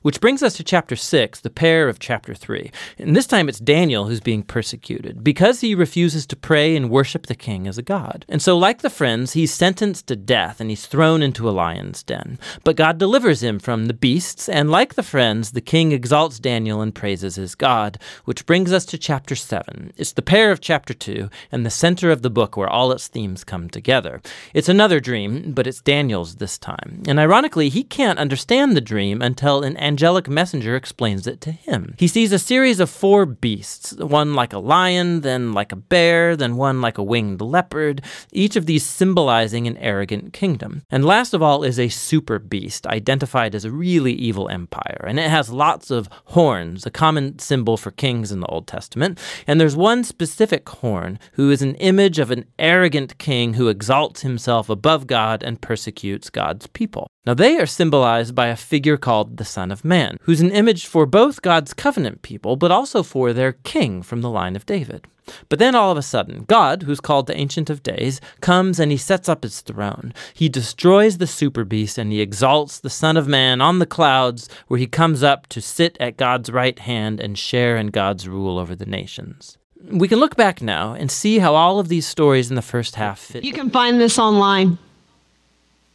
Which 0.03 0.20
brings 0.20 0.43
us 0.43 0.55
to 0.55 0.64
chapter 0.64 0.97
6, 0.97 1.41
the 1.41 1.51
pair 1.51 1.89
of 1.89 1.99
chapter 1.99 2.35
3. 2.35 2.70
And 2.99 3.16
this 3.16 3.26
time 3.26 3.49
it's 3.49 3.59
Daniel 3.59 4.07
who's 4.07 4.20
being 4.20 4.43
persecuted 4.43 5.24
because 5.24 5.61
he 5.61 5.74
refuses 5.74 6.26
to 6.26 6.37
pray 6.37 6.76
and 6.76 6.91
worship 6.91 7.26
the 7.26 7.35
king 7.35 7.66
as 7.66 7.78
a 7.78 7.83
god. 7.83 8.24
And 8.28 8.41
so, 8.41 8.57
like 8.57 8.83
the 8.83 8.91
friends, 8.91 9.33
he's 9.33 9.53
sentenced 9.53 10.07
to 10.07 10.16
death 10.16 10.61
and 10.61 10.70
he's 10.70 10.87
thrown 10.87 11.22
into 11.22 11.49
a 11.49 11.53
lion's 11.53 12.03
den. 12.03 12.39
But 12.64 12.76
God 12.76 12.99
delivers 12.99 13.43
him 13.43 13.59
from 13.59 13.87
the 13.87 13.95
beasts, 13.95 14.49
and 14.49 14.70
like 14.70 14.95
the 14.95 15.03
friends, 15.03 15.53
the 15.53 15.61
king 15.61 15.93
exalts 15.93 16.39
Daniel 16.39 16.80
and 16.80 16.95
praises 16.95 17.37
his 17.37 17.55
God. 17.55 17.99
Which 18.24 18.47
brings 18.47 18.72
us 18.72 18.85
to 18.87 18.99
chapter 18.99 19.35
7. 19.35 19.93
It's 19.97 20.12
the 20.12 20.22
pair 20.22 20.51
of 20.51 20.61
chapter 20.61 20.95
2 20.95 21.28
and 21.51 21.66
the 21.66 21.70
center 21.70 22.11
of 22.11 22.22
the 22.22 22.30
book 22.30 22.57
where 22.57 22.68
all 22.68 22.93
its 22.93 23.09
themes 23.09 23.45
come 23.45 23.68
together. 23.68 24.20
It's 24.55 24.68
another 24.68 25.01
dream, 25.01 25.53
but 25.53 25.66
it's 25.66 25.80
Daniel's 25.80 26.37
this 26.37 26.59
time. 26.59 27.03
And 27.07 27.18
ironically, 27.18 27.68
he 27.68 27.83
can't 27.83 28.18
understand 28.18 28.76
the 28.76 28.80
dream 28.80 29.22
until 29.22 29.62
an 29.73 29.83
angelic 29.83 30.29
messenger 30.29 30.77
explains 30.77 31.27
it 31.27 31.41
to 31.41 31.51
him. 31.51 31.95
He 31.99 32.07
sees 32.07 32.31
a 32.31 32.39
series 32.39 32.79
of 32.79 32.91
four 32.91 33.25
beasts, 33.25 33.95
one 33.95 34.35
like 34.35 34.53
a 34.53 34.59
lion, 34.59 35.23
then 35.23 35.53
like 35.53 35.73
a 35.73 35.77
bear, 35.77 36.37
then 36.37 36.57
one 36.57 36.83
like 36.83 36.99
a 36.99 37.03
winged 37.03 37.41
leopard, 37.41 38.03
each 38.33 38.55
of 38.55 38.66
these 38.66 38.85
symbolizing 38.85 39.66
an 39.66 39.79
arrogant 39.79 40.35
kingdom. 40.35 40.83
And 40.91 41.07
last 41.07 41.33
of 41.33 41.43
all 41.43 41.64
is 41.64 41.79
a 41.79 41.89
super 41.89 42.39
beast, 42.39 42.87
identified 42.87 43.55
as 43.55 43.64
a 43.64 43.70
really 43.70 44.12
evil 44.12 44.49
empire. 44.51 45.05
And 45.07 45.18
it 45.18 45.31
has 45.31 45.49
lots 45.49 45.91
of 45.91 46.11
horns, 46.27 46.85
a 46.85 46.91
common 46.91 47.39
symbol 47.39 47.79
for 47.79 47.91
kings 47.91 48.31
in 48.31 48.41
the 48.41 48.47
Old 48.49 48.66
Testament. 48.66 49.18
And 49.47 49.59
there's 49.59 49.77
one 49.77 50.05
specific 50.05 50.68
horn 50.68 51.18
who 51.33 51.51
is 51.51 51.62
an 51.62 51.77
image 51.77 52.18
of 52.18 52.31
an 52.31 52.45
arrogant 52.59 53.16
king 53.16 53.55
who 53.55 53.68
exalts 53.68 54.20
himself 54.20 54.68
above 54.68 55.07
God 55.07 55.43
and 55.43 55.62
persecutes 55.62 56.29
God's 56.29 56.66
people. 56.66 57.09
Now, 57.25 57.35
they 57.35 57.57
are 57.59 57.66
symbolized 57.66 58.35
by 58.35 58.49
a 58.49 58.57
figure 58.57 58.97
called 58.97 59.37
the 59.37 59.45
Son 59.45 59.70
of 59.70 59.85
Man, 59.85 60.16
who's 60.23 60.41
an 60.41 60.51
image 60.51 60.87
for 60.87 61.07
both 61.07 61.41
God's 61.41 61.73
covenant 61.73 62.23
people, 62.23 62.57
but 62.57 62.73
also 62.73 63.05
for 63.05 63.33
their 63.33 63.53
king 63.53 64.03
from 64.03 64.23
the 64.23 64.31
line 64.31 64.57
of 64.57 64.66
David. 64.66 65.07
But 65.49 65.61
then 65.61 65.77
all 65.77 65.93
of 65.93 65.97
a 65.97 66.03
sudden, 66.03 66.43
God, 66.49 66.83
who's 66.83 66.99
called 66.99 67.29
the 67.29 67.37
Ancient 67.37 67.70
of 67.70 67.85
Days, 67.85 68.20
comes 68.41 68.81
and 68.81 68.91
he 68.91 68.97
sets 68.97 69.29
up 69.29 69.45
his 69.45 69.61
throne. 69.61 70.12
He 70.35 70.49
destroys 70.49 71.18
the 71.18 71.29
super 71.29 71.64
beast 71.64 71.97
and 71.97 72.11
he 72.11 72.20
exalts 72.20 72.81
the 72.81 72.91
Son 72.91 73.16
of 73.16 73.29
Man 73.29 73.61
on 73.61 73.79
the 73.79 73.87
clouds, 73.87 74.49
where 74.66 74.81
he 74.81 74.89
comes 74.89 75.23
up 75.23 75.47
to 75.49 75.61
sit 75.61 75.97
at 76.01 76.16
God's 76.16 76.51
right 76.51 76.79
hand 76.79 77.20
and 77.20 77.39
share 77.39 77.77
in 77.77 77.89
God's 77.89 78.27
rule 78.27 78.59
over 78.59 78.75
the 78.75 78.85
nations. 78.85 79.59
We 79.85 80.09
can 80.09 80.18
look 80.18 80.35
back 80.35 80.61
now 80.61 80.95
and 80.95 81.09
see 81.09 81.39
how 81.39 81.55
all 81.55 81.79
of 81.79 81.89
these 81.89 82.07
stories 82.07 82.51
in 82.51 82.57
the 82.57 82.62
first 82.62 82.97
half 82.97 83.20
fit. 83.20 83.45
You 83.45 83.53
can 83.53 83.70
find 83.70 84.01
this 84.01 84.18
online. 84.18 84.79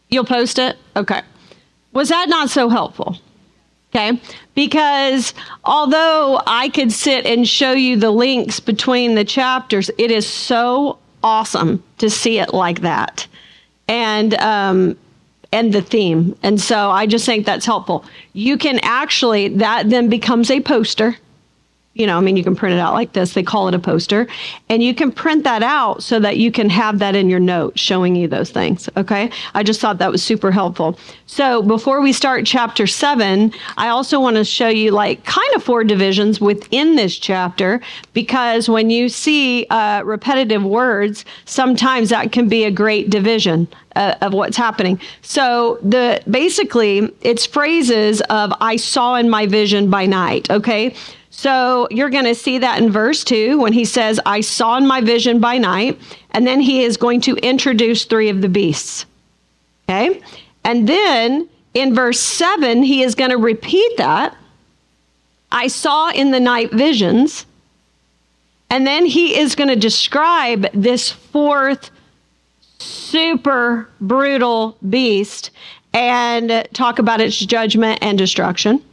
You'll 0.09 0.25
post 0.25 0.59
it? 0.59 0.77
Okay. 0.95 1.21
Was 1.93 2.09
that 2.09 2.29
not 2.29 2.49
so 2.49 2.69
helpful? 2.69 3.17
Okay. 3.89 4.19
Because 4.53 5.33
although 5.63 6.41
I 6.45 6.69
could 6.69 6.91
sit 6.91 7.25
and 7.25 7.47
show 7.47 7.71
you 7.71 7.97
the 7.97 8.11
links 8.11 8.59
between 8.59 9.15
the 9.15 9.25
chapters, 9.25 9.89
it 9.97 10.11
is 10.11 10.27
so 10.27 10.99
awesome 11.23 11.83
to 11.97 12.09
see 12.09 12.39
it 12.39 12.53
like 12.53 12.81
that. 12.81 13.27
And, 13.87 14.33
um, 14.35 14.97
and 15.51 15.73
the 15.73 15.81
theme. 15.81 16.37
And 16.43 16.59
so 16.59 16.89
I 16.89 17.05
just 17.05 17.25
think 17.25 17.45
that's 17.45 17.65
helpful. 17.65 18.03
You 18.33 18.57
can 18.57 18.79
actually, 18.83 19.47
that 19.49 19.89
then 19.89 20.09
becomes 20.09 20.51
a 20.51 20.59
poster 20.59 21.17
you 21.97 22.05
know, 22.05 22.17
I 22.17 22.21
mean, 22.21 22.37
you 22.37 22.43
can 22.43 22.55
print 22.55 22.75
it 22.75 22.79
out 22.79 22.93
like 22.93 23.13
this. 23.13 23.33
They 23.33 23.43
call 23.43 23.67
it 23.67 23.73
a 23.73 23.79
poster. 23.79 24.27
And 24.69 24.83
you 24.83 24.93
can 24.93 25.11
print 25.11 25.43
that 25.43 25.63
out 25.63 26.03
so 26.03 26.19
that 26.19 26.37
you 26.37 26.51
can 26.51 26.69
have 26.69 26.99
that 26.99 27.15
in 27.15 27.29
your 27.29 27.39
notes 27.39 27.81
showing 27.81 28.15
you 28.15 28.27
those 28.27 28.51
things. 28.51 28.89
Okay. 28.95 29.31
I 29.53 29.63
just 29.63 29.81
thought 29.81 29.97
that 29.97 30.11
was 30.11 30.21
super 30.21 30.51
helpful. 30.51 30.99
So 31.25 31.61
before 31.61 32.01
we 32.01 32.13
start 32.13 32.45
chapter 32.45 32.85
seven, 32.85 33.51
I 33.77 33.89
also 33.89 34.19
want 34.19 34.37
to 34.37 34.45
show 34.45 34.69
you 34.69 34.91
like 34.91 35.23
kind 35.25 35.55
of 35.55 35.63
four 35.63 35.83
divisions 35.83 36.39
within 36.39 36.95
this 36.95 37.17
chapter 37.17 37.81
because 38.13 38.69
when 38.69 38.89
you 38.89 39.09
see 39.09 39.65
uh, 39.69 40.03
repetitive 40.03 40.63
words, 40.63 41.25
sometimes 41.45 42.09
that 42.09 42.31
can 42.31 42.47
be 42.47 42.63
a 42.63 42.71
great 42.71 43.09
division. 43.09 43.67
Uh, 43.95 44.13
of 44.21 44.31
what's 44.31 44.55
happening. 44.55 45.01
So 45.23 45.79
the 45.81 46.21
basically 46.29 47.11
it's 47.21 47.47
phrases 47.47 48.21
of 48.29 48.53
I 48.61 48.75
saw 48.75 49.15
in 49.15 49.27
my 49.27 49.47
vision 49.47 49.89
by 49.89 50.05
night, 50.05 50.51
okay? 50.51 50.93
So 51.29 51.87
you're 51.91 52.09
going 52.09 52.25
to 52.25 52.35
see 52.35 52.57
that 52.59 52.81
in 52.81 52.91
verse 52.91 53.23
2 53.23 53.59
when 53.59 53.73
he 53.73 53.85
says, 53.85 54.19
I 54.25 54.41
saw 54.41 54.77
in 54.77 54.87
my 54.87 55.01
vision 55.01 55.39
by 55.39 55.57
night. 55.57 55.99
And 56.31 56.47
then 56.47 56.59
he 56.59 56.83
is 56.83 56.97
going 56.97 57.21
to 57.21 57.35
introduce 57.37 58.05
three 58.05 58.29
of 58.29 58.41
the 58.41 58.49
beasts. 58.49 59.05
Okay? 59.89 60.21
And 60.63 60.87
then 60.87 61.47
in 61.73 61.93
verse 61.93 62.19
7, 62.19 62.83
he 62.83 63.03
is 63.03 63.15
going 63.15 63.31
to 63.31 63.37
repeat 63.37 63.97
that. 63.97 64.35
I 65.51 65.67
saw 65.67 66.11
in 66.11 66.31
the 66.31 66.39
night 66.39 66.71
visions. 66.71 67.45
And 68.69 68.85
then 68.85 69.05
he 69.05 69.37
is 69.37 69.55
going 69.55 69.69
to 69.69 69.75
describe 69.75 70.67
this 70.73 71.09
fourth 71.09 71.89
super 72.79 73.89
brutal 74.01 74.77
beast 74.89 75.51
and 75.93 76.67
talk 76.73 76.99
about 76.99 77.21
its 77.21 77.37
judgment 77.37 77.99
and 78.01 78.17
destruction. 78.17 78.83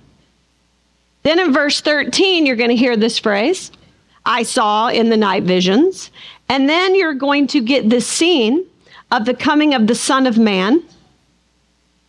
Then 1.25 1.41
in 1.41 1.53
verse 1.53 1.81
13, 1.81 2.47
you're 2.47 2.55
going 2.55 2.71
to 2.71 2.77
hear 2.77 2.97
this 2.97 3.19
phrase 3.19 3.73
I 4.27 4.43
saw 4.43 4.89
in 4.89 5.11
the 5.11 5.17
night 5.17 5.43
visions. 5.43 6.11
And 6.49 6.69
then 6.69 6.95
you're 6.95 7.15
going 7.15 7.47
to 7.49 7.61
get 7.61 7.91
the 7.91 8.01
scene 8.01 8.65
of 9.11 9.25
the 9.25 9.35
coming 9.35 9.75
of 9.75 9.87
the 9.87 9.95
Son 9.95 10.27
of 10.27 10.39
Man 10.39 10.83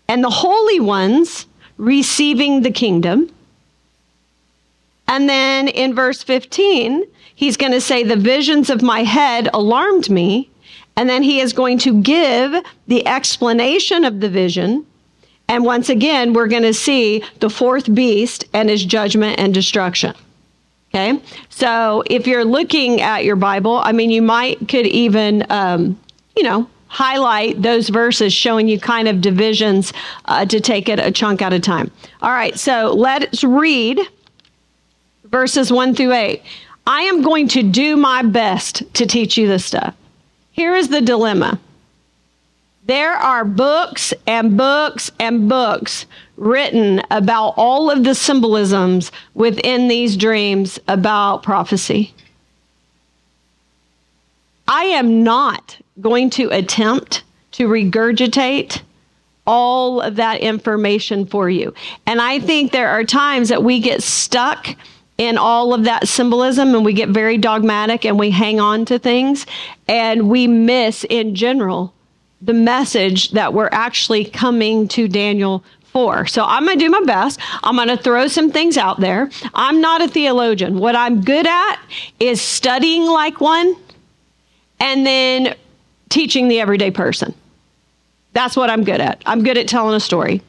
and 0.07 0.24
the 0.24 0.30
holy 0.30 0.80
ones 0.80 1.47
receiving 1.78 2.61
the 2.61 2.72
kingdom. 2.72 3.32
And 5.07 5.30
then 5.30 5.68
in 5.68 5.95
verse 5.95 6.24
15, 6.24 7.03
he's 7.36 7.57
going 7.57 7.72
to 7.72 7.82
say, 7.82 8.03
The 8.03 8.16
visions 8.16 8.70
of 8.70 8.82
my 8.82 9.03
head 9.03 9.49
alarmed 9.53 10.09
me. 10.09 10.49
And 10.97 11.09
then 11.09 11.24
he 11.24 11.39
is 11.39 11.53
going 11.53 11.78
to 11.80 12.01
give 12.01 12.55
the 12.88 13.05
explanation 13.07 14.05
of 14.05 14.20
the 14.20 14.30
vision 14.30 14.86
and 15.47 15.63
once 15.63 15.89
again, 15.89 16.33
we're 16.33 16.47
going 16.47 16.63
to 16.63 16.73
see 16.73 17.23
the 17.39 17.49
fourth 17.49 17.93
beast 17.93 18.45
and 18.53 18.69
his 18.69 18.83
judgment 18.83 19.39
and 19.39 19.53
destruction. 19.53 20.13
Okay. 20.89 21.19
So 21.49 22.03
if 22.09 22.25
you're 22.25 22.45
looking 22.45 23.01
at 23.01 23.25
your 23.25 23.35
Bible, 23.35 23.77
I 23.83 23.91
mean, 23.91 24.09
you 24.09 24.21
might 24.21 24.67
could 24.69 24.87
even, 24.87 25.45
um, 25.49 25.99
you 26.35 26.43
know, 26.43 26.69
highlight 26.87 27.61
those 27.61 27.89
verses 27.89 28.33
showing 28.33 28.67
you 28.69 28.79
kind 28.79 29.07
of 29.07 29.19
divisions 29.19 29.91
uh, 30.25 30.45
to 30.45 30.61
take 30.61 30.87
it 30.87 30.97
a 30.97 31.11
chunk 31.11 31.41
at 31.41 31.51
a 31.51 31.59
time. 31.59 31.91
All 32.21 32.31
right. 32.31 32.57
So 32.57 32.93
let's 32.95 33.43
read 33.43 33.99
verses 35.25 35.71
one 35.71 35.93
through 35.93 36.13
eight. 36.13 36.43
I 36.87 37.01
am 37.01 37.21
going 37.21 37.49
to 37.49 37.63
do 37.63 37.97
my 37.97 38.21
best 38.21 38.83
to 38.93 39.05
teach 39.05 39.37
you 39.37 39.47
this 39.47 39.65
stuff. 39.65 39.95
Here 40.51 40.75
is 40.75 40.87
the 40.87 41.01
dilemma. 41.01 41.59
There 42.88 43.13
are 43.13 43.43
books 43.43 44.13
and 44.27 44.55
books 44.55 45.09
and 45.19 45.49
books 45.49 46.05
written 46.38 47.01
about 47.09 47.55
all 47.57 47.89
of 47.89 48.03
the 48.03 48.13
symbolisms 48.13 49.11
within 49.33 49.88
these 49.88 50.15
dreams 50.15 50.77
about 50.88 51.41
prophecy. 51.41 52.13
I 54.67 54.83
am 54.83 55.23
not 55.23 55.79
going 55.99 56.29
to 56.31 56.49
attempt 56.49 57.23
to 57.53 57.67
regurgitate 57.67 58.81
all 59.47 59.99
of 60.01 60.17
that 60.17 60.41
information 60.41 61.25
for 61.25 61.49
you. 61.49 61.73
And 62.05 62.21
I 62.21 62.39
think 62.39 62.71
there 62.71 62.89
are 62.89 63.03
times 63.03 63.49
that 63.49 63.63
we 63.63 63.79
get 63.79 64.03
stuck 64.03 64.67
in 65.17 65.39
all 65.39 65.73
of 65.73 65.86
that 65.86 66.07
symbolism 66.07 66.75
and 66.75 66.86
we 66.86 66.93
get 66.93 67.09
very 67.09 67.39
dogmatic 67.39 68.05
and 68.05 68.19
we 68.19 68.29
hang 68.29 68.59
on 68.59 68.86
to 68.86 68.99
things 68.99 69.47
and 69.88 70.29
we 70.29 70.45
miss 70.45 71.03
in 71.09 71.33
general 71.33 71.93
the 72.41 72.53
message 72.53 73.31
that 73.31 73.53
we're 73.53 73.69
actually 73.71 74.25
coming 74.25 74.88
to 74.89 75.07
Daniel 75.07 75.63
for. 75.95 76.25
So 76.25 76.43
I'm 76.43 76.65
going 76.65 76.77
to 76.77 76.86
do 76.86 76.91
my 76.91 77.01
best. 77.05 77.39
I'm 77.63 77.75
going 77.75 77.88
to 77.88 77.97
throw 77.97 78.27
some 78.27 78.51
things 78.51 78.77
out 78.77 78.99
there. 78.99 79.29
I'm 79.53 79.79
not 79.79 80.01
a 80.01 80.07
theologian. 80.07 80.77
What 80.77 80.95
I'm 80.95 81.23
good 81.23 81.47
at 81.47 81.79
is 82.19 82.41
studying 82.41 83.05
like 83.05 83.39
one 83.39 83.75
and 84.79 85.05
then 85.05 85.55
teaching 86.09 86.49
the 86.49 86.59
everyday 86.59 86.91
person. 86.91 87.33
That's 88.33 88.57
what 88.57 88.69
I'm 88.69 88.83
good 88.83 88.99
at. 88.99 89.23
I'm 89.25 89.43
good 89.43 89.57
at 89.57 89.69
telling 89.69 89.95
a 89.95 90.01
story. 90.01 90.41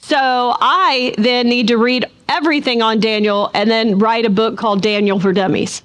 So 0.00 0.18
I 0.18 1.14
then 1.16 1.48
need 1.48 1.68
to 1.68 1.76
read 1.76 2.06
everything 2.28 2.82
on 2.82 2.98
Daniel 2.98 3.52
and 3.54 3.70
then 3.70 4.00
write 4.00 4.24
a 4.24 4.30
book 4.30 4.58
called 4.58 4.82
Daniel 4.82 5.20
for 5.20 5.32
Dummies. 5.32 5.82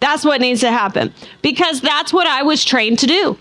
That's 0.00 0.24
what 0.24 0.40
needs 0.40 0.60
to 0.62 0.72
happen 0.72 1.14
because 1.42 1.80
that's 1.80 2.12
what 2.12 2.26
I 2.26 2.42
was 2.42 2.64
trained 2.64 2.98
to 3.00 3.06
do 3.06 3.38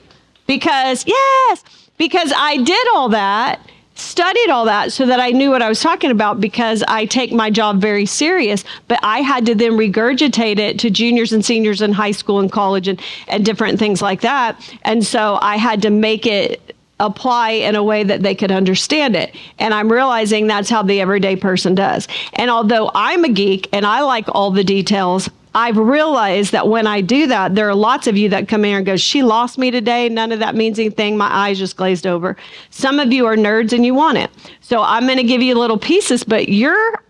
because, 0.48 1.06
yes, 1.06 1.64
because 1.98 2.34
I 2.36 2.58
did 2.58 2.88
all 2.94 3.10
that, 3.10 3.60
studied 3.96 4.50
all 4.50 4.66
that 4.66 4.92
so 4.92 5.06
that 5.06 5.20
I 5.20 5.32
knew 5.32 5.50
what 5.50 5.62
I 5.62 5.70
was 5.70 5.82
talking 5.82 6.12
about 6.12 6.40
because 6.40 6.84
I 6.88 7.06
take 7.06 7.32
my 7.32 7.50
job 7.50 7.82
very 7.82 8.06
serious, 8.06 8.64
but 8.88 9.00
I 9.04 9.22
had 9.22 9.46
to 9.48 9.56
then 9.56 9.74
regurgitate 9.74 10.60
it 10.60 10.80
to 10.80 10.90
juniors 10.90 11.34
and 11.34 11.44
seniors 11.44 11.82
in 11.82 11.92
high 11.94 12.12
school 12.12 12.40
and 12.40 12.52
college 12.52 12.88
and, 12.88 13.02
and 13.28 13.44
different 13.44 13.80
things 13.80 14.02
like 14.02 14.22
that. 14.22 14.60
And 14.84 15.06
so 15.06 15.40
I 15.42 15.58
had 15.58 15.82
to 15.82 15.90
make 15.90 16.26
it 16.26 16.76
apply 17.00 17.52
in 17.52 17.76
a 17.76 17.84
way 17.84 18.04
that 18.04 18.24
they 18.24 18.34
could 18.34 18.52
understand 18.52 19.16
it. 19.16 19.36
And 19.60 19.74
I'm 19.74 19.92
realizing 19.92 20.48
that's 20.48 20.70
how 20.70 20.82
the 20.82 21.00
everyday 21.02 21.36
person 21.36 21.76
does. 21.76 22.08
And 22.34 22.50
although 22.50 22.90
I'm 22.96 23.24
a 23.24 23.30
geek 23.30 23.70
and 23.72 23.86
I 23.86 24.02
like 24.02 24.26
all 24.30 24.52
the 24.52 24.64
details, 24.64 25.30
I've 25.58 25.78
realized 25.78 26.52
that 26.52 26.68
when 26.68 26.86
I 26.86 27.02
do 27.02 27.26
that, 27.26 27.56
there 27.56 27.68
are 27.68 27.74
lots 27.74 28.06
of 28.06 28.16
you 28.16 28.30
that 28.30 28.48
come 28.48 28.64
in 28.64 28.76
and 28.76 28.86
go, 28.86 28.96
She 28.96 29.24
lost 29.24 29.58
me 29.58 29.72
today. 29.72 30.08
None 30.08 30.32
of 30.32 30.38
that 30.38 30.54
means 30.54 30.78
anything. 30.78 31.18
My 31.18 31.34
eyes 31.34 31.58
just 31.58 31.78
glazed 31.78 32.06
over. 32.06 32.38
Some 32.70 33.00
of 33.00 33.12
you 33.12 33.26
are 33.26 33.36
nerds 33.36 33.74
and 33.74 33.84
you 33.84 33.96
want 33.96 34.20
it. 34.20 34.30
So 34.62 34.84
I'm 34.84 35.08
going 35.08 35.18
to 35.18 35.24
give 35.24 35.42
you 35.42 35.56
little 35.56 35.80
pieces, 35.80 36.24
but 36.24 36.48
you're 36.50 37.02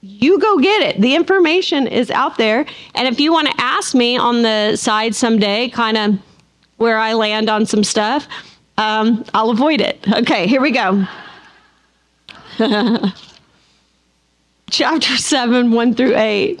you 0.00 0.40
go 0.40 0.58
get 0.58 0.82
it. 0.82 1.00
The 1.00 1.14
information 1.14 1.86
is 1.86 2.10
out 2.10 2.36
there. 2.36 2.66
And 2.96 3.06
if 3.06 3.20
you 3.20 3.32
want 3.32 3.46
to 3.46 3.54
ask 3.58 3.94
me 3.94 4.16
on 4.16 4.42
the 4.42 4.74
side 4.74 5.14
someday, 5.14 5.68
kind 5.68 5.96
of 5.96 6.18
where 6.78 6.98
I 6.98 7.12
land 7.12 7.48
on 7.48 7.64
some 7.64 7.84
stuff, 7.84 8.26
um, 8.76 9.24
I'll 9.34 9.50
avoid 9.50 9.80
it. 9.80 10.04
Okay, 10.12 10.48
here 10.48 10.60
we 10.60 10.72
go. 10.72 11.06
Chapter 14.68 15.16
7, 15.16 15.70
1 15.70 15.94
through 15.94 16.16
8. 16.16 16.60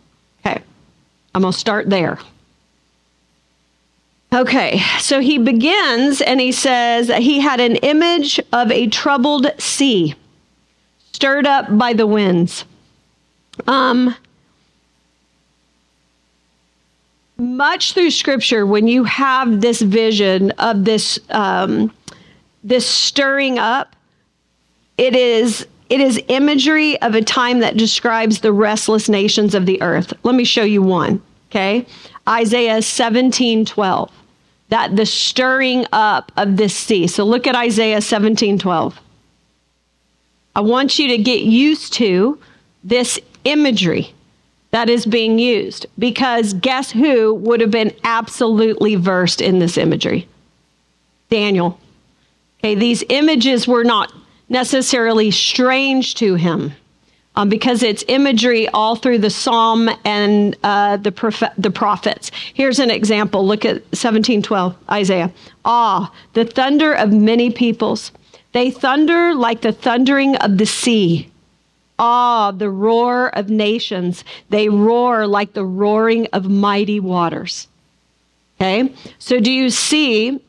I'm 1.33 1.41
going 1.41 1.53
to 1.53 1.57
start 1.57 1.89
there. 1.89 2.19
Okay, 4.33 4.79
so 4.99 5.19
he 5.19 5.37
begins 5.37 6.21
and 6.21 6.39
he 6.39 6.53
says 6.53 7.07
that 7.07 7.21
he 7.21 7.41
had 7.41 7.59
an 7.59 7.75
image 7.77 8.39
of 8.53 8.71
a 8.71 8.87
troubled 8.87 9.47
sea 9.57 10.15
stirred 11.11 11.45
up 11.45 11.77
by 11.77 11.91
the 11.91 12.07
winds. 12.07 12.63
Um, 13.67 14.15
much 17.37 17.93
through 17.93 18.11
scripture, 18.11 18.65
when 18.65 18.87
you 18.87 19.03
have 19.03 19.59
this 19.59 19.81
vision 19.81 20.51
of 20.51 20.85
this 20.85 21.19
um, 21.29 21.93
this 22.63 22.87
stirring 22.87 23.59
up, 23.59 23.95
it 24.97 25.15
is 25.15 25.67
it 25.91 26.01
is 26.01 26.19
imagery 26.29 26.99
of 27.01 27.13
a 27.15 27.21
time 27.21 27.59
that 27.59 27.77
describes 27.77 28.39
the 28.39 28.53
restless 28.53 29.09
nations 29.09 29.53
of 29.53 29.65
the 29.65 29.81
earth. 29.81 30.13
Let 30.23 30.35
me 30.35 30.45
show 30.45 30.63
you 30.63 30.81
one. 30.81 31.21
Okay, 31.49 31.85
Isaiah 32.27 32.81
seventeen 32.81 33.65
twelve 33.65 34.11
that 34.71 34.95
the 34.95 35.05
stirring 35.05 35.85
up 35.91 36.31
of 36.37 36.55
this 36.55 36.73
sea. 36.73 37.05
So 37.05 37.25
look 37.25 37.45
at 37.45 37.55
Isaiah 37.55 38.01
17 38.01 38.57
12. 38.57 38.99
I 40.55 40.61
want 40.61 40.97
you 40.97 41.09
to 41.09 41.17
get 41.17 41.41
used 41.41 41.93
to 41.93 42.39
this 42.83 43.19
imagery 43.43 44.13
that 44.71 44.89
is 44.89 45.05
being 45.05 45.37
used 45.39 45.85
because 45.99 46.53
guess 46.53 46.89
who 46.89 47.33
would 47.33 47.59
have 47.59 47.71
been 47.71 47.93
absolutely 48.05 48.95
versed 48.95 49.41
in 49.41 49.59
this 49.59 49.77
imagery? 49.77 50.27
Daniel. 51.29 51.77
Okay, 52.59 52.75
these 52.75 53.03
images 53.09 53.67
were 53.67 53.83
not 53.83 54.13
necessarily 54.51 55.31
strange 55.31 56.13
to 56.15 56.35
him 56.35 56.73
um, 57.35 57.49
because 57.49 57.81
it's 57.81 58.03
imagery 58.07 58.67
all 58.69 58.95
through 58.95 59.19
the 59.19 59.29
psalm 59.29 59.89
and 60.03 60.57
uh, 60.63 60.97
the, 60.97 61.11
prof- 61.11 61.53
the 61.57 61.71
prophets. 61.71 62.31
Here's 62.53 62.79
an 62.79 62.91
example. 62.91 63.47
Look 63.47 63.63
at 63.63 63.75
1712, 63.91 64.75
Isaiah. 64.89 65.31
Ah, 65.63 66.13
the 66.33 66.45
thunder 66.45 66.93
of 66.93 67.13
many 67.13 67.49
peoples. 67.49 68.11
They 68.51 68.69
thunder 68.69 69.33
like 69.33 69.61
the 69.61 69.71
thundering 69.71 70.35
of 70.37 70.57
the 70.57 70.65
sea. 70.65 71.31
Ah, 71.97 72.51
the 72.51 72.69
roar 72.69 73.29
of 73.29 73.49
nations. 73.49 74.25
They 74.49 74.67
roar 74.67 75.25
like 75.25 75.53
the 75.53 75.63
roaring 75.63 76.27
of 76.33 76.49
mighty 76.49 76.99
waters. 76.99 77.67
Okay, 78.59 78.93
so 79.17 79.39
do 79.39 79.51
you 79.51 79.69
see 79.69 80.39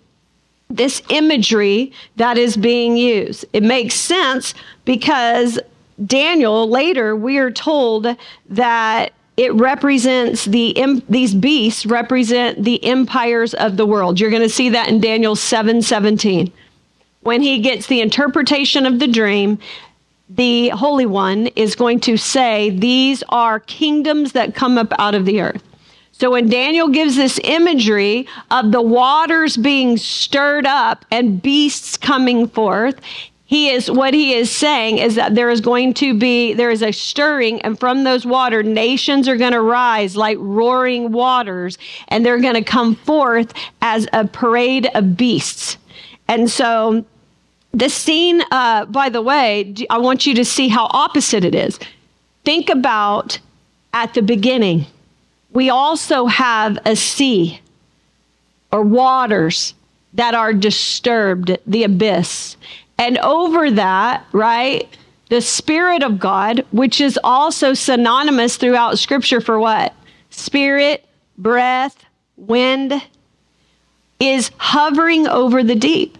this 0.76 1.02
imagery 1.08 1.92
that 2.16 2.38
is 2.38 2.56
being 2.56 2.96
used? 2.96 3.44
It 3.52 3.62
makes 3.62 3.94
sense 3.94 4.54
because 4.84 5.58
Daniel, 6.04 6.68
later, 6.68 7.14
we 7.14 7.38
are 7.38 7.50
told 7.50 8.06
that 8.48 9.12
it 9.36 9.52
represents 9.54 10.44
the 10.44 11.02
these 11.08 11.34
beasts 11.34 11.86
represent 11.86 12.64
the 12.64 12.82
empires 12.84 13.54
of 13.54 13.76
the 13.76 13.86
world. 13.86 14.20
You're 14.20 14.30
going 14.30 14.42
to 14.42 14.48
see 14.48 14.68
that 14.70 14.88
in 14.88 15.00
Daniel 15.00 15.36
7 15.36 15.80
17. 15.82 16.52
When 17.20 17.40
he 17.40 17.60
gets 17.60 17.86
the 17.86 18.00
interpretation 18.00 18.84
of 18.84 18.98
the 18.98 19.06
dream, 19.06 19.58
the 20.28 20.70
Holy 20.70 21.06
One 21.06 21.48
is 21.48 21.76
going 21.76 22.00
to 22.00 22.16
say, 22.16 22.70
These 22.70 23.22
are 23.28 23.60
kingdoms 23.60 24.32
that 24.32 24.54
come 24.54 24.76
up 24.76 24.92
out 24.98 25.14
of 25.14 25.24
the 25.24 25.40
earth. 25.40 25.62
So 26.22 26.30
when 26.30 26.48
Daniel 26.48 26.86
gives 26.86 27.16
this 27.16 27.40
imagery 27.42 28.28
of 28.52 28.70
the 28.70 28.80
waters 28.80 29.56
being 29.56 29.96
stirred 29.96 30.66
up 30.66 31.04
and 31.10 31.42
beasts 31.42 31.96
coming 31.96 32.46
forth, 32.46 33.00
he 33.44 33.70
is 33.70 33.90
what 33.90 34.14
he 34.14 34.32
is 34.32 34.48
saying 34.48 34.98
is 34.98 35.16
that 35.16 35.34
there 35.34 35.50
is 35.50 35.60
going 35.60 35.94
to 35.94 36.16
be 36.16 36.54
there 36.54 36.70
is 36.70 36.80
a 36.80 36.92
stirring 36.92 37.60
and 37.62 37.76
from 37.76 38.04
those 38.04 38.24
water 38.24 38.62
nations 38.62 39.26
are 39.26 39.36
going 39.36 39.50
to 39.50 39.60
rise 39.60 40.14
like 40.14 40.36
roaring 40.38 41.10
waters 41.10 41.76
and 42.06 42.24
they're 42.24 42.38
going 42.38 42.54
to 42.54 42.62
come 42.62 42.94
forth 42.94 43.52
as 43.80 44.06
a 44.12 44.24
parade 44.24 44.88
of 44.94 45.16
beasts. 45.16 45.76
And 46.28 46.48
so 46.48 47.04
this 47.72 47.94
scene 47.94 48.44
uh, 48.52 48.84
by 48.84 49.08
the 49.08 49.22
way 49.22 49.74
i 49.90 49.98
want 49.98 50.24
you 50.24 50.34
to 50.36 50.44
see 50.44 50.68
how 50.68 50.84
opposite 50.92 51.44
it 51.44 51.56
is. 51.56 51.80
Think 52.44 52.70
about 52.70 53.40
at 53.92 54.14
the 54.14 54.22
beginning 54.22 54.86
we 55.53 55.70
also 55.70 56.26
have 56.26 56.78
a 56.84 56.96
sea 56.96 57.61
or 58.70 58.82
waters 58.82 59.74
that 60.14 60.34
are 60.34 60.53
disturbed 60.53 61.57
the 61.66 61.84
abyss 61.84 62.57
and 62.98 63.18
over 63.18 63.70
that, 63.70 64.24
right, 64.32 64.88
the 65.28 65.40
Spirit 65.40 66.03
of 66.03 66.18
God, 66.18 66.64
which 66.70 67.00
is 67.00 67.18
also 67.24 67.74
synonymous 67.74 68.57
throughout 68.57 68.98
Scripture 68.98 69.40
for 69.40 69.59
what? 69.59 69.94
Spirit, 70.30 71.05
breath, 71.38 72.05
wind, 72.36 73.03
is 74.20 74.50
hovering 74.59 75.26
over 75.26 75.62
the 75.62 75.74
deep. 75.74 76.16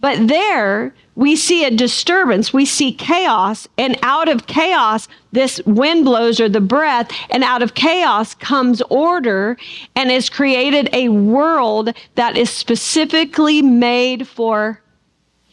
But 0.00 0.28
there, 0.28 0.94
we 1.16 1.34
see 1.34 1.64
a 1.64 1.70
disturbance, 1.70 2.52
we 2.52 2.66
see 2.66 2.92
chaos, 2.92 3.66
and 3.78 3.98
out 4.02 4.28
of 4.28 4.46
chaos, 4.46 5.08
this 5.32 5.60
wind 5.64 6.04
blows 6.04 6.38
or 6.38 6.48
the 6.48 6.60
breath, 6.60 7.10
and 7.30 7.42
out 7.42 7.62
of 7.62 7.74
chaos 7.74 8.34
comes 8.34 8.82
order 8.82 9.56
and 9.96 10.10
has 10.10 10.28
created 10.28 10.90
a 10.92 11.08
world 11.08 11.94
that 12.14 12.36
is 12.36 12.50
specifically 12.50 13.62
made 13.62 14.28
for 14.28 14.80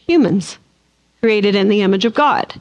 humans 0.06 0.58
created 1.20 1.54
in 1.54 1.70
the 1.70 1.80
image 1.80 2.04
of 2.04 2.12
God. 2.12 2.60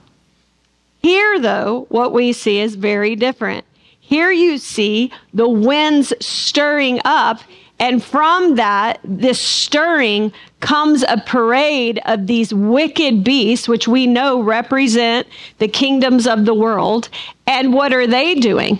Here, 1.01 1.37
though, 1.37 1.85
what 1.89 2.13
we 2.13 2.31
see 2.31 2.61
is 2.61 2.75
very 2.75 3.17
different. 3.17 3.65
Here 3.99 4.31
you 4.31 4.57
see 4.57 5.11
the 5.33 5.49
winds 5.49 6.13
stirring 6.25 7.01
up, 7.03 7.41
and 7.79 8.03
from 8.03 8.55
that, 8.55 8.99
this 9.03 9.39
stirring 9.39 10.31
comes 10.59 11.03
a 11.03 11.17
parade 11.17 11.99
of 12.05 12.27
these 12.27 12.53
wicked 12.53 13.23
beasts, 13.23 13.67
which 13.67 13.87
we 13.87 14.07
know 14.07 14.41
represent 14.41 15.27
the 15.57 15.67
kingdoms 15.67 16.25
of 16.27 16.45
the 16.45 16.53
world. 16.53 17.09
And 17.45 17.73
what 17.73 17.91
are 17.91 18.07
they 18.07 18.35
doing? 18.35 18.79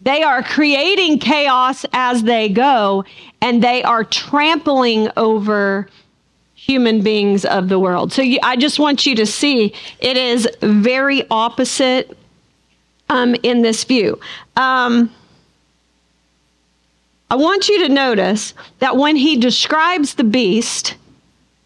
They 0.00 0.22
are 0.22 0.42
creating 0.42 1.18
chaos 1.18 1.84
as 1.92 2.22
they 2.22 2.48
go, 2.48 3.04
and 3.40 3.62
they 3.62 3.82
are 3.82 4.04
trampling 4.04 5.10
over 5.16 5.88
human 6.54 7.02
beings 7.02 7.44
of 7.44 7.68
the 7.68 7.78
world. 7.78 8.12
So 8.12 8.22
you, 8.22 8.38
I 8.42 8.56
just 8.56 8.78
want 8.78 9.04
you 9.04 9.14
to 9.16 9.26
see 9.26 9.74
it 9.98 10.16
is 10.16 10.48
very 10.62 11.28
opposite 11.30 12.16
um, 13.08 13.34
in 13.42 13.62
this 13.62 13.84
view. 13.84 14.18
Um, 14.56 15.12
I 17.30 17.34
want 17.36 17.68
you 17.68 17.86
to 17.86 17.88
notice 17.88 18.54
that 18.78 18.96
when 18.96 19.16
he 19.16 19.36
describes 19.36 20.14
the 20.14 20.24
beast, 20.24 20.96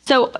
so 0.06 0.32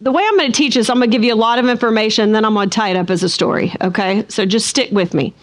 the 0.00 0.12
way 0.12 0.22
I'm 0.24 0.36
going 0.36 0.52
to 0.52 0.56
teach 0.56 0.74
this, 0.74 0.88
I'm 0.88 0.98
going 0.98 1.10
to 1.10 1.14
give 1.14 1.24
you 1.24 1.34
a 1.34 1.36
lot 1.36 1.58
of 1.58 1.68
information, 1.68 2.32
then 2.32 2.44
I'm 2.44 2.54
going 2.54 2.70
to 2.70 2.74
tie 2.74 2.90
it 2.90 2.96
up 2.96 3.10
as 3.10 3.22
a 3.22 3.28
story. 3.28 3.74
Okay, 3.80 4.24
so 4.28 4.46
just 4.46 4.68
stick 4.68 4.90
with 4.92 5.12
me. 5.12 5.34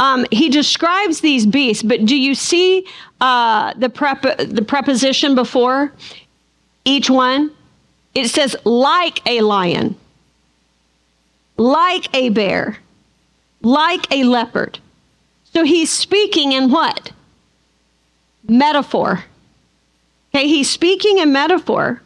Um, 0.00 0.26
he 0.32 0.48
describes 0.48 1.20
these 1.20 1.46
beasts, 1.46 1.82
but 1.82 2.04
do 2.04 2.16
you 2.16 2.34
see 2.34 2.86
uh, 3.20 3.74
the 3.74 3.88
prep 3.88 4.22
the 4.38 4.64
preposition 4.66 5.34
before 5.34 5.92
each 6.84 7.08
one? 7.08 7.52
It 8.14 8.28
says, 8.28 8.56
like 8.64 9.24
a 9.26 9.40
lion, 9.40 9.96
like 11.56 12.12
a 12.14 12.28
bear, 12.30 12.78
like 13.62 14.12
a 14.12 14.24
leopard. 14.24 14.78
So 15.52 15.64
he's 15.64 15.90
speaking 15.90 16.52
in 16.52 16.70
what? 16.70 17.12
Metaphor. 18.48 19.24
Okay, 20.34 20.48
he's 20.48 20.68
speaking 20.68 21.18
in 21.18 21.32
metaphor. 21.32 22.02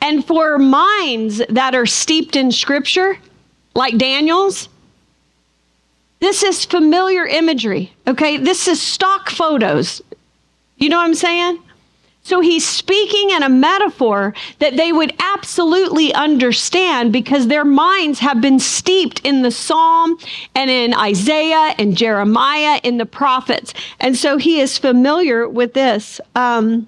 And 0.00 0.24
for 0.24 0.58
minds 0.58 1.42
that 1.50 1.74
are 1.74 1.86
steeped 1.86 2.34
in 2.34 2.52
scripture, 2.52 3.18
like 3.74 3.98
Daniel's, 3.98 4.68
this 6.20 6.42
is 6.42 6.64
familiar 6.64 7.26
imagery. 7.26 7.92
Okay, 8.06 8.36
this 8.38 8.66
is 8.66 8.80
stock 8.80 9.30
photos. 9.30 10.00
You 10.76 10.88
know 10.88 10.96
what 10.96 11.04
I'm 11.06 11.14
saying? 11.14 11.62
So 12.30 12.38
he's 12.38 12.64
speaking 12.64 13.30
in 13.30 13.42
a 13.42 13.48
metaphor 13.48 14.34
that 14.60 14.76
they 14.76 14.92
would 14.92 15.12
absolutely 15.18 16.14
understand 16.14 17.12
because 17.12 17.48
their 17.48 17.64
minds 17.64 18.20
have 18.20 18.40
been 18.40 18.60
steeped 18.60 19.20
in 19.24 19.42
the 19.42 19.50
Psalm 19.50 20.16
and 20.54 20.70
in 20.70 20.94
Isaiah 20.94 21.74
and 21.76 21.96
Jeremiah 21.96 22.78
in 22.84 22.98
the 22.98 23.04
prophets. 23.04 23.74
And 23.98 24.16
so 24.16 24.38
he 24.38 24.60
is 24.60 24.78
familiar 24.78 25.48
with 25.48 25.74
this. 25.74 26.20
Um, 26.36 26.86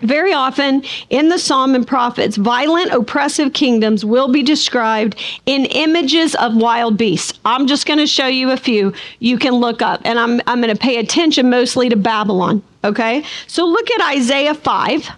Very 0.00 0.32
often 0.32 0.82
in 1.10 1.28
the 1.28 1.38
Psalm 1.38 1.74
and 1.74 1.86
prophets, 1.86 2.38
violent, 2.38 2.90
oppressive 2.90 3.52
kingdoms 3.52 4.02
will 4.02 4.32
be 4.32 4.42
described 4.42 5.14
in 5.44 5.66
images 5.66 6.34
of 6.36 6.56
wild 6.56 6.96
beasts. 6.96 7.38
I'm 7.44 7.66
just 7.66 7.84
going 7.84 7.98
to 7.98 8.06
show 8.06 8.28
you 8.28 8.50
a 8.50 8.56
few 8.56 8.94
you 9.18 9.36
can 9.36 9.52
look 9.56 9.82
up, 9.82 10.00
and 10.06 10.18
I'm, 10.18 10.40
I'm 10.46 10.62
going 10.62 10.74
to 10.74 10.80
pay 10.80 10.96
attention 10.96 11.50
mostly 11.50 11.90
to 11.90 11.96
Babylon. 11.96 12.62
Okay? 12.84 13.24
So 13.46 13.66
look 13.66 13.90
at 13.90 14.14
Isaiah 14.16 14.54
5. 14.54 15.10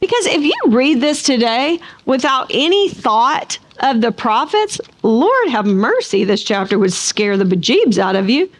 Because 0.00 0.26
if 0.26 0.42
you 0.42 0.54
read 0.68 1.00
this 1.00 1.22
today 1.22 1.80
without 2.06 2.50
any 2.52 2.88
thought 2.88 3.58
of 3.80 4.00
the 4.00 4.12
prophets, 4.12 4.80
Lord 5.02 5.48
have 5.48 5.66
mercy, 5.66 6.24
this 6.24 6.42
chapter 6.42 6.78
would 6.78 6.92
scare 6.92 7.36
the 7.36 7.44
bejeebs 7.44 7.98
out 7.98 8.16
of 8.16 8.30
you. 8.30 8.50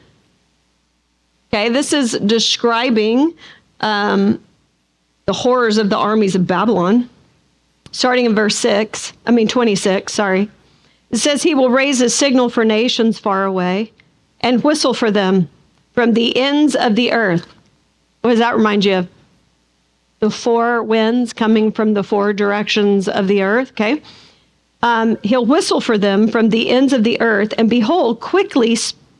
Okay, 1.52 1.68
this 1.68 1.92
is 1.92 2.12
describing 2.26 3.34
um, 3.80 4.42
the 5.26 5.32
horrors 5.32 5.78
of 5.78 5.90
the 5.90 5.96
armies 5.96 6.34
of 6.34 6.46
Babylon, 6.46 7.08
starting 7.92 8.26
in 8.26 8.34
verse 8.34 8.56
6, 8.56 9.12
I 9.26 9.30
mean 9.30 9.48
26, 9.48 10.12
sorry. 10.12 10.50
It 11.10 11.18
says, 11.18 11.42
He 11.42 11.54
will 11.54 11.70
raise 11.70 12.00
a 12.00 12.10
signal 12.10 12.50
for 12.50 12.64
nations 12.64 13.18
far 13.18 13.44
away 13.44 13.92
and 14.40 14.62
whistle 14.62 14.92
for 14.92 15.10
them 15.10 15.48
from 15.98 16.12
the 16.12 16.36
ends 16.36 16.76
of 16.76 16.94
the 16.94 17.10
earth. 17.10 17.44
What 18.20 18.30
does 18.30 18.38
that 18.38 18.54
remind 18.54 18.84
you 18.84 18.98
of? 18.98 19.08
The 20.20 20.30
four 20.30 20.80
winds 20.80 21.32
coming 21.32 21.72
from 21.72 21.94
the 21.94 22.04
four 22.04 22.32
directions 22.32 23.08
of 23.08 23.26
the 23.26 23.42
earth, 23.42 23.72
okay? 23.72 24.00
Um, 24.80 25.18
he'll 25.24 25.44
whistle 25.44 25.80
for 25.80 25.98
them 25.98 26.28
from 26.28 26.50
the 26.50 26.70
ends 26.70 26.92
of 26.92 27.02
the 27.02 27.20
earth, 27.20 27.52
and 27.58 27.68
behold, 27.68 28.20
quickly, 28.20 28.76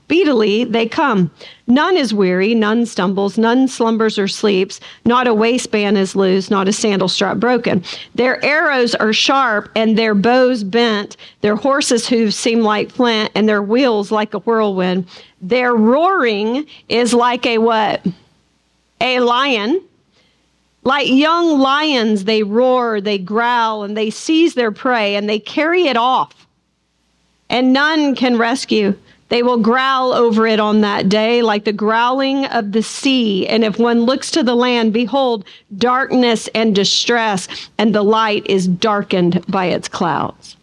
speedily 0.09 0.64
they 0.64 0.86
come. 0.86 1.30
None 1.66 1.94
is 1.94 2.14
weary, 2.14 2.54
none 2.54 2.86
stumbles, 2.86 3.36
none 3.36 3.68
slumbers 3.68 4.18
or 4.18 4.26
sleeps, 4.26 4.80
not 5.04 5.26
a 5.26 5.34
waistband 5.34 5.98
is 5.98 6.16
loose, 6.16 6.50
not 6.50 6.66
a 6.66 6.72
sandal 6.72 7.09
strap 7.09 7.36
broken. 7.36 7.84
Their 8.14 8.42
arrows 8.42 8.94
are 8.94 9.12
sharp 9.12 9.70
and 9.76 9.98
their 9.98 10.14
bows 10.14 10.64
bent, 10.64 11.18
their 11.42 11.56
horses' 11.56 12.09
hooves 12.09 12.36
seem 12.36 12.61
like 12.61 12.90
flint, 12.90 13.32
and 13.34 13.46
their 13.46 13.62
wheels 13.62 14.11
like 14.11 14.32
a 14.32 14.38
whirlwind. 14.38 15.06
Their 15.42 15.74
roaring 15.74 16.64
is 16.88 17.12
like 17.12 17.44
a 17.44 17.59
what? 17.59 18.06
A 19.02 19.20
lion. 19.20 19.82
Like 20.84 21.06
young 21.06 21.59
lions, 21.59 22.24
they 22.24 22.44
roar, 22.44 23.02
they 23.02 23.18
growl, 23.18 23.82
and 23.82 23.94
they 23.94 24.09
seize 24.09 24.54
their 24.54 24.72
prey, 24.72 25.16
and 25.16 25.28
they 25.28 25.38
carry 25.38 25.86
it 25.86 25.98
off. 25.98 26.46
And 27.50 27.74
none 27.74 28.14
can 28.14 28.38
rescue. 28.38 28.96
They 29.29 29.43
will 29.43 29.59
growl 29.59 30.12
over 30.12 30.47
it 30.47 30.59
on 30.59 30.81
that 30.81 31.09
day 31.09 31.43
like 31.43 31.64
the 31.64 31.72
growling 31.72 32.47
of 32.47 32.72
the 32.72 32.83
sea. 32.83 33.47
And 33.47 33.62
if 33.62 33.79
one 33.79 34.03
looks 34.03 34.31
to 34.33 34.43
the 34.43 34.55
land, 34.55 34.93
behold, 34.93 35.45
darkness 35.76 36.49
and 36.55 36.74
distress, 36.74 37.47
and 37.76 37.95
the 37.95 38.03
light 38.03 38.47
is 38.47 38.66
darkened 38.66 39.45
by 39.47 39.66
its 39.66 39.89
clouds. 39.89 40.57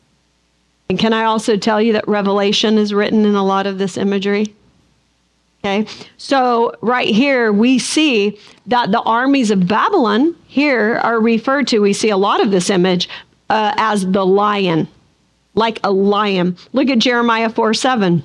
And 0.90 1.00
can 1.00 1.14
I 1.14 1.24
also 1.24 1.58
tell 1.58 1.82
you 1.82 1.94
that 1.94 2.08
Revelation 2.08 2.78
is 2.78 2.94
written 2.94 3.26
in 3.26 3.36
a 3.36 3.46
lot 3.46 3.68
of 3.68 3.78
this 3.78 3.98
imagery? 3.98 4.54
Okay, 5.64 5.88
so 6.18 6.76
right 6.82 7.08
here 7.08 7.52
we 7.52 7.80
see 7.80 8.38
that 8.68 8.92
the 8.92 9.02
armies 9.02 9.50
of 9.50 9.68
Babylon 9.68 10.36
here 10.48 10.98
are 10.98 11.20
referred 11.20 11.68
to, 11.70 11.80
we 11.80 11.92
see 11.92 12.12
a 12.12 12.18
lot 12.18 12.40
of 12.40 12.52
this 12.52 12.70
image 12.70 13.10
uh, 13.50 13.74
as 13.78 14.06
the 14.12 14.24
lion, 14.24 14.88
like 15.56 15.80
a 15.84 15.92
lion. 15.92 16.56
Look 16.74 16.90
at 16.90 17.00
Jeremiah 17.00 17.50
4 17.50 17.74
7. 17.74 18.22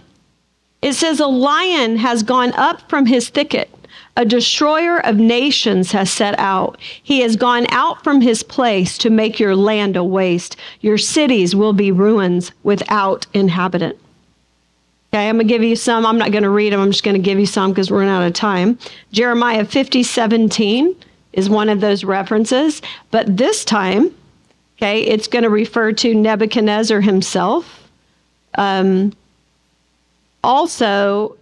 It 0.83 0.95
says, 0.95 1.21
A 1.21 1.27
lion 1.27 1.97
has 1.97 2.23
gone 2.23 2.53
up 2.55 2.89
from 2.89 3.07
his 3.07 3.29
thicket. 3.29 3.71
A 4.17 4.25
destroyer 4.25 4.99
of 4.99 5.17
nations 5.17 5.93
has 5.93 6.11
set 6.11 6.39
out. 6.39 6.79
He 7.03 7.21
has 7.21 7.37
gone 7.37 7.67
out 7.71 8.03
from 8.03 8.21
his 8.21 8.43
place 8.43 8.99
to 8.99 9.11
make 9.11 9.39
your 9.39 9.57
land 9.57 9.97
a 9.97 10.05
waste. 10.05 10.57
Your 10.81 10.99
cities 10.99 11.55
will 11.55 11.73
be 11.73 11.93
ruins 11.93 12.53
without 12.63 13.27
inhabitant. 13.33 13.97
Okay, 15.13 15.29
I'm 15.29 15.37
going 15.37 15.49
to 15.49 15.53
give 15.53 15.63
you 15.63 15.75
some. 15.75 16.07
I'm 16.07 16.19
not 16.19 16.33
going 16.33 16.45
to 16.45 16.51
read 16.51 16.73
them. 16.73 16.81
I'm 16.81 16.93
just 16.93 17.03
going 17.03 17.17
to 17.17 17.23
give 17.23 17.39
you 17.39 17.47
some 17.47 17.73
because 17.73 17.91
we're 17.91 17.99
running 17.99 18.15
out 18.15 18.23
of 18.23 18.33
time. 18.33 18.79
Jeremiah 19.13 19.65
50, 19.65 20.03
17 20.03 20.95
is 21.33 21.51
one 21.51 21.69
of 21.69 21.81
those 21.81 22.05
references. 22.05 22.81
But 23.11 23.37
this 23.37 23.65
time, 23.65 24.15
okay, 24.79 25.03
it's 25.03 25.27
going 25.27 25.43
to 25.43 25.51
refer 25.51 25.93
to 25.93 26.15
Nebuchadnezzar 26.15 27.01
himself. 27.01 27.89
Um, 28.55 29.13
also, 30.43 31.37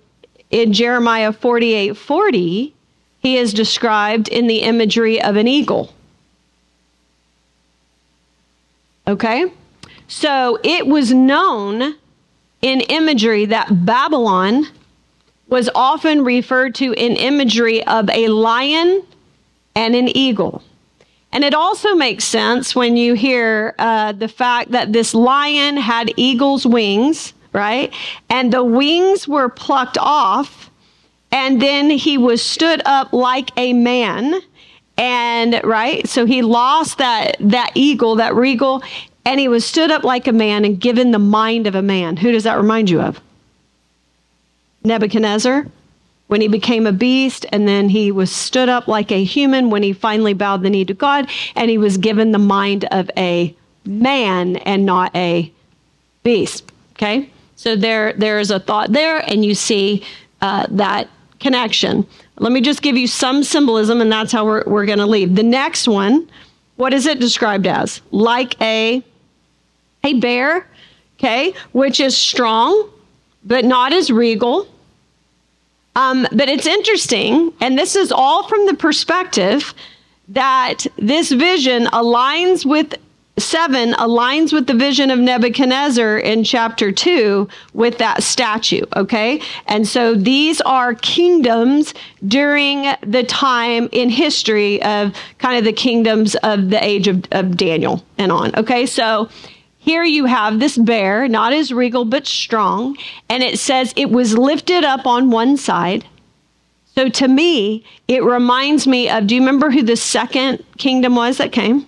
in 0.51 0.73
Jeremiah 0.73 1.33
48 1.33 1.97
40, 1.97 2.75
he 3.21 3.37
is 3.37 3.53
described 3.53 4.29
in 4.29 4.47
the 4.47 4.59
imagery 4.59 5.21
of 5.21 5.37
an 5.37 5.49
eagle. 5.49 5.93
Okay? 9.07 9.53
So 10.07 10.59
it 10.63 10.87
was 10.87 11.13
known 11.13 11.95
in 12.63 12.81
imagery 12.81 13.45
that 13.47 13.85
Babylon 13.85 14.67
was 15.49 15.71
often 15.75 16.25
referred 16.25 16.75
to 16.77 16.93
in 16.93 17.17
imagery 17.17 17.85
of 17.87 18.11
a 18.11 18.29
lion 18.29 19.03
and 19.75 19.95
an 19.95 20.09
eagle. 20.17 20.63
And 21.33 21.45
it 21.45 21.55
also 21.55 21.95
makes 21.95 22.25
sense 22.25 22.75
when 22.75 22.97
you 22.97 23.15
hear 23.15 23.75
uh, 23.79 24.13
the 24.13 24.29
fact 24.29 24.73
that 24.73 24.93
this 24.93 25.15
lion 25.15 25.77
had 25.77 26.13
eagle's 26.17 26.67
wings 26.67 27.35
right? 27.53 27.93
And 28.29 28.53
the 28.53 28.65
wings 28.65 29.27
were 29.27 29.49
plucked 29.49 29.99
off, 29.99 30.71
and 31.31 31.61
then 31.61 31.91
he 31.91 32.19
was 32.19 32.43
stood 32.43 32.83
up 32.85 33.13
like 33.13 33.51
a 33.57 33.73
man. 33.73 34.41
And 34.97 35.61
right, 35.63 36.09
so 36.09 36.27
he 36.27 36.43
lost 36.43 36.99
that 36.99 37.37
that 37.41 37.71
eagle, 37.75 38.17
that 38.17 38.35
regal, 38.35 38.83
and 39.25 39.39
he 39.39 39.47
was 39.47 39.65
stood 39.65 39.91
up 39.91 40.05
like 40.05 40.27
a 40.27 40.33
man 40.33 40.65
and 40.65 40.81
given 40.81 41.13
the 41.13 41.19
mind 41.19 41.67
of 41.67 41.75
a 41.75 41.83
man. 41.83 42.17
Who 42.17 42.33
does 42.33 42.45
that 42.45 42.57
remind 42.57 42.91
you 42.91 43.01
of? 43.01 43.21
Nebuchadnezzar, 44.85 45.67
when 46.29 46.41
he 46.41 46.49
became 46.49 46.87
a 46.87 46.93
beast, 46.93 47.47
and 47.53 47.69
then 47.69 47.89
he 47.89 48.11
was 48.11 48.33
stood 48.33 48.69
up 48.69 48.89
like 48.89 49.13
a 49.13 49.23
human 49.23 49.71
when 49.71 49.83
he 49.83 49.93
finally 49.93 50.35
bowed 50.35 50.63
the 50.63 50.71
knee 50.71 50.85
to 50.85 50.95
God, 50.95 51.29
and 51.55 51.71
he 51.71 51.79
was 51.79 51.97
given 51.99 52.33
the 52.33 52.39
mind 52.39 52.87
of 52.91 53.11
a 53.17 53.55
man 53.85 54.57
and 54.57 54.85
not 54.87 55.15
a 55.15 55.53
beast. 56.23 56.71
Okay? 56.93 57.31
So 57.59 57.75
there, 57.75 58.13
there 58.13 58.39
is 58.39 58.53
a 58.53 58.61
thought 58.61 58.93
there, 58.93 59.19
and 59.29 59.45
you 59.45 59.53
see 59.53 60.05
uh, 60.41 60.69
that 60.71 61.09
connection. 61.41 62.07
Let 62.39 62.53
me 62.53 62.61
just 62.61 62.83
give 62.83 62.97
you 62.97 63.09
some 63.09 63.43
symbolism, 63.43 64.01
and 64.01 64.13
that's 64.13 64.31
how 64.31 64.45
we're, 64.45 64.63
we're 64.65 64.87
going 64.87 65.01
to 65.01 65.07
leave. 65.07 65.35
The 65.35 65.43
next 65.43 65.89
one, 65.89 66.31
what 66.77 66.95
is 66.95 67.05
it 67.05 67.19
described 67.19 67.67
as? 67.67 68.01
Like 68.13 68.59
a, 68.61 69.03
a 70.05 70.15
bear, 70.21 70.69
okay, 71.19 71.53
which 71.73 71.99
is 71.99 72.17
strong, 72.17 72.91
but 73.45 73.65
not 73.65 73.93
as 73.93 74.09
regal. 74.09 74.69
Um, 75.97 76.29
but 76.31 76.49
it's 76.49 76.67
interesting, 76.67 77.53
and 77.61 77.77
this 77.77 77.97
is 77.97 78.13
all 78.13 78.47
from 78.47 78.67
the 78.67 78.75
perspective 78.75 79.75
that 80.29 80.87
this 80.97 81.33
vision 81.33 81.87
aligns 81.87 82.65
with 82.65 82.95
7 83.39 83.93
aligns 83.95 84.53
with 84.53 84.67
the 84.67 84.75
vision 84.75 85.11
of 85.11 85.19
Nebuchadnezzar 85.19 86.19
in 86.19 86.45
chapter 86.45 86.93
2 86.93 87.49
with 87.73 87.99
that 87.99 88.23
statue, 88.23 88.83
okay? 88.97 89.41
And 89.67 89.87
so 89.87 90.15
these 90.15 90.61
are 90.63 90.95
kingdoms 90.95 91.95
during 92.27 92.95
the 93.03 93.25
time 93.25 93.89
in 93.93 94.11
history 94.11 94.83
of 94.83 95.15
kind 95.39 95.59
of 95.59 95.65
the 95.65 95.73
kingdoms 95.73 96.35
of 96.37 96.71
the 96.71 96.83
age 96.85 97.09
of, 97.09 97.25
of 97.33 97.57
Daniel 97.57 98.05
and 98.19 98.33
on, 98.33 98.55
okay? 98.57 98.87
So 98.87 99.29
here 99.79 100.05
you 100.05 100.27
have 100.27 100.61
this 100.61 100.77
bear, 100.77 101.29
not 101.29 101.53
as 101.53 101.73
regal 101.73 102.05
but 102.05 102.27
strong, 102.27 102.97
and 103.29 103.43
it 103.43 103.59
says 103.59 103.95
it 103.97 104.11
was 104.11 104.37
lifted 104.37 104.85
up 104.85 105.07
on 105.07 105.31
one 105.31 105.57
side. 105.57 106.05
So 106.95 107.09
to 107.09 107.29
me, 107.29 107.85
it 108.09 108.25
reminds 108.25 108.87
me 108.87 109.09
of 109.09 109.27
do 109.27 109.37
you 109.37 109.41
remember 109.41 109.71
who 109.71 109.83
the 109.83 109.97
second 109.97 110.65
kingdom 110.79 111.15
was 111.15 111.39
that 111.39 111.53
came? 111.53 111.87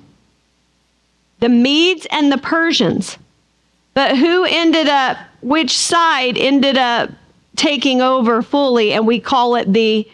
The 1.41 1.49
Medes 1.49 2.07
and 2.11 2.31
the 2.31 2.39
Persians. 2.39 3.19
But 3.95 4.17
who 4.17 4.45
ended 4.45 4.89
up, 4.89 5.19
which 5.43 5.77
side 5.77 6.39
ended 6.39 6.79
up 6.79 7.11
taking 7.57 8.01
over 8.01 8.43
fully? 8.43 8.93
And 8.93 9.07
we 9.07 9.21
call 9.21 9.57
it 9.57 9.73
the 9.73 10.09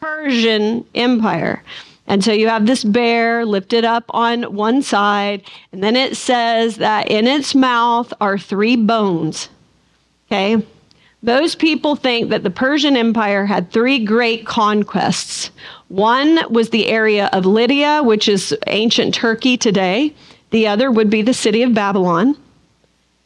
Persian 0.00 0.84
Empire. 0.94 1.62
And 2.06 2.22
so 2.22 2.32
you 2.32 2.48
have 2.48 2.66
this 2.66 2.84
bear 2.84 3.46
lifted 3.46 3.84
up 3.84 4.04
on 4.10 4.54
one 4.54 4.82
side, 4.82 5.42
and 5.72 5.82
then 5.82 5.96
it 5.96 6.16
says 6.16 6.76
that 6.76 7.10
in 7.10 7.26
its 7.26 7.54
mouth 7.54 8.12
are 8.20 8.36
three 8.36 8.76
bones. 8.76 9.48
Okay? 10.26 10.62
Those 11.22 11.54
people 11.54 11.96
think 11.96 12.28
that 12.28 12.42
the 12.42 12.50
Persian 12.50 12.98
Empire 12.98 13.46
had 13.46 13.70
three 13.70 14.04
great 14.04 14.46
conquests. 14.46 15.50
One 15.88 16.40
was 16.50 16.68
the 16.68 16.86
area 16.88 17.30
of 17.32 17.46
Lydia, 17.46 18.02
which 18.02 18.28
is 18.28 18.54
ancient 18.66 19.14
Turkey 19.14 19.56
today. 19.56 20.12
The 20.54 20.68
other 20.68 20.88
would 20.88 21.10
be 21.10 21.22
the 21.22 21.34
city 21.34 21.64
of 21.64 21.74
Babylon, 21.74 22.36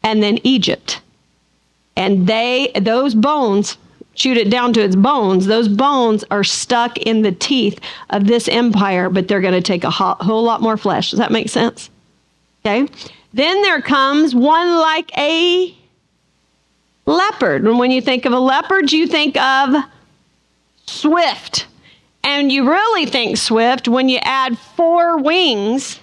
and 0.03 0.23
then 0.23 0.39
Egypt. 0.45 1.03
And 1.95 2.27
they, 2.27 2.73
those 2.81 3.15
bones, 3.15 3.77
chewed 4.15 4.39
it 4.39 4.49
down 4.49 4.73
to 4.73 4.81
its 4.81 4.97
bones. 4.97 5.45
Those 5.45 5.69
bones 5.69 6.25
are 6.31 6.43
stuck 6.43 6.97
in 6.97 7.21
the 7.21 7.33
teeth 7.33 7.81
of 8.09 8.27
this 8.27 8.49
empire, 8.49 9.11
but 9.11 9.29
they're 9.29 9.43
going 9.43 9.53
to 9.53 9.61
take 9.61 9.85
a 9.85 9.91
whole 9.91 10.43
lot 10.43 10.63
more 10.63 10.79
flesh. 10.79 11.11
Does 11.11 11.19
that 11.19 11.31
make 11.31 11.51
sense? 11.51 11.91
Okay. 12.65 12.91
Then 13.35 13.61
there 13.61 13.83
comes 13.83 14.35
one 14.35 14.79
like 14.79 15.15
a 15.19 15.77
leopard. 17.05 17.63
And 17.67 17.79
when 17.79 17.91
you 17.91 18.01
think 18.01 18.25
of 18.25 18.33
a 18.33 18.41
leopard, 18.41 18.91
you 18.91 19.07
think 19.07 19.37
of 19.37 19.85
swift. 20.87 21.67
And 22.25 22.51
you 22.51 22.67
really 22.71 23.05
think 23.05 23.37
swift 23.37 23.87
when 23.87 24.09
you 24.09 24.19
add 24.23 24.57
four 24.57 25.19
wings 25.19 26.01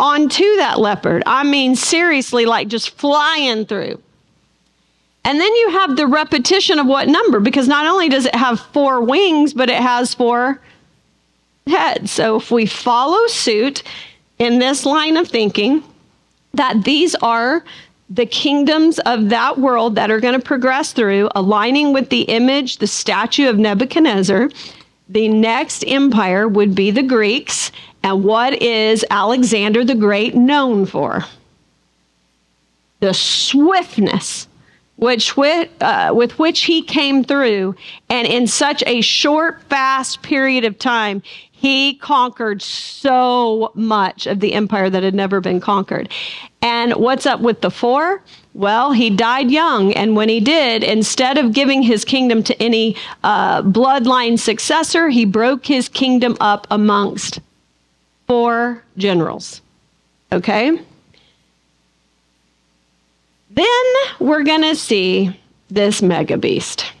onto 0.00 0.56
that 0.56 0.80
leopard. 0.80 1.22
I 1.26 1.44
mean, 1.44 1.76
seriously, 1.76 2.46
like 2.46 2.68
just 2.68 2.90
flying 2.90 3.66
through. 3.66 4.02
And 5.24 5.38
then 5.38 5.54
you 5.54 5.70
have 5.70 5.96
the 5.96 6.06
repetition 6.06 6.78
of 6.78 6.86
what 6.86 7.06
number, 7.06 7.40
because 7.40 7.68
not 7.68 7.86
only 7.86 8.08
does 8.08 8.24
it 8.24 8.34
have 8.34 8.58
four 8.58 9.02
wings, 9.02 9.52
but 9.52 9.68
it 9.68 9.80
has 9.80 10.14
four 10.14 10.60
heads. 11.66 12.10
So 12.10 12.36
if 12.36 12.50
we 12.50 12.64
follow 12.64 13.26
suit 13.26 13.82
in 14.38 14.58
this 14.58 14.86
line 14.86 15.18
of 15.18 15.28
thinking, 15.28 15.84
that 16.54 16.84
these 16.84 17.14
are 17.16 17.62
the 18.08 18.26
kingdoms 18.26 18.98
of 19.00 19.28
that 19.28 19.58
world 19.58 19.94
that 19.94 20.10
are 20.10 20.18
going 20.18 20.34
to 20.34 20.44
progress 20.44 20.92
through, 20.92 21.28
aligning 21.36 21.92
with 21.92 22.08
the 22.08 22.22
image, 22.22 22.78
the 22.78 22.86
statue 22.86 23.48
of 23.48 23.58
Nebuchadnezzar. 23.58 24.50
The 25.10 25.28
next 25.28 25.84
empire 25.86 26.48
would 26.48 26.74
be 26.74 26.90
the 26.90 27.02
Greeks. 27.02 27.70
And 28.02 28.24
what 28.24 28.62
is 28.62 29.04
Alexander 29.10 29.84
the 29.84 29.94
Great 29.94 30.34
known 30.34 30.86
for? 30.86 31.24
The 33.00 33.14
swiftness 33.14 34.46
which 35.00 35.34
with, 35.34 35.70
uh, 35.80 36.12
with 36.14 36.38
which 36.38 36.64
he 36.64 36.82
came 36.82 37.24
through, 37.24 37.74
and 38.10 38.28
in 38.28 38.46
such 38.46 38.84
a 38.86 39.00
short, 39.00 39.62
fast 39.62 40.20
period 40.20 40.62
of 40.66 40.78
time, 40.78 41.22
he 41.52 41.94
conquered 41.94 42.60
so 42.60 43.72
much 43.74 44.26
of 44.26 44.40
the 44.40 44.52
empire 44.52 44.90
that 44.90 45.02
had 45.02 45.14
never 45.14 45.40
been 45.40 45.58
conquered. 45.58 46.10
And 46.60 46.92
what's 46.96 47.24
up 47.24 47.40
with 47.40 47.62
the 47.62 47.70
four? 47.70 48.22
Well, 48.52 48.92
he 48.92 49.08
died 49.08 49.50
young, 49.50 49.94
and 49.94 50.16
when 50.16 50.28
he 50.28 50.38
did, 50.38 50.84
instead 50.84 51.38
of 51.38 51.54
giving 51.54 51.82
his 51.82 52.04
kingdom 52.04 52.42
to 52.42 52.62
any 52.62 52.94
uh, 53.24 53.62
bloodline 53.62 54.38
successor, 54.38 55.08
he 55.08 55.24
broke 55.24 55.64
his 55.64 55.88
kingdom 55.88 56.36
up 56.40 56.66
amongst 56.70 57.40
four 58.30 58.80
generals. 58.96 59.60
Okay? 60.30 60.80
Then 63.50 63.66
we're 64.20 64.44
going 64.44 64.62
to 64.62 64.76
see 64.76 65.36
this 65.68 66.00
mega 66.00 66.38
beast. 66.38 66.92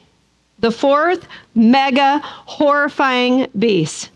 The 0.58 0.72
fourth 0.72 1.28
mega 1.54 2.18
horrifying 2.24 3.48
beast. 3.56 4.10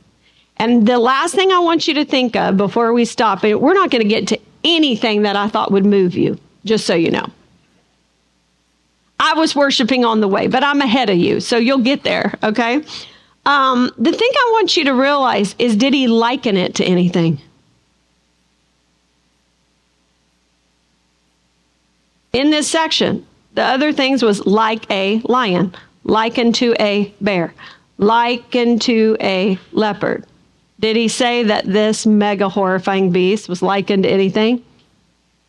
And 0.56 0.88
the 0.88 0.98
last 0.98 1.36
thing 1.36 1.52
I 1.52 1.60
want 1.60 1.86
you 1.86 1.94
to 1.94 2.04
think 2.04 2.34
of 2.34 2.56
before 2.56 2.92
we 2.92 3.04
stop, 3.04 3.44
and 3.44 3.60
we're 3.60 3.74
not 3.74 3.92
going 3.92 4.02
to 4.02 4.08
get 4.08 4.26
to 4.28 4.40
anything 4.64 5.22
that 5.22 5.36
I 5.36 5.46
thought 5.46 5.70
would 5.70 5.86
move 5.86 6.16
you, 6.16 6.36
just 6.64 6.84
so 6.84 6.96
you 6.96 7.12
know. 7.12 7.28
I 9.20 9.34
was 9.34 9.54
worshiping 9.54 10.04
on 10.04 10.20
the 10.20 10.26
way, 10.26 10.48
but 10.48 10.64
I'm 10.64 10.80
ahead 10.80 11.10
of 11.10 11.18
you, 11.18 11.38
so 11.38 11.58
you'll 11.58 11.78
get 11.78 12.02
there, 12.02 12.34
okay? 12.42 12.82
Um, 13.46 13.90
the 13.98 14.12
thing 14.12 14.30
I 14.32 14.50
want 14.52 14.76
you 14.76 14.84
to 14.84 14.94
realize 14.94 15.54
is 15.58 15.76
did 15.76 15.92
he 15.92 16.08
liken 16.08 16.56
it 16.56 16.74
to 16.76 16.84
anything? 16.84 17.40
in 22.34 22.50
this 22.50 22.68
section. 22.68 23.24
The 23.54 23.62
other 23.62 23.92
things 23.92 24.22
was 24.22 24.44
like 24.44 24.90
a 24.90 25.20
lion, 25.20 25.74
likened 26.02 26.56
to 26.56 26.74
a 26.78 27.14
bear, 27.20 27.54
likened 27.96 28.82
to 28.82 29.16
a 29.20 29.58
leopard. 29.72 30.26
Did 30.80 30.96
he 30.96 31.08
say 31.08 31.44
that 31.44 31.64
this 31.64 32.04
mega 32.04 32.48
horrifying 32.48 33.10
beast 33.10 33.48
was 33.48 33.62
likened 33.62 34.02
to 34.02 34.10
anything? 34.10 34.62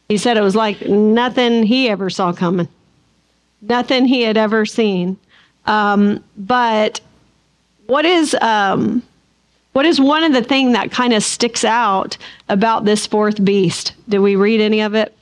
He 0.07 0.17
said 0.17 0.37
it 0.37 0.41
was 0.41 0.55
like 0.55 0.87
nothing 0.87 1.63
he 1.63 1.89
ever 1.89 2.11
saw 2.11 2.31
coming, 2.31 2.69
nothing 3.59 4.05
he 4.05 4.21
had 4.21 4.37
ever 4.37 4.65
seen. 4.67 5.17
Um, 5.65 6.23
but 6.37 7.01
what 7.87 8.05
is 8.05 8.33
um, 8.41 9.03
what 9.73 9.85
is 9.85 9.99
one 9.99 10.23
of 10.23 10.31
the 10.31 10.41
thing 10.41 10.71
that 10.71 10.91
kind 10.91 11.13
of 11.13 11.21
sticks 11.21 11.65
out 11.65 12.17
about 12.47 12.85
this 12.85 13.05
fourth 13.05 13.43
beast? 13.43 13.93
Did 14.07 14.19
we 14.19 14.37
read 14.37 14.61
any 14.61 14.81
of 14.81 14.95
it? 14.95 15.13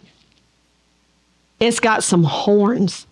It's 1.60 1.80
got 1.80 2.04
some 2.04 2.24
horns. 2.24 3.08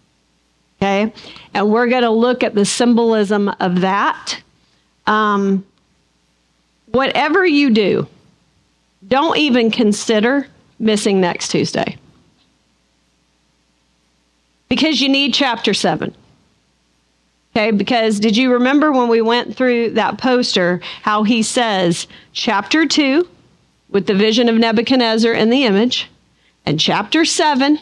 Okay? 0.78 1.12
And 1.54 1.72
we're 1.72 1.88
going 1.88 2.04
to 2.04 2.12
look 2.12 2.44
at 2.44 2.54
the 2.54 2.66
symbolism 2.66 3.50
of 3.60 3.82
that. 3.82 4.40
Um, 5.08 5.66
whatever 6.92 7.46
you 7.46 7.72
do, 7.72 8.08
don't 9.08 9.38
even 9.38 9.72
consider 9.72 10.48
missing 10.80 11.22
next 11.22 11.50
Tuesday. 11.50 11.98
Because 14.70 15.02
you 15.02 15.10
need 15.10 15.34
chapter 15.34 15.74
7. 15.74 16.14
Okay, 17.54 17.72
because 17.72 18.20
did 18.20 18.38
you 18.38 18.54
remember 18.54 18.92
when 18.92 19.10
we 19.10 19.22
went 19.22 19.56
through 19.56 19.92
that 19.92 20.18
poster 20.18 20.80
how 21.02 21.24
he 21.24 21.44
says 21.44 22.08
chapter 22.32 22.86
2 22.86 23.28
with 23.90 24.08
the 24.08 24.14
vision 24.14 24.48
of 24.48 24.56
Nebuchadnezzar 24.56 25.34
and 25.34 25.52
the 25.52 25.66
image, 25.66 26.10
and 26.66 26.80
chapter 26.80 27.26
7 27.26 27.78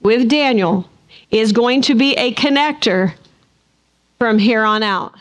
with 0.00 0.28
Daniel 0.28 0.88
is 1.30 1.52
going 1.52 1.82
to 1.82 1.94
be 1.94 2.14
a 2.14 2.34
connector 2.34 3.14
from 4.18 4.38
here 4.38 4.64
on 4.64 4.82
out. 4.82 5.14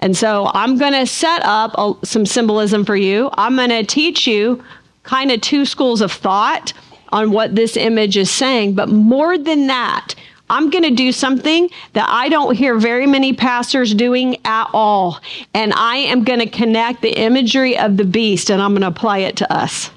And 0.00 0.16
so 0.16 0.50
I'm 0.52 0.76
going 0.76 0.92
to 0.92 1.06
set 1.06 1.42
up 1.44 1.72
a, 1.78 1.94
some 2.04 2.26
symbolism 2.26 2.84
for 2.84 2.96
you. 2.96 3.30
I'm 3.34 3.56
going 3.56 3.70
to 3.70 3.84
teach 3.84 4.26
you 4.26 4.62
kind 5.04 5.30
of 5.30 5.40
two 5.40 5.64
schools 5.64 6.00
of 6.00 6.10
thought 6.10 6.72
on 7.10 7.30
what 7.30 7.54
this 7.54 7.76
image 7.76 8.16
is 8.16 8.30
saying. 8.30 8.74
But 8.74 8.88
more 8.88 9.38
than 9.38 9.68
that, 9.68 10.14
I'm 10.50 10.70
going 10.70 10.84
to 10.84 10.90
do 10.90 11.10
something 11.10 11.70
that 11.94 12.06
I 12.08 12.28
don't 12.28 12.54
hear 12.54 12.78
very 12.78 13.06
many 13.06 13.32
pastors 13.32 13.94
doing 13.94 14.36
at 14.44 14.68
all. 14.74 15.20
And 15.54 15.72
I 15.72 15.96
am 15.96 16.24
going 16.24 16.40
to 16.40 16.46
connect 16.46 17.00
the 17.00 17.18
imagery 17.18 17.78
of 17.78 17.96
the 17.96 18.04
beast 18.04 18.50
and 18.50 18.60
I'm 18.60 18.72
going 18.72 18.82
to 18.82 18.88
apply 18.88 19.18
it 19.18 19.36
to 19.36 19.52
us. 19.52 19.90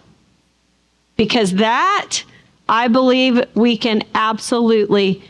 Because 1.18 1.54
that 1.56 2.24
I 2.70 2.88
believe 2.88 3.44
we 3.56 3.78
can 3.78 4.04
absolutely 4.14 5.24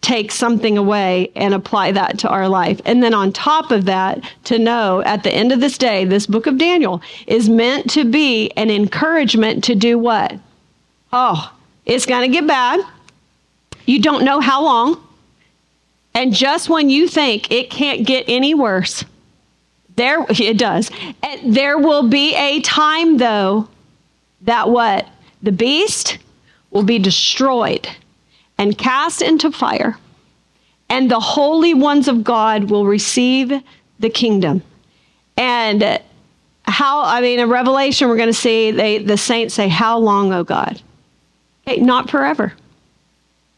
take 0.00 0.30
something 0.30 0.78
away 0.78 1.30
and 1.34 1.54
apply 1.54 1.92
that 1.92 2.18
to 2.20 2.28
our 2.28 2.48
life. 2.48 2.80
And 2.84 3.02
then 3.02 3.14
on 3.14 3.32
top 3.32 3.70
of 3.70 3.86
that, 3.86 4.20
to 4.44 4.58
know 4.58 5.02
at 5.02 5.22
the 5.22 5.32
end 5.32 5.52
of 5.52 5.60
this 5.60 5.76
day, 5.76 6.04
this 6.04 6.26
book 6.26 6.46
of 6.46 6.56
Daniel 6.56 7.02
is 7.26 7.48
meant 7.48 7.90
to 7.90 8.04
be 8.04 8.50
an 8.52 8.70
encouragement 8.70 9.64
to 9.64 9.74
do 9.74 9.98
what? 9.98 10.34
Oh, 11.12 11.52
it's 11.84 12.06
going 12.06 12.30
to 12.30 12.34
get 12.34 12.46
bad. 12.46 12.80
You 13.88 14.02
don't 14.02 14.22
know 14.22 14.38
how 14.38 14.62
long. 14.62 15.02
And 16.12 16.34
just 16.34 16.68
when 16.68 16.90
you 16.90 17.08
think 17.08 17.50
it 17.50 17.70
can't 17.70 18.06
get 18.06 18.26
any 18.28 18.52
worse, 18.52 19.02
there 19.96 20.26
it 20.28 20.58
does. 20.58 20.90
And 21.22 21.54
there 21.54 21.78
will 21.78 22.06
be 22.06 22.34
a 22.34 22.60
time 22.60 23.16
though 23.16 23.66
that 24.42 24.68
what? 24.68 25.08
The 25.42 25.52
beast 25.52 26.18
will 26.70 26.82
be 26.82 26.98
destroyed 26.98 27.88
and 28.58 28.76
cast 28.76 29.22
into 29.22 29.50
fire, 29.50 29.96
and 30.90 31.10
the 31.10 31.20
holy 31.20 31.72
ones 31.72 32.08
of 32.08 32.22
God 32.22 32.64
will 32.64 32.84
receive 32.84 33.50
the 34.00 34.10
kingdom. 34.10 34.62
And 35.38 36.02
how, 36.64 37.04
I 37.04 37.22
mean, 37.22 37.40
in 37.40 37.48
Revelation, 37.48 38.08
we're 38.08 38.16
going 38.16 38.28
to 38.28 38.34
see 38.34 38.70
they, 38.70 38.98
the 38.98 39.16
saints 39.16 39.54
say, 39.54 39.68
How 39.68 39.96
long, 39.98 40.34
O 40.34 40.44
God? 40.44 40.82
Not 41.66 42.10
forever. 42.10 42.52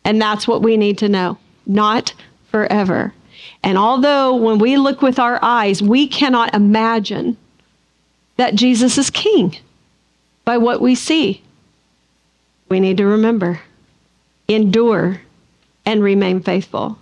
And 0.05 0.21
that's 0.21 0.49
what 0.49 0.63
we 0.63 0.77
need 0.77 0.99
to 0.99 1.09
know. 1.09 1.39
Not 1.67 2.15
forever. 2.51 3.13
And 3.63 3.77
although 3.77 4.35
when 4.37 4.59
we 4.59 4.77
look 4.77 5.03
with 5.03 5.19
our 5.19 5.39
eyes, 5.43 5.83
we 5.83 6.07
cannot 6.07 6.55
imagine 6.55 7.37
that 8.37 8.55
Jesus 8.55 8.97
is 8.97 9.11
king 9.11 9.57
by 10.45 10.57
what 10.57 10.81
we 10.81 10.95
see 10.95 11.43
we 12.71 12.81
need 12.81 12.97
to 12.97 13.05
remember 13.05 13.61
endure 14.49 15.21
and 15.85 16.03
remain 16.03 16.41
faithful 16.41 16.99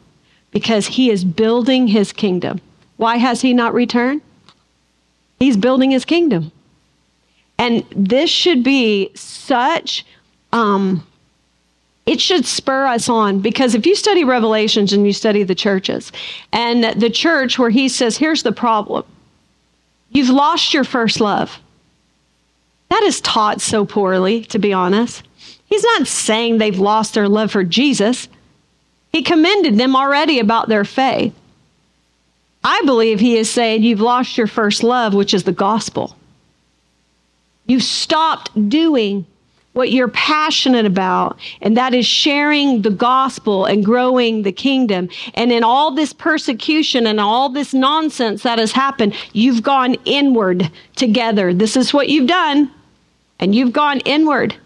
because 0.51 0.87
he 0.87 1.11
is 1.11 1.25
building 1.25 1.87
his 1.87 2.13
kingdom. 2.13 2.61
Why 2.97 3.19
has 3.19 3.43
he 3.43 3.55
not 3.55 3.75
returned? 3.75 4.23
He's 5.39 5.57
building 5.57 5.91
his 5.93 6.05
kingdom. 6.05 6.51
And 7.59 7.85
this 7.95 8.31
should 8.31 8.65
be 8.65 9.11
such, 9.15 10.05
um, 10.53 11.07
it 12.09 12.23
should 12.23 12.47
spur 12.47 12.87
us 12.87 13.11
on 13.11 13.41
because 13.41 13.75
if 13.75 13.85
you 13.85 13.95
study 13.95 14.25
Revelations 14.25 14.95
and 14.95 15.07
you 15.07 15.13
study 15.13 15.43
the 15.43 15.55
churches, 15.55 16.11
and 16.55 16.83
the 16.99 17.11
church 17.11 17.59
where 17.59 17.69
he 17.69 17.87
says, 17.91 18.17
here's 18.17 18.43
the 18.43 18.51
problem 18.51 19.05
you've 20.11 20.31
lost 20.31 20.73
your 20.73 20.85
first 20.85 21.21
love. 21.21 21.61
That 22.89 23.03
is 23.03 23.21
taught 23.21 23.61
so 23.61 23.85
poorly, 23.85 24.45
to 24.47 24.59
be 24.59 24.73
honest. 24.73 25.23
He's 25.67 25.85
not 25.85 26.07
saying 26.07 26.57
they've 26.57 26.79
lost 26.79 27.13
their 27.13 27.29
love 27.29 27.51
for 27.51 27.63
Jesus. 27.63 28.27
He 29.13 29.23
commended 29.23 29.77
them 29.77 29.95
already 29.95 30.39
about 30.39 30.71
their 30.71 30.87
faith. 30.87 31.35
I 32.65 32.81
believe 32.87 33.21
he 33.21 33.37
is 33.37 33.51
saying 33.51 33.83
you've 33.83 34.01
lost 34.01 34.39
your 34.39 34.47
first 34.47 34.83
love, 34.83 35.13
which 35.13 35.35
is 35.35 35.45
the 35.45 35.53
gospel. 35.53 36.17
You've 37.67 37.83
stopped 37.83 38.71
doing 38.71 39.27
what 39.79 39.93
you're 39.93 40.09
passionate 40.09 40.85
about, 40.85 41.39
and 41.63 41.77
that 41.77 41.95
is 41.95 42.05
sharing 42.05 42.83
the 42.83 42.91
gospel 42.91 43.65
and 43.65 43.85
growing 43.85 44.43
the 44.43 44.51
kingdom. 44.51 45.09
And 45.35 45.53
in 45.53 45.63
all 45.63 45.93
this 45.93 46.13
persecution 46.13 47.07
and 47.07 47.21
all 47.21 47.49
this 47.49 47.73
nonsense 47.73 48.43
that 48.43 48.59
has 48.59 48.73
happened, 48.73 49.15
you've 49.35 49.63
gone 49.63 49.95
inward 50.05 50.69
together. 50.97 51.55
This 51.55 51.77
is 51.77 51.95
what 51.95 52.09
you've 52.09 52.27
done, 52.27 52.73
and 53.39 53.55
you've 53.55 53.73
gone 53.73 54.01
inward. 54.01 54.57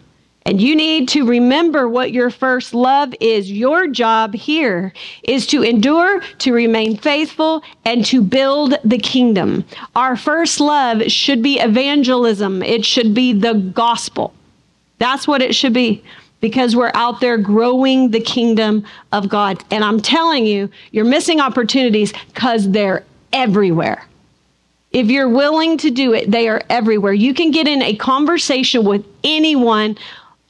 And 0.47 0.59
you 0.59 0.75
need 0.75 1.07
to 1.09 1.27
remember 1.27 1.87
what 1.87 2.11
your 2.11 2.31
first 2.31 2.73
love 2.73 3.13
is. 3.19 3.51
Your 3.51 3.87
job 3.87 4.33
here 4.33 4.93
is 5.21 5.45
to 5.47 5.61
endure, 5.61 6.21
to 6.39 6.51
remain 6.51 6.97
faithful, 6.97 7.63
and 7.85 8.03
to 8.05 8.19
build 8.19 8.79
the 8.83 8.97
kingdom. 8.97 9.63
Our 9.95 10.17
first 10.17 10.59
love 10.59 11.03
should 11.03 11.43
be 11.43 11.59
evangelism, 11.59 12.63
it 12.63 12.83
should 12.83 13.13
be 13.13 13.31
the 13.31 13.53
gospel. 13.53 14.33
That's 15.03 15.27
what 15.27 15.41
it 15.41 15.53
should 15.53 15.73
be 15.73 16.01
because 16.39 16.77
we're 16.77 16.93
out 16.93 17.19
there 17.19 17.37
growing 17.37 18.11
the 18.11 18.21
kingdom 18.21 18.85
of 19.11 19.27
God. 19.27 19.61
And 19.69 19.83
I'm 19.83 19.99
telling 19.99 20.45
you, 20.45 20.69
you're 20.91 21.03
missing 21.03 21.41
opportunities 21.41 22.13
because 22.33 22.71
they're 22.71 23.03
everywhere. 23.33 24.07
If 24.91 25.07
you're 25.07 25.27
willing 25.27 25.77
to 25.79 25.91
do 25.91 26.13
it, 26.13 26.31
they 26.31 26.47
are 26.47 26.61
everywhere. 26.69 27.11
You 27.11 27.33
can 27.33 27.51
get 27.51 27.67
in 27.67 27.81
a 27.81 27.97
conversation 27.97 28.85
with 28.85 29.05
anyone 29.25 29.97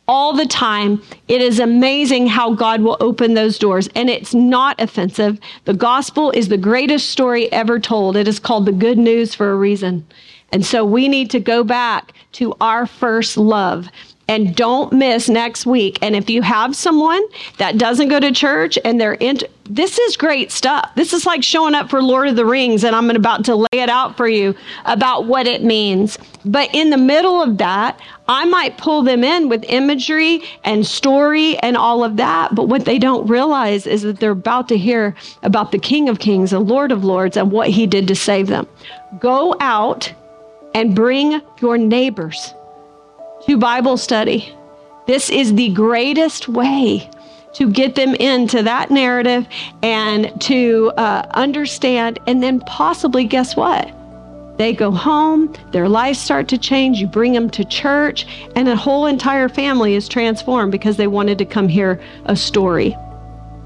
all 0.07 0.33
the 0.33 0.45
time. 0.45 1.01
It 1.27 1.41
is 1.41 1.59
amazing 1.59 2.27
how 2.27 2.53
God 2.53 2.81
will 2.81 2.97
open 2.99 3.33
those 3.33 3.57
doors, 3.57 3.89
and 3.95 4.07
it's 4.07 4.35
not 4.35 4.79
offensive. 4.79 5.39
The 5.65 5.73
gospel 5.73 6.29
is 6.29 6.49
the 6.49 6.57
greatest 6.57 7.09
story 7.09 7.51
ever 7.51 7.79
told. 7.79 8.17
It 8.17 8.27
is 8.27 8.37
called 8.37 8.67
the 8.67 8.71
good 8.71 8.99
news 8.99 9.33
for 9.33 9.51
a 9.51 9.55
reason. 9.55 10.05
And 10.51 10.63
so 10.63 10.85
we 10.85 11.07
need 11.07 11.31
to 11.31 11.39
go 11.39 11.63
back 11.63 12.13
to 12.33 12.53
our 12.61 12.85
first 12.85 13.37
love. 13.37 13.87
And 14.27 14.55
don't 14.55 14.93
miss 14.93 15.27
next 15.27 15.65
week. 15.65 15.99
And 16.01 16.15
if 16.15 16.29
you 16.29 16.41
have 16.41 16.75
someone 16.75 17.21
that 17.57 17.77
doesn't 17.77 18.07
go 18.07 18.19
to 18.21 18.31
church 18.31 18.79
and 18.85 18.99
they're 18.99 19.15
in, 19.15 19.39
this 19.65 19.99
is 19.99 20.15
great 20.15 20.49
stuff. 20.51 20.89
This 20.95 21.11
is 21.11 21.25
like 21.25 21.43
showing 21.43 21.75
up 21.75 21.89
for 21.89 22.01
Lord 22.01 22.29
of 22.29 22.37
the 22.37 22.45
Rings, 22.45 22.85
and 22.85 22.95
I'm 22.95 23.09
about 23.09 23.45
to 23.45 23.55
lay 23.55 23.67
it 23.73 23.89
out 23.89 24.15
for 24.15 24.27
you 24.27 24.55
about 24.85 25.25
what 25.25 25.45
it 25.45 25.63
means. 25.63 26.17
But 26.45 26.73
in 26.73 26.89
the 26.89 26.97
middle 26.97 27.41
of 27.41 27.57
that, 27.57 27.99
I 28.27 28.45
might 28.45 28.77
pull 28.77 29.03
them 29.03 29.23
in 29.23 29.49
with 29.49 29.65
imagery 29.65 30.43
and 30.63 30.85
story 30.85 31.57
and 31.59 31.75
all 31.75 32.03
of 32.03 32.15
that. 32.17 32.55
But 32.55 32.69
what 32.69 32.85
they 32.85 32.99
don't 32.99 33.27
realize 33.27 33.85
is 33.85 34.03
that 34.03 34.19
they're 34.21 34.31
about 34.31 34.69
to 34.69 34.77
hear 34.77 35.15
about 35.43 35.71
the 35.71 35.79
King 35.79 36.07
of 36.07 36.19
Kings, 36.19 36.51
the 36.51 36.59
Lord 36.59 36.93
of 36.93 37.03
Lords, 37.03 37.35
and 37.35 37.51
what 37.51 37.69
he 37.69 37.87
did 37.87 38.07
to 38.07 38.15
save 38.15 38.47
them. 38.47 38.67
Go 39.19 39.55
out 39.59 40.13
and 40.73 40.95
bring 40.95 41.41
your 41.61 41.77
neighbors 41.77 42.53
to 43.45 43.57
Bible 43.57 43.97
study. 43.97 44.53
This 45.05 45.29
is 45.29 45.55
the 45.55 45.69
greatest 45.69 46.47
way 46.47 47.09
to 47.53 47.69
get 47.69 47.95
them 47.95 48.15
into 48.15 48.63
that 48.63 48.89
narrative 48.89 49.47
and 49.83 50.41
to 50.41 50.91
uh, 50.97 51.27
understand, 51.31 52.19
and 52.25 52.41
then 52.41 52.59
possibly, 52.61 53.25
guess 53.25 53.55
what? 53.55 53.91
They 54.57 54.73
go 54.73 54.91
home, 54.91 55.53
their 55.71 55.89
lives 55.89 56.19
start 56.19 56.47
to 56.49 56.57
change. 56.57 56.99
You 56.99 57.07
bring 57.07 57.33
them 57.33 57.49
to 57.51 57.65
church, 57.65 58.25
and 58.55 58.67
a 58.69 58.75
whole 58.75 59.07
entire 59.07 59.49
family 59.49 59.95
is 59.95 60.07
transformed 60.07 60.71
because 60.71 60.97
they 60.97 61.07
wanted 61.07 61.37
to 61.39 61.45
come 61.45 61.67
hear 61.67 62.01
a 62.25 62.35
story 62.35 62.95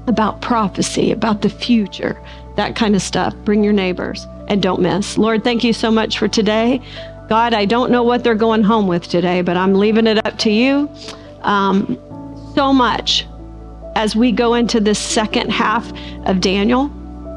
about 0.06 0.40
prophecy, 0.40 1.12
about 1.12 1.42
the 1.42 1.50
future, 1.50 2.20
that 2.56 2.74
kind 2.74 2.96
of 2.96 3.02
stuff. 3.02 3.34
Bring 3.44 3.62
your 3.62 3.74
neighbors 3.74 4.26
and 4.48 4.62
don't 4.62 4.80
miss. 4.80 5.18
Lord, 5.18 5.44
thank 5.44 5.62
you 5.62 5.72
so 5.74 5.90
much 5.90 6.18
for 6.18 6.26
today. 6.26 6.82
God, 7.28 7.52
I 7.52 7.66
don't 7.66 7.90
know 7.90 8.02
what 8.02 8.24
they're 8.24 8.34
going 8.34 8.62
home 8.62 8.86
with 8.86 9.06
today, 9.06 9.42
but 9.42 9.56
I'm 9.56 9.74
leaving 9.74 10.06
it 10.06 10.24
up 10.24 10.38
to 10.38 10.50
you. 10.50 10.90
Um, 11.42 11.98
so 12.54 12.72
much 12.72 13.26
as 13.96 14.16
we 14.16 14.32
go 14.32 14.54
into 14.54 14.80
this 14.80 14.98
second 14.98 15.50
half 15.50 15.92
of 16.24 16.40
Daniel 16.40 16.90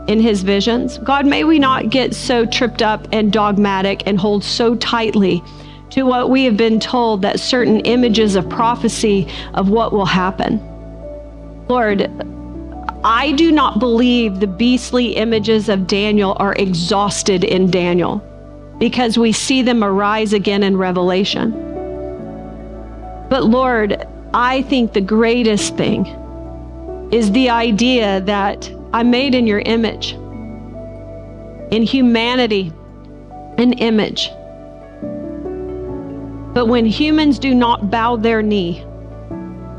in 0.07 0.21
his 0.21 0.43
visions. 0.43 0.97
God, 0.99 1.25
may 1.25 1.43
we 1.43 1.59
not 1.59 1.89
get 1.89 2.15
so 2.15 2.45
tripped 2.45 2.81
up 2.81 3.05
and 3.11 3.33
dogmatic 3.33 4.03
and 4.05 4.17
hold 4.17 4.45
so 4.45 4.75
tightly 4.75 5.43
to 5.89 6.03
what 6.03 6.29
we 6.29 6.45
have 6.45 6.55
been 6.55 6.79
told 6.79 7.21
that 7.23 7.39
certain 7.39 7.81
images 7.81 8.37
of 8.37 8.49
prophecy 8.49 9.27
of 9.55 9.69
what 9.69 9.91
will 9.91 10.05
happen. 10.05 10.59
Lord, 11.67 12.09
I 13.03 13.33
do 13.33 13.51
not 13.51 13.79
believe 13.79 14.39
the 14.39 14.47
beastly 14.47 15.17
images 15.17 15.67
of 15.67 15.85
Daniel 15.85 16.37
are 16.39 16.53
exhausted 16.53 17.43
in 17.43 17.69
Daniel 17.69 18.25
because 18.81 19.15
we 19.15 19.31
see 19.31 19.61
them 19.61 19.83
arise 19.83 20.33
again 20.33 20.63
in 20.63 20.75
Revelation. 20.75 21.51
But 23.29 23.43
Lord, 23.43 24.07
I 24.33 24.63
think 24.63 24.93
the 24.93 25.01
greatest 25.01 25.77
thing 25.77 26.07
is 27.11 27.31
the 27.31 27.51
idea 27.51 28.21
that 28.21 28.71
I'm 28.91 29.11
made 29.11 29.35
in 29.35 29.45
your 29.45 29.59
image, 29.59 30.13
in 31.71 31.83
humanity, 31.83 32.73
an 33.59 33.73
image. 33.73 34.31
But 36.55 36.65
when 36.65 36.87
humans 36.87 37.37
do 37.37 37.53
not 37.53 37.91
bow 37.91 38.15
their 38.15 38.41
knee 38.41 38.79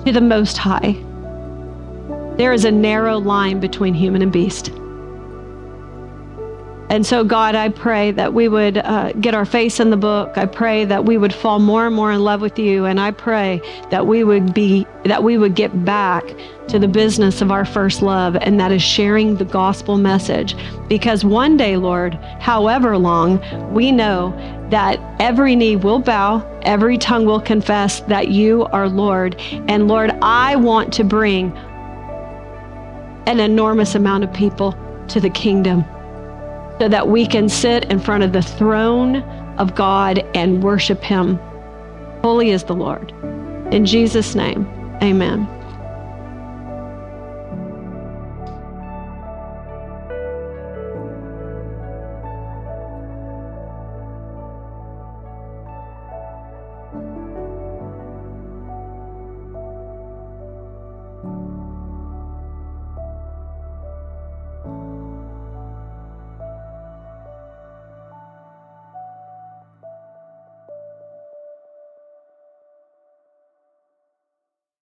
to 0.05 0.13
the 0.13 0.21
Most 0.21 0.57
High, 0.57 0.95
there 2.37 2.53
is 2.53 2.65
a 2.65 2.71
narrow 2.71 3.19
line 3.19 3.59
between 3.59 3.95
human 3.95 4.23
and 4.23 4.33
beast. 4.33 4.71
And 6.93 7.07
so, 7.07 7.25
God, 7.25 7.55
I 7.55 7.71
pray 7.71 8.11
that 8.11 8.35
we 8.35 8.49
would 8.49 8.77
uh, 8.77 9.13
get 9.13 9.35
our 9.35 9.47
face 9.47 9.81
in 9.81 9.89
the 9.89 9.97
book. 9.97 10.37
I 10.37 10.45
pray 10.45 10.85
that 10.85 11.07
we 11.07 11.17
would 11.17 11.33
fall 11.33 11.59
more 11.59 11.87
and 11.87 11.97
more 11.97 12.13
in 12.13 12.23
love 12.23 12.43
with 12.43 12.59
you. 12.59 12.85
And 12.85 13.01
I 13.01 13.13
pray 13.13 13.63
that 13.89 14.07
we 14.07 14.25
would 14.25 14.53
be, 14.53 14.87
that 15.07 15.25
we 15.25 15.39
would 15.39 15.55
get 15.55 15.87
back 15.87 16.23
to 16.69 16.79
the 16.79 16.89
business 16.89 17.41
of 17.41 17.51
our 17.51 17.65
first 17.65 18.03
love, 18.03 18.37
and 18.37 18.61
that 18.61 18.73
is 18.73 18.83
sharing 18.83 19.37
the 19.37 19.47
gospel 19.47 19.97
message. 19.97 20.55
Because 20.87 21.25
one 21.25 21.57
day, 21.57 21.79
Lord, 21.79 22.13
however 22.41 22.99
long, 22.99 23.41
we 23.73 23.91
know 23.91 24.37
that 24.69 25.01
every 25.19 25.57
knee 25.57 25.77
will 25.77 25.99
bow, 25.99 26.47
every 26.61 26.99
tongue 26.99 27.25
will 27.25 27.41
confess 27.41 28.01
that 28.01 28.29
you 28.29 28.67
are 28.67 28.87
Lord. 28.87 29.35
And 29.67 29.89
Lord, 29.89 30.11
I 30.21 30.57
want 30.57 30.93
to 30.93 31.05
bring 31.05 31.57
an 33.27 33.41
enormous 33.41 33.95
amount 33.95 34.25
of 34.25 34.33
people 34.35 34.77
to 35.09 35.21
the 35.21 35.31
kingdom 35.31 35.87
so 36.79 36.89
that 36.89 37.09
we 37.09 37.27
can 37.27 37.49
sit 37.49 37.85
in 37.85 38.01
front 38.01 38.25
of 38.25 38.33
the 38.33 38.43
throne 38.43 39.17
of 39.59 39.75
God 39.75 40.19
and 40.35 40.63
worship 40.63 41.03
Him. 41.03 41.37
Holy 42.23 42.51
is 42.51 42.65
the 42.65 42.75
Lord. 42.75 43.13
In 43.73 43.87
Jesus' 43.87 44.35
name, 44.35 44.67
amen. 45.03 45.49